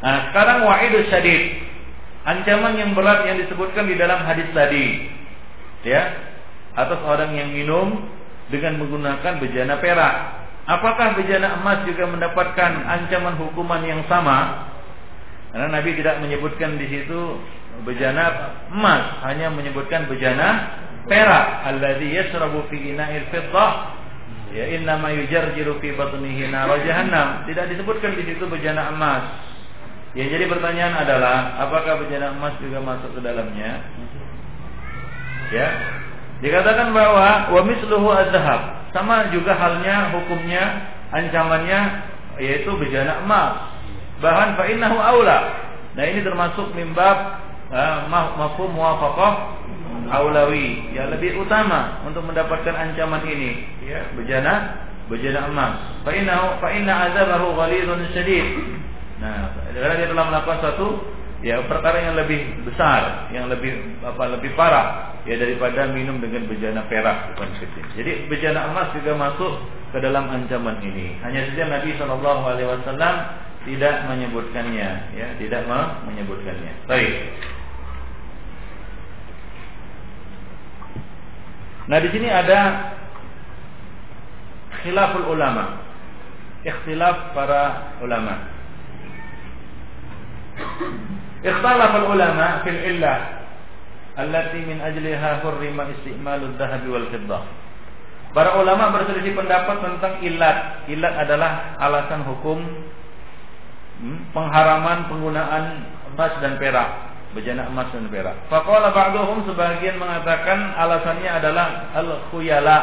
Nah, 0.00 0.32
sekarang 0.32 0.64
wa'idus 0.64 1.08
syadid 1.12 1.42
ancaman 2.24 2.76
yang 2.76 2.90
berat 2.92 3.24
yang 3.24 3.40
disebutkan 3.40 3.88
di 3.88 3.96
dalam 3.96 4.20
hadis 4.24 4.48
tadi. 4.52 5.08
Ya. 5.86 6.28
Atas 6.76 7.00
orang 7.02 7.34
yang 7.34 7.50
minum 7.50 8.06
dengan 8.52 8.78
menggunakan 8.78 9.42
bejana 9.42 9.80
perak. 9.82 10.14
Apakah 10.70 11.18
bejana 11.18 11.58
emas 11.58 11.82
juga 11.88 12.06
mendapatkan 12.06 12.70
ancaman 12.86 13.34
hukuman 13.40 13.82
yang 13.82 14.06
sama? 14.06 14.70
Karena 15.50 15.66
Nabi 15.66 15.98
tidak 15.98 16.22
menyebutkan 16.22 16.78
di 16.78 16.86
situ 16.86 17.42
bejana 17.82 18.54
emas 18.70 19.18
hanya 19.26 19.50
menyebutkan 19.50 20.06
bejana 20.06 20.78
perak. 21.10 21.66
Alladzi 21.74 22.06
yasrabu 22.14 22.70
fi 22.70 22.94
ina'il 22.94 23.26
fiddah. 23.34 23.98
Ya 24.54 24.66
inna 24.78 24.98
ma 24.98 25.10
yujarjiru 25.10 25.82
fi 25.82 25.90
batnihi 25.94 26.54
nar 26.54 26.70
jahannam. 26.86 27.50
Tidak 27.50 27.66
disebutkan 27.74 28.14
di 28.14 28.30
situ 28.30 28.46
bejana 28.46 28.94
emas 28.94 29.49
yang 30.10 30.26
jadi 30.26 30.44
pertanyaan 30.50 30.94
adalah 31.06 31.54
apakah 31.62 32.02
bejana 32.02 32.34
emas 32.34 32.58
juga 32.58 32.82
masuk 32.82 33.14
ke 33.14 33.20
dalamnya? 33.22 33.78
Ya. 35.54 35.68
Dikatakan 36.40 36.90
bahwa 36.90 37.52
wa 37.52 37.60
misluhu 37.62 38.10
az-zahab. 38.10 38.90
Sama 38.90 39.30
juga 39.30 39.54
halnya 39.54 40.10
hukumnya 40.18 40.62
ancamannya 41.14 41.80
yaitu 42.42 42.74
bejana 42.74 43.22
emas. 43.22 43.70
Bahan 44.18 44.58
fa 44.58 44.64
innahu 44.66 44.98
aula. 44.98 45.38
Nah, 45.94 46.04
ini 46.06 46.22
termasuk 46.26 46.74
mimbab 46.74 47.38
uh, 47.70 48.10
mafhum 48.10 48.74
muwafaqah 48.74 49.60
aulawi 50.10 50.90
ya 50.90 51.06
lebih 51.06 51.38
utama 51.38 52.02
untuk 52.02 52.26
mendapatkan 52.26 52.74
ancaman 52.74 53.22
ini 53.30 53.62
ya 53.86 54.10
bejana 54.18 54.86
bejana 55.06 55.46
emas 55.46 55.74
fa 56.02 56.10
innahu 56.10 56.58
fa 56.58 56.68
inna 56.74 57.10
azabahu 57.10 57.54
ghalidun 57.54 58.10
syadid 58.10 58.46
Nah, 59.20 59.52
karena 59.76 59.94
dia 60.00 60.08
telah 60.08 60.24
melakukan 60.32 60.60
satu 60.64 60.86
ya 61.40 61.60
perkara 61.64 62.04
yang 62.04 62.16
lebih 62.16 62.64
besar, 62.68 63.28
yang 63.32 63.48
lebih 63.48 64.00
apa 64.04 64.24
lebih 64.36 64.52
parah 64.56 65.16
ya 65.24 65.36
daripada 65.36 65.88
minum 65.92 66.20
dengan 66.20 66.48
bejana 66.48 66.84
perak 66.88 67.36
bukan 67.36 67.48
kecil. 67.60 67.84
Jadi 67.96 68.28
bejana 68.28 68.72
emas 68.72 68.92
juga 68.96 69.16
masuk 69.16 69.52
ke 69.92 69.98
dalam 70.00 70.28
ancaman 70.28 70.80
ini. 70.80 71.20
Hanya 71.20 71.48
saja 71.52 71.68
Nabi 71.68 71.96
Wasallam 71.96 73.14
tidak 73.68 74.08
menyebutkannya, 74.08 74.88
ya 75.12 75.28
tidak 75.36 75.68
menyebutkannya. 76.08 76.72
Baik. 76.88 77.12
Nah 81.90 81.98
di 81.98 82.08
sini 82.14 82.28
ada 82.30 82.60
khilaful 84.80 85.26
ulama, 85.28 85.82
ikhtilaf 86.64 87.34
para 87.36 87.96
ulama. 88.00 88.59
اختلف 91.45 91.91
العلماء 91.95 92.51
في 92.63 92.69
العلة 92.69 93.15
التي 94.19 94.59
من 94.65 94.77
أجلها 94.81 95.29
حرم 95.43 95.77
استعمال 95.81 96.41
الذهب 96.43 96.83
والفضة 96.87 97.39
Para 98.35 98.59
ulama 98.59 98.91
berselisih 98.91 99.31
pendapat 99.31 99.79
tentang 99.79 100.19
ilat. 100.19 100.83
Ilat 100.91 101.23
adalah 101.23 101.79
alasan 101.79 102.27
hukum 102.27 102.59
hmm, 104.03 104.35
pengharaman 104.35 105.07
penggunaan 105.07 105.63
emas 106.11 106.35
dan 106.43 106.59
perak, 106.59 107.15
bejana 107.31 107.71
emas 107.71 107.87
dan 107.95 108.11
perak. 108.11 108.35
Faqala 108.51 108.91
ba'duhum 108.91 109.47
sebagian 109.47 109.95
mengatakan 109.95 110.75
alasannya 110.75 111.31
adalah 111.31 111.95
al-khuyala, 111.95 112.77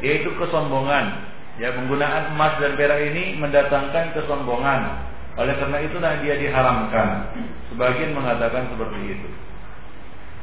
yaitu 0.00 0.32
kesombongan. 0.40 1.20
Ya, 1.60 1.76
penggunaan 1.76 2.32
emas 2.32 2.56
dan 2.56 2.72
perak 2.72 3.12
ini 3.12 3.36
mendatangkan 3.36 4.16
kesombongan. 4.16 4.88
oleh 5.37 5.53
karena 5.61 5.77
itulah 5.85 6.11
dia 6.25 6.35
diharamkan. 6.41 7.37
Sebagian 7.69 8.17
mengatakan 8.17 8.73
seperti 8.73 8.99
itu. 9.13 9.29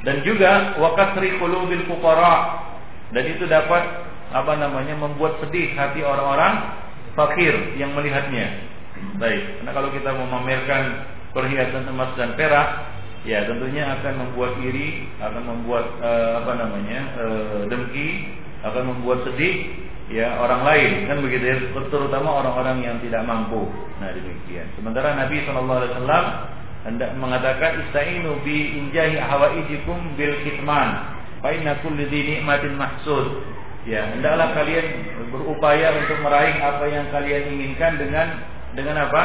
Dan 0.04 0.22
juga 0.22 0.78
wakasri 0.78 1.40
qulubil 1.40 1.88
fuqara 1.90 2.62
dan 3.10 3.24
itu 3.24 3.48
dapat 3.48 3.82
apa 4.30 4.52
namanya 4.58 4.94
membuat 4.98 5.40
sedih 5.42 5.72
hati 5.74 6.04
orang-orang 6.04 6.76
fakir 7.18 7.54
yang 7.80 7.90
melihatnya. 7.96 8.70
Baik, 9.18 9.58
karena 9.58 9.70
kalau 9.74 9.90
kita 9.90 10.10
mau 10.14 10.26
memamerkan 10.30 11.08
perhiasan 11.34 11.90
emas 11.90 12.14
dan 12.14 12.38
perak, 12.38 12.94
ya 13.26 13.42
tentunya 13.48 13.90
akan 13.98 14.14
membuat 14.26 14.54
iri, 14.62 15.10
akan 15.18 15.42
membuat 15.42 15.86
uh, 15.98 16.42
apa 16.42 16.52
namanya 16.54 17.00
uh, 17.18 17.60
dengki, 17.66 18.38
akan 18.62 18.94
membuat 18.94 19.26
sedih 19.26 19.83
ya 20.12 20.36
orang 20.40 20.64
lain. 20.66 20.90
Kan 21.08 21.18
begitu 21.24 21.44
ya. 21.44 21.56
Terutama 21.88 22.44
orang-orang 22.44 22.84
yang 22.84 22.96
tidak 23.00 23.24
mampu. 23.24 23.68
Nah 24.02 24.10
demikian. 24.12 24.68
Sementara 24.76 25.16
Nabi 25.16 25.44
Wasallam 25.46 26.24
hendak 26.84 27.10
mengatakan 27.16 27.80
istainu 27.88 28.44
bi 28.44 28.76
injahi 28.76 29.16
hawaijikum 29.16 30.18
bil 30.20 30.36
kitman 30.44 31.16
fa 31.40 31.48
inna 31.54 31.80
kulli 31.80 32.04
nikmatin 32.08 32.76
mahsud. 32.76 33.40
Ya 33.84 34.08
hendaklah 34.08 34.56
kalian 34.56 34.86
berupaya 35.28 35.92
untuk 36.00 36.16
meraih 36.24 36.56
apa 36.56 36.84
yang 36.88 37.04
kalian 37.12 37.52
inginkan 37.56 38.00
dengan 38.00 38.26
dengan 38.72 39.08
apa? 39.08 39.22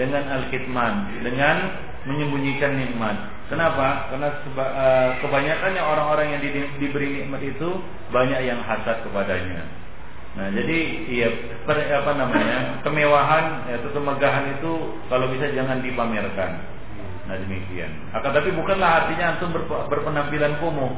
Dengan 0.00 0.24
al 0.32 0.48
kitman 0.48 1.24
dengan 1.24 1.56
menyembunyikan 2.08 2.72
nikmat. 2.78 3.36
Kenapa? 3.48 4.12
Karena 4.12 4.28
seba, 4.44 4.64
uh, 4.64 5.10
kebanyakannya 5.24 5.80
orang-orang 5.80 6.36
yang 6.36 6.40
di, 6.44 6.50
diberi 6.76 7.20
nikmat 7.20 7.40
itu 7.40 7.80
banyak 8.12 8.44
yang 8.44 8.60
hasad 8.60 9.00
kepadanya 9.08 9.77
Nah, 10.38 10.54
jadi 10.54 10.78
ya 11.10 11.28
per, 11.66 11.82
apa 11.82 12.14
namanya? 12.14 12.78
kemewahan 12.86 13.66
atau 13.74 13.90
kemegahan 13.90 14.54
itu 14.54 14.72
kalau 15.10 15.26
bisa 15.34 15.50
jangan 15.50 15.82
dipamerkan. 15.82 16.62
Nah, 17.26 17.36
demikian. 17.42 17.90
Akan 18.14 18.30
tapi 18.30 18.54
bukanlah 18.54 19.04
artinya 19.04 19.34
antum 19.34 19.50
berpenampilan 19.90 20.62
kumuh. 20.62 20.94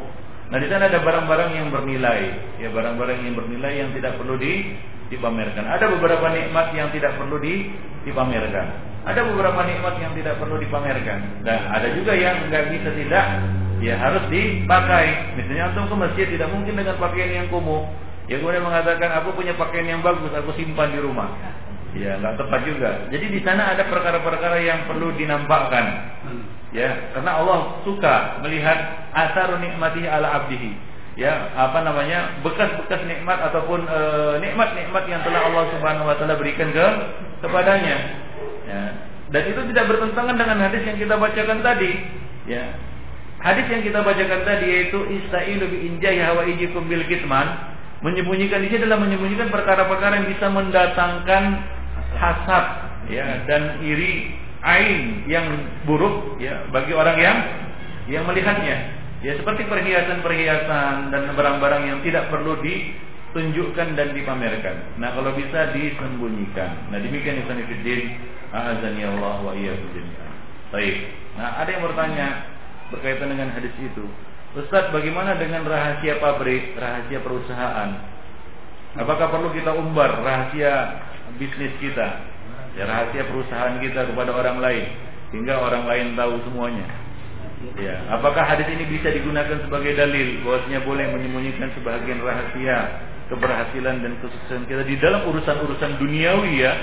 Nah, 0.53 0.59
di 0.61 0.67
sana 0.69 0.93
ada 0.93 1.01
barang-barang 1.01 1.57
yang 1.57 1.73
bernilai, 1.73 2.21
ya 2.61 2.69
barang-barang 2.69 3.19
yang 3.23 3.35
bernilai 3.39 3.73
yang 3.81 3.91
tidak 3.97 4.21
perlu 4.21 4.37
di, 4.37 4.77
dipamerkan. 5.09 5.65
Ada 5.65 5.89
beberapa 5.89 6.27
nikmat 6.31 6.75
yang 6.77 6.93
tidak 6.93 7.17
perlu 7.17 7.41
di, 7.41 7.71
dipamerkan. 8.05 8.67
Ada 9.09 9.25
beberapa 9.25 9.61
nikmat 9.65 9.95
yang 10.03 10.13
tidak 10.13 10.37
perlu 10.37 10.61
dipamerkan. 10.61 11.47
Dan 11.47 11.61
ada 11.65 11.89
juga 11.97 12.13
yang 12.13 12.51
nggak 12.51 12.77
bisa 12.77 12.91
tidak 12.93 13.27
ya 13.81 13.95
harus 13.97 14.25
dipakai. 14.29 15.39
Misalnya 15.41 15.73
antum 15.73 15.89
ke 15.89 15.97
masjid 15.97 16.27
tidak 16.29 16.53
mungkin 16.53 16.77
dengan 16.77 17.01
pakaian 17.01 17.31
yang 17.43 17.49
kumuh. 17.49 17.89
Ya 18.31 18.39
kemudian 18.39 18.63
mengatakan 18.63 19.11
aku 19.19 19.35
punya 19.35 19.59
pakaian 19.59 19.91
yang 19.91 20.07
bagus, 20.07 20.31
aku 20.31 20.55
simpan 20.55 20.95
di 20.95 21.03
rumah. 21.03 21.35
Ya 21.99 22.15
nggak 22.23 22.39
tepat 22.39 22.63
juga. 22.63 22.91
Jadi 23.11 23.27
di 23.27 23.41
sana 23.43 23.75
ada 23.75 23.91
perkara-perkara 23.91 24.63
yang 24.63 24.87
perlu 24.87 25.11
dinampakkan. 25.19 25.87
Ya, 26.71 27.11
karena 27.11 27.43
Allah 27.43 27.83
suka 27.83 28.39
melihat 28.47 28.79
asar 29.11 29.51
nikmati 29.59 30.07
ala 30.07 30.39
abdihi. 30.43 30.71
Ya, 31.19 31.51
apa 31.59 31.83
namanya? 31.83 32.39
bekas-bekas 32.47 33.03
nikmat 33.11 33.43
ataupun 33.51 33.83
e, 33.83 34.01
nikmat-nikmat 34.39 35.05
yang 35.11 35.21
telah 35.27 35.51
Allah 35.51 35.67
Subhanahu 35.75 36.07
wa 36.07 36.15
taala 36.15 36.39
berikan 36.39 36.71
ke 36.71 36.87
kepadanya. 37.43 37.97
Ya. 38.71 38.83
Dan 39.35 39.43
itu 39.51 39.61
tidak 39.75 39.91
bertentangan 39.91 40.39
dengan 40.39 40.59
hadis 40.63 40.87
yang 40.87 40.95
kita 40.95 41.19
bacakan 41.19 41.59
tadi. 41.67 41.91
Ya. 42.47 42.79
Hadis 43.43 43.67
yang 43.67 43.83
kita 43.83 44.07
bacakan 44.07 44.41
tadi 44.47 44.67
yaitu 44.71 44.99
istailu 45.11 45.67
bi 45.67 45.91
injahi 45.91 46.23
hawaijikum 46.23 46.87
bil 46.87 47.03
kitman 47.11 47.51
Menyembunyikan 48.01 48.65
ini 48.65 48.81
adalah 48.81 48.97
menyembunyikan 49.05 49.53
perkara-perkara 49.53 50.25
yang 50.25 50.29
bisa 50.33 50.49
mendatangkan 50.49 51.45
hasad 52.17 52.65
ya 53.13 53.45
dan 53.45 53.81
iri 53.85 54.33
ain 54.65 55.25
yang 55.29 55.47
buruk 55.85 56.41
ya 56.41 56.65
bagi 56.73 56.97
orang 56.97 57.17
yang 57.21 57.39
yang 58.09 58.25
melihatnya. 58.25 59.01
Ya 59.21 59.37
seperti 59.37 59.69
perhiasan-perhiasan 59.69 61.13
dan 61.13 61.23
barang-barang 61.37 61.83
yang 61.93 61.99
tidak 62.01 62.33
perlu 62.33 62.57
ditunjukkan 62.65 63.93
dan 63.93 64.17
dipamerkan. 64.17 64.97
Nah, 64.97 65.13
kalau 65.13 65.37
bisa 65.37 65.77
disembunyikan. 65.77 66.89
Nah, 66.89 66.97
demikian 66.97 67.45
Ibnu 67.45 67.69
Fiddin, 67.69 68.17
azani 68.49 69.05
Allah 69.05 69.45
wa 69.45 69.53
iyyakum. 69.53 70.09
Baik. 70.73 70.97
Nah, 71.37 71.61
ada 71.61 71.69
yang 71.69 71.85
bertanya 71.85 72.27
berkaitan 72.89 73.29
dengan 73.29 73.53
hadis 73.53 73.77
itu. 73.77 74.09
Ustaz, 74.51 74.91
bagaimana 74.91 75.39
dengan 75.39 75.63
rahasia 75.63 76.19
pabrik, 76.19 76.75
rahasia 76.75 77.23
perusahaan? 77.23 77.91
Apakah 78.99 79.31
perlu 79.31 79.55
kita 79.55 79.71
umbar 79.79 80.27
rahasia 80.27 80.99
bisnis 81.39 81.71
kita, 81.79 82.19
ya 82.75 82.83
rahasia 82.83 83.31
perusahaan 83.31 83.79
kita 83.79 84.11
kepada 84.11 84.35
orang 84.35 84.59
lain, 84.59 84.91
hingga 85.31 85.55
orang 85.55 85.87
lain 85.87 86.19
tahu 86.19 86.35
semuanya? 86.51 86.83
Ya, 87.79 87.95
apakah 88.11 88.43
hadis 88.43 88.67
ini 88.75 88.91
bisa 88.91 89.15
digunakan 89.15 89.55
sebagai 89.63 89.95
dalil 89.95 90.43
bahwasanya 90.43 90.83
boleh 90.83 91.07
menyembunyikan 91.15 91.71
sebagian 91.79 92.19
rahasia 92.19 93.07
keberhasilan 93.31 94.03
dan 94.03 94.19
kesuksesan 94.19 94.67
kita 94.67 94.83
di 94.83 94.99
dalam 94.99 95.31
urusan-urusan 95.31 95.95
duniawi 96.03 96.59
ya, 96.59 96.75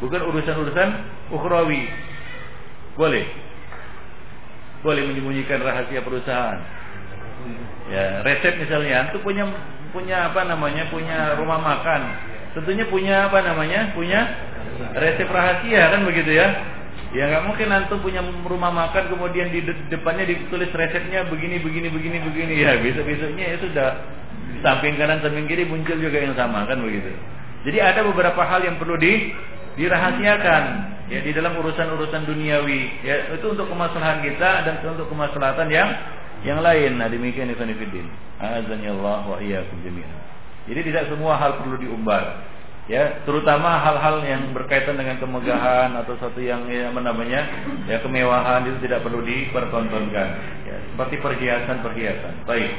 bukan 0.00 0.24
urusan-urusan 0.24 0.88
ukhrawi. 1.36 1.84
Boleh. 2.96 3.28
Boleh 4.80 5.04
menyembunyikan 5.04 5.60
rahasia 5.60 6.00
perusahaan 6.00 6.79
Ya, 7.90 8.22
resep 8.22 8.54
misalnya, 8.62 9.10
itu 9.10 9.18
punya 9.22 9.50
punya 9.90 10.30
apa 10.30 10.46
namanya? 10.46 10.86
punya 10.88 11.34
rumah 11.34 11.58
makan. 11.58 12.00
Tentunya 12.54 12.86
punya 12.86 13.26
apa 13.26 13.42
namanya? 13.42 13.90
punya 13.92 14.20
resep 14.94 15.26
rahasia 15.26 15.90
kan 15.90 16.06
begitu 16.06 16.34
ya. 16.38 16.48
Ya 17.10 17.26
nggak 17.26 17.42
mungkin 17.42 17.74
antum 17.74 17.98
punya 17.98 18.22
rumah 18.46 18.70
makan 18.70 19.10
kemudian 19.10 19.50
di 19.50 19.66
depannya 19.90 20.30
ditulis 20.30 20.70
resepnya 20.70 21.26
begini 21.26 21.58
begini 21.58 21.90
begini 21.90 22.22
begini 22.22 22.54
ya 22.62 22.78
besok 22.78 23.02
besoknya 23.02 23.50
ya 23.50 23.56
sudah 23.58 23.88
samping 24.62 24.94
kanan 24.94 25.18
samping 25.18 25.50
kiri 25.50 25.66
muncul 25.66 25.98
juga 25.98 26.22
yang 26.22 26.38
sama 26.38 26.70
kan 26.70 26.78
begitu. 26.78 27.10
Jadi 27.66 27.78
ada 27.82 28.06
beberapa 28.06 28.38
hal 28.46 28.62
yang 28.62 28.78
perlu 28.78 28.94
di 28.94 29.34
dirahasiakan 29.74 30.62
ya 31.10 31.18
di 31.26 31.34
dalam 31.34 31.58
urusan-urusan 31.58 32.30
duniawi 32.30 33.02
ya 33.02 33.34
itu 33.34 33.46
untuk 33.50 33.66
kemaslahatan 33.66 34.22
kita 34.22 34.50
dan 34.62 34.74
untuk 34.86 35.10
kemaslahatan 35.10 35.66
yang 35.66 35.90
yang 36.46 36.60
lain. 36.64 37.00
Nah 37.00 37.08
demikian 37.08 37.52
Ibn 37.52 37.70
Fiddin. 37.76 38.06
Azani 38.40 38.88
Allah 38.88 39.24
wa 39.28 39.38
iyyakum. 39.40 39.78
Jadi 40.68 40.80
tidak 40.86 41.12
semua 41.12 41.36
hal 41.36 41.60
perlu 41.60 41.76
diumbar. 41.76 42.48
Ya, 42.90 43.22
terutama 43.22 43.78
hal-hal 43.78 44.18
yang 44.26 44.50
berkaitan 44.50 44.98
dengan 44.98 45.14
kemegahan 45.22 45.94
atau 45.94 46.18
satu 46.18 46.42
yang 46.42 46.66
ya, 46.66 46.90
namanya 46.90 47.46
ya 47.86 48.02
kemewahan 48.02 48.66
itu 48.66 48.82
tidak 48.82 49.06
perlu 49.06 49.22
dipertontonkan. 49.22 50.28
Ya, 50.66 50.76
seperti 50.90 51.22
perhiasan-perhiasan. 51.22 52.50
Baik. 52.50 52.72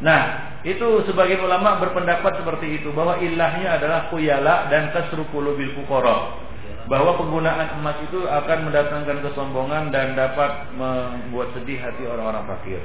Nah, 0.00 0.20
itu 0.64 1.04
sebagian 1.04 1.44
ulama 1.44 1.76
berpendapat 1.76 2.40
seperti 2.40 2.80
itu 2.80 2.88
bahwa 2.94 3.20
ilahnya 3.20 3.76
adalah 3.76 4.08
kuyala 4.08 4.70
dan 4.72 4.94
kasrukulu 4.96 5.58
bil 5.58 5.76
fuqara 5.76 6.47
bahwa 6.88 7.20
penggunaan 7.20 7.78
emas 7.78 8.00
itu 8.00 8.24
akan 8.24 8.58
mendatangkan 8.72 9.20
kesombongan 9.20 9.92
dan 9.92 10.16
dapat 10.16 10.72
membuat 10.72 11.52
sedih 11.52 11.76
hati 11.84 12.08
orang-orang 12.08 12.48
fakir. 12.48 12.80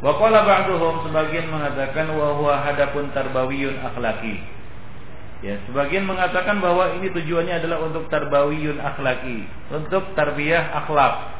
Wa 0.00 0.16
qala 0.16 0.44
ba'duhum 0.44 1.08
sebagian 1.08 1.52
mengatakan 1.52 2.08
wa 2.16 2.36
huwa 2.40 2.64
hadapun 2.64 3.12
tarbawiyun 3.12 3.80
akhlaki. 3.80 4.40
Ya, 5.44 5.60
sebagian 5.68 6.08
mengatakan 6.08 6.64
bahwa 6.64 6.96
ini 6.96 7.12
tujuannya 7.12 7.60
adalah 7.60 7.84
untuk 7.84 8.08
tarbawiyun 8.08 8.80
akhlaki, 8.80 9.44
untuk 9.68 10.16
tarbiyah 10.16 10.72
akhlak. 10.84 11.36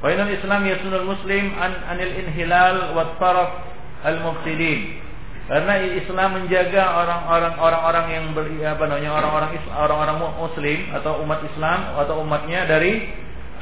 Wa 0.00 0.08
Islam 0.12 0.64
yasunul 0.64 1.08
muslim 1.08 1.52
an 1.56 1.72
anil 1.92 2.12
inhilal 2.24 2.96
wa 2.96 3.16
taraf 3.20 3.64
al-mufsidin. 4.04 5.05
Karena 5.46 5.78
Islam 5.78 6.42
menjaga 6.42 7.06
orang-orang 7.06 7.54
orang-orang 7.54 8.06
yang 8.10 8.24
ber, 8.34 8.50
apa 8.66 8.82
namanya 8.90 9.14
orang-orang 9.14 9.50
orang-orang 9.78 10.18
muslim 10.42 10.78
atau 10.90 11.22
umat 11.22 11.38
Islam 11.46 11.94
atau 12.02 12.18
umatnya 12.26 12.66
dari 12.66 13.06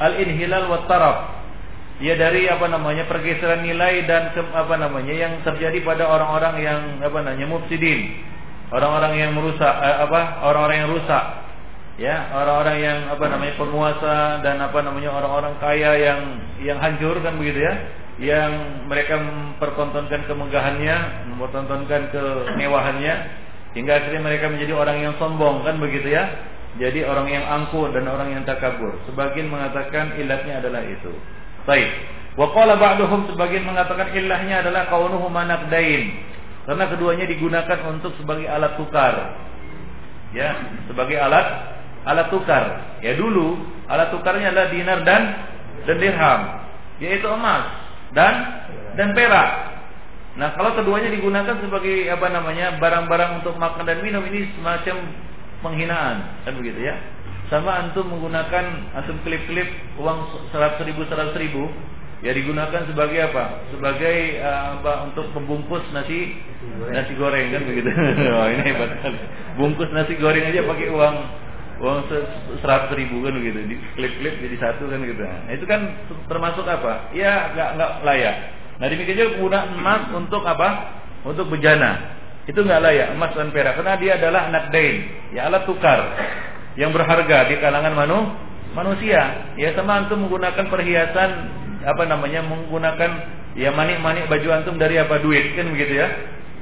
al-inhilal 0.01 0.65
wa 0.73 0.89
taraf. 0.89 1.45
Ya 2.01 2.17
dari 2.17 2.49
apa 2.49 2.73
namanya 2.73 3.05
pergeseran 3.05 3.63
nilai 3.69 4.09
dan 4.09 4.33
apa 4.33 4.75
namanya 4.81 5.13
yang 5.13 5.33
terjadi 5.45 5.77
pada 5.85 6.09
orang-orang 6.09 6.55
yang 6.65 6.81
apa 7.05 7.21
namanya 7.21 7.47
mufsidin. 7.53 8.17
Orang-orang 8.73 9.21
yang 9.21 9.31
merusak 9.37 9.75
eh, 9.85 9.97
apa 10.09 10.41
orang-orang 10.41 10.89
yang 10.89 10.91
rusak. 10.91 11.25
Ya, 11.95 12.27
orang-orang 12.35 12.77
yang 12.83 12.99
apa 13.07 13.23
namanya 13.31 13.55
penguasa 13.55 14.43
dan 14.43 14.59
apa 14.59 14.83
namanya 14.83 15.15
orang-orang 15.15 15.55
kaya 15.63 15.95
yang 15.95 16.21
yang 16.59 16.79
hancur 16.83 17.23
kan 17.23 17.39
begitu 17.39 17.63
ya 17.63 18.03
yang 18.23 18.87
mereka 18.87 19.19
mempertontonkan 19.19 20.31
kemegahannya, 20.31 20.97
mempertontonkan 21.35 22.15
kemewahannya, 22.15 23.15
hingga 23.75 23.93
akhirnya 23.99 24.23
mereka 24.23 24.47
menjadi 24.55 24.73
orang 24.79 24.99
yang 25.03 25.15
sombong 25.19 25.67
kan 25.67 25.83
begitu 25.83 26.15
ya? 26.15 26.31
Jadi 26.79 27.07
orang 27.07 27.31
yang 27.31 27.45
angkuh 27.47 27.91
dan 27.95 28.07
orang 28.11 28.35
yang 28.35 28.43
takabur. 28.47 28.99
Sebagian 29.07 29.51
mengatakan 29.51 30.19
ilatnya 30.19 30.59
adalah 30.63 30.83
itu. 30.83 31.11
Baik. 31.67 31.91
Wa 32.35 32.51
qala 32.51 32.75
ba'duhum 32.75 33.31
sebagian 33.31 33.63
mengatakan 33.63 34.11
ilahnya 34.11 34.67
adalah 34.67 34.91
kaunuhu 34.91 35.31
manaqdain. 35.31 36.35
Karena 36.67 36.85
keduanya 36.91 37.31
digunakan 37.31 37.79
untuk 37.95 38.15
sebagai 38.19 38.51
alat 38.51 38.75
tukar. 38.75 39.15
Ya, 40.35 40.51
sebagai 40.91 41.15
alat 41.15 41.47
alat 42.03 42.27
tukar. 42.35 42.99
Ya 43.07 43.15
dulu 43.15 43.55
alat 43.87 44.11
tukarnya 44.11 44.51
adalah 44.51 44.71
dinar 44.75 44.99
dan 45.07 45.23
dan 45.87 45.97
dirham, 46.01 46.41
yaitu 46.99 47.29
emas 47.29 47.84
dan 48.15 48.35
dan 48.95 49.11
perak. 49.13 49.51
Nah, 50.35 50.51
kalau 50.59 50.75
keduanya 50.75 51.15
digunakan 51.15 51.63
sebagai 51.63 52.11
apa 52.11 52.27
namanya 52.27 52.75
barang-barang 52.83 53.43
untuk 53.43 53.55
makan 53.55 53.87
dan 53.87 54.03
minum 54.03 54.23
ini 54.27 54.51
semacam 54.59 54.97
penghinaan, 55.63 56.43
kan 56.43 56.53
begitu 56.59 56.91
ya? 56.91 56.95
Sama 57.47 57.71
antum 57.79 58.11
menggunakan 58.11 58.95
antum 58.99 59.15
klip-klip 59.23 59.69
uang 59.95 60.51
seratus 60.51 60.83
ribu 60.83 61.07
seratus 61.07 61.39
ribu, 61.39 61.71
ya 62.27 62.35
digunakan 62.35 62.83
sebagai 62.83 63.31
apa? 63.31 63.63
Sebagai 63.71 64.43
uh, 64.43 64.83
apa? 64.83 65.07
Untuk 65.07 65.31
membungkus 65.39 65.87
nasi 65.95 66.35
nasi 66.91 67.15
goreng 67.15 67.55
kan 67.55 67.63
begitu? 67.63 67.95
Wah 68.35 68.51
ini 68.51 68.75
hebat 68.75 68.91
kan? 69.07 69.15
Bungkus 69.55 69.91
nasi 69.95 70.19
goreng 70.19 70.51
aja 70.51 70.67
pakai 70.67 70.91
uang 70.91 71.17
uang 71.83 72.07
seratus 72.63 72.95
ribu 72.95 73.19
kan 73.27 73.35
begitu 73.35 73.59
di 73.67 73.77
klip-klip 73.99 74.35
jadi 74.39 74.57
satu 74.63 74.87
kan 74.87 75.03
gitu. 75.03 75.23
Nah, 75.27 75.51
itu 75.51 75.65
kan 75.67 75.81
termasuk 76.31 76.63
apa? 76.67 77.11
Ya 77.11 77.51
nggak 77.51 77.69
nggak 77.79 77.93
layak. 78.07 78.37
Nah 78.79 78.87
demikian 78.91 79.19
juga 79.19 79.31
penggunaan 79.39 79.69
emas 79.79 80.03
untuk 80.15 80.43
apa? 80.47 80.69
Untuk 81.27 81.47
bejana. 81.51 82.15
Itu 82.47 82.63
nggak 82.63 82.83
layak 82.83 83.09
emas 83.19 83.33
dan 83.35 83.51
perak. 83.51 83.75
Karena 83.79 83.95
dia 83.99 84.13
adalah 84.19 84.51
anak 84.51 84.65
dain. 84.71 84.97
Ya 85.35 85.51
alat 85.51 85.67
tukar 85.67 86.01
yang 86.75 86.91
berharga 86.91 87.51
di 87.51 87.59
kalangan 87.59 87.95
manu, 87.95 88.19
manusia. 88.75 89.55
Ya 89.59 89.75
sama 89.75 90.05
antum 90.05 90.27
menggunakan 90.27 90.67
perhiasan 90.71 91.31
apa 91.85 92.03
namanya 92.07 92.41
menggunakan 92.47 93.11
ya 93.55 93.71
manik-manik 93.71 94.27
baju 94.27 94.49
antum 94.51 94.77
dari 94.79 94.99
apa 94.99 95.23
duit 95.23 95.55
kan 95.59 95.71
begitu 95.71 96.03
ya. 96.03 96.09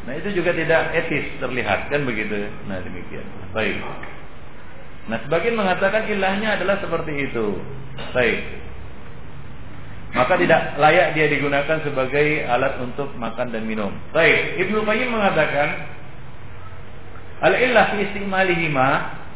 Nah 0.02 0.18
itu 0.18 0.34
juga 0.34 0.50
tidak 0.50 0.92
etis 0.98 1.36
terlihat 1.38 1.88
kan 1.92 2.00
begitu. 2.04 2.48
Nah 2.66 2.80
demikian. 2.80 3.24
Baik 3.52 3.76
Nah, 5.10 5.18
sebagian 5.26 5.58
mengatakan 5.58 6.06
ilahnya 6.06 6.54
adalah 6.54 6.78
seperti 6.78 7.30
itu. 7.30 7.58
Baik. 8.14 8.62
Maka 10.12 10.36
tidak 10.36 10.76
layak 10.76 11.16
dia 11.16 11.26
digunakan 11.32 11.80
sebagai 11.80 12.44
alat 12.44 12.76
untuk 12.84 13.16
makan 13.16 13.48
dan 13.48 13.64
minum. 13.64 13.90
Baik, 14.12 14.60
Ibnu 14.60 14.84
Qayyim 14.84 15.08
mengatakan 15.08 15.88
al-illah 17.40 17.96
fi 17.96 18.12
istimalihima 18.12 18.88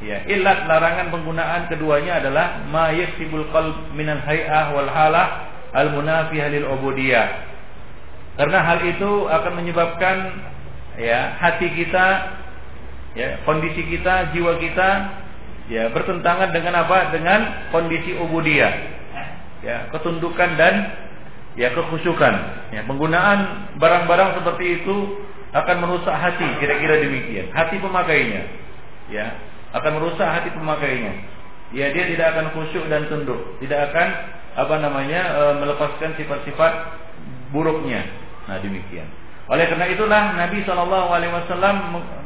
ya, 0.05 0.29
illat 0.29 0.69
larangan 0.69 1.09
penggunaan 1.09 1.73
keduanya 1.73 2.21
adalah 2.21 2.61
ma 2.69 2.93
yasibul 2.93 3.49
qalb 3.57 3.97
minal 3.97 4.21
hay'ah 4.21 4.77
wal 4.77 4.91
halah 4.93 5.49
al-munafiyah 5.73 6.53
lil 6.53 6.69
ubudiyah. 6.69 7.27
Karena 8.37 8.61
hal 8.61 8.85
itu 8.85 9.33
akan 9.33 9.53
menyebabkan 9.57 10.17
ya 11.01 11.41
hati 11.41 11.73
kita 11.73 12.07
ya 13.17 13.41
kondisi 13.49 13.81
kita, 13.89 14.37
jiwa 14.37 14.61
kita 14.61 14.89
ya 15.67 15.91
bertentangan 15.91 16.51
dengan 16.55 16.87
apa? 16.87 17.11
Dengan 17.15 17.71
kondisi 17.75 18.15
ubudiyah. 18.19 18.75
Ya, 19.65 19.91
ketundukan 19.91 20.55
dan 20.55 20.75
ya 21.59 21.73
kekhusyukan. 21.75 22.35
Ya, 22.71 22.87
penggunaan 22.87 23.73
barang-barang 23.81 24.39
seperti 24.39 24.83
itu 24.83 24.97
akan 25.57 25.77
merusak 25.83 26.13
hati, 26.13 26.47
kira-kira 26.61 27.01
demikian. 27.03 27.51
Hati 27.51 27.81
pemakainya. 27.81 28.43
Ya, 29.11 29.27
akan 29.75 29.99
merusak 29.99 30.29
hati 30.29 30.53
pemakainya. 30.53 31.13
Ya, 31.75 31.91
dia 31.91 32.05
tidak 32.15 32.37
akan 32.37 32.47
khusyuk 32.55 32.87
dan 32.87 33.11
tunduk, 33.11 33.59
tidak 33.59 33.91
akan 33.91 34.09
apa 34.55 34.75
namanya 34.79 35.21
e, 35.35 35.43
melepaskan 35.67 36.15
sifat-sifat 36.15 36.73
buruknya. 37.51 38.07
Nah, 38.47 38.63
demikian. 38.63 39.11
Oleh 39.47 39.71
karena 39.71 39.87
itulah 39.87 40.35
Nabi 40.35 40.67
Shallallahu 40.67 41.09
Alaihi 41.15 41.31
Wasallam 41.31 41.77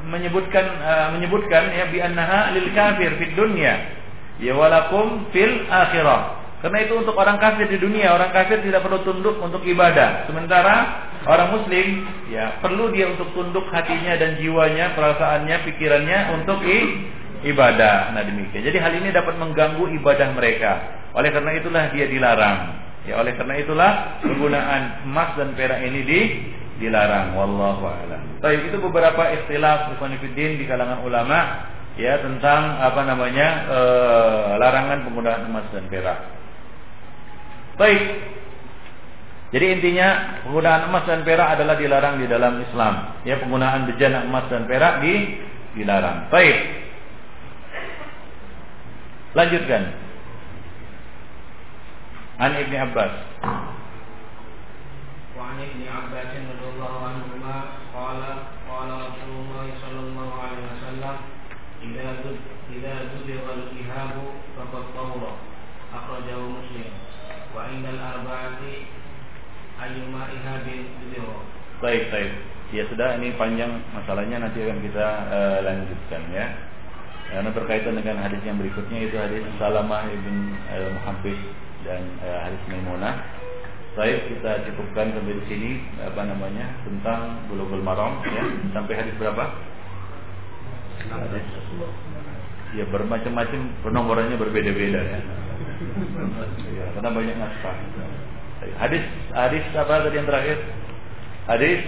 menyebutkan 0.08 0.64
uh, 0.80 1.08
menyebutkan 1.12 1.68
ya 1.68 1.84
bi 1.92 2.00
annaha 2.00 2.48
lil 2.56 2.72
kafir 2.72 3.12
fid 3.20 3.36
dunya 3.36 4.00
ya 4.40 4.56
walakum 4.56 5.28
fil 5.30 5.68
akhirah. 5.68 6.40
Karena 6.60 6.84
itu 6.84 6.92
untuk 6.92 7.16
orang 7.16 7.40
kafir 7.40 7.72
di 7.72 7.80
dunia, 7.80 8.12
orang 8.12 8.36
kafir 8.36 8.60
tidak 8.60 8.84
perlu 8.84 9.00
tunduk 9.00 9.40
untuk 9.40 9.64
ibadah. 9.64 10.28
Sementara 10.28 11.08
orang 11.24 11.56
muslim 11.56 12.04
ya 12.28 12.60
perlu 12.60 12.92
dia 12.92 13.08
untuk 13.08 13.32
tunduk 13.32 13.64
hatinya 13.72 14.12
dan 14.20 14.36
jiwanya, 14.36 14.92
perasaannya, 14.92 15.56
pikirannya 15.64 16.18
untuk 16.36 16.60
i, 16.60 17.08
ibadah. 17.48 18.12
Nah 18.12 18.22
demikian. 18.28 18.60
Jadi 18.60 18.76
hal 18.76 18.92
ini 18.92 19.08
dapat 19.08 19.40
mengganggu 19.40 19.88
ibadah 20.04 20.36
mereka. 20.36 20.72
Oleh 21.16 21.32
karena 21.32 21.56
itulah 21.56 21.82
dia 21.96 22.04
dilarang. 22.12 22.58
Ya 23.08 23.16
oleh 23.16 23.32
karena 23.32 23.56
itulah 23.56 24.20
penggunaan 24.20 25.08
emas 25.08 25.32
dan 25.40 25.56
perak 25.56 25.80
ini 25.80 26.00
di 26.04 26.20
dilarang. 26.80 27.36
Wallahu 27.36 27.84
a'lam. 27.84 28.20
Baik 28.40 28.72
itu 28.72 28.80
beberapa 28.80 29.28
istilah 29.36 29.92
di 30.00 30.64
kalangan 30.64 31.04
ulama 31.04 31.68
ya 32.00 32.16
tentang 32.24 32.80
apa 32.80 33.04
namanya 33.04 33.48
e, 33.68 33.80
larangan 34.56 34.98
penggunaan 35.04 35.42
emas 35.52 35.68
dan 35.70 35.84
perak. 35.92 36.18
Baik. 37.76 38.02
Jadi 39.50 39.66
intinya 39.78 40.40
penggunaan 40.46 40.88
emas 40.88 41.04
dan 41.04 41.20
perak 41.26 41.58
adalah 41.58 41.76
dilarang 41.76 42.22
di 42.22 42.26
dalam 42.26 42.56
Islam. 42.64 43.22
Ya 43.28 43.36
penggunaan 43.36 43.84
bejana 43.84 44.24
emas 44.24 44.48
dan 44.48 44.64
perak 44.64 45.04
di 45.04 45.36
dilarang. 45.76 46.32
Baik. 46.32 46.56
Lanjutkan. 49.36 49.82
An 52.40 52.52
Ibni 52.56 52.76
Abbas. 52.80 53.12
Wa 55.50 55.58
an 55.58 55.66
Ibni 55.66 55.90
Abbas 55.90 56.30
radhiyallahu 56.30 56.98
anhu 57.10 57.42
qala 57.90 58.54
qala 58.70 58.94
Rasulullah 59.10 59.66
sallallahu 59.82 60.34
alaihi 60.38 60.66
wasallam 60.70 61.16
idza 61.82 62.10
idza 62.70 62.94
zubira 63.10 63.50
al-ihabu 63.58 64.38
faqad 64.54 64.94
tawra 64.94 65.42
akhrajahu 65.90 66.54
Muslim 66.54 66.86
wa 67.50 67.66
indal 67.66 67.98
arba'ati 67.98 68.94
ayyuma 69.74 70.30
ihabin 70.38 70.86
Baik, 71.82 72.14
baik. 72.14 72.30
Ya 72.70 72.86
sudah 72.86 73.18
ini 73.18 73.34
panjang 73.34 73.82
masalahnya 73.90 74.46
nanti 74.46 74.62
akan 74.62 74.78
kita 74.86 75.06
uh, 75.34 75.58
lanjutkan 75.66 76.30
ya. 76.30 76.46
Karena 77.26 77.50
berkaitan 77.50 77.98
dengan 77.98 78.22
hadis 78.22 78.38
yang 78.46 78.54
berikutnya 78.54 79.02
itu 79.02 79.18
hadis 79.18 79.42
Salamah 79.58 80.06
ibn 80.14 80.54
uh, 80.70 80.94
Muhabbis 80.94 81.42
dan 81.82 82.06
uh, 82.22 82.38
hadis 82.46 82.62
Maimunah. 82.70 83.39
Baik, 84.00 84.32
kita 84.32 84.64
cukupkan 84.64 85.12
sampai 85.12 85.36
di 85.36 85.44
sini 85.44 85.70
apa 86.00 86.24
namanya 86.24 86.72
tentang 86.88 87.44
bulughul 87.52 87.84
maram 87.84 88.24
ya. 88.24 88.48
Sampai 88.72 88.96
hadis 88.96 89.12
berapa? 89.20 89.44
Hadis 91.04 91.44
ya 92.80 92.88
bermacam-macam 92.88 93.60
penomborannya 93.84 94.40
berbeda-beda 94.40 95.04
ya. 95.04 95.20
ya. 96.80 96.84
Karena 96.96 97.12
banyak 97.12 97.36
naskah. 97.44 97.76
Hadis 98.80 99.04
hadis 99.36 99.64
apa 99.76 100.08
tadi 100.08 100.16
yang 100.16 100.28
terakhir? 100.32 100.56
Hadis 101.44 101.84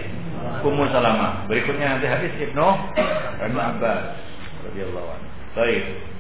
Ummu 0.69 0.93
Salamah. 0.93 1.49
Berikutnya 1.49 1.97
nanti 1.97 2.13
hadis 2.13 2.33
Ibnu 2.37 2.69
Abbas 3.41 4.21
radhiyallahu 4.69 5.09
anhu. 5.17 5.29
Baik. 5.57 6.12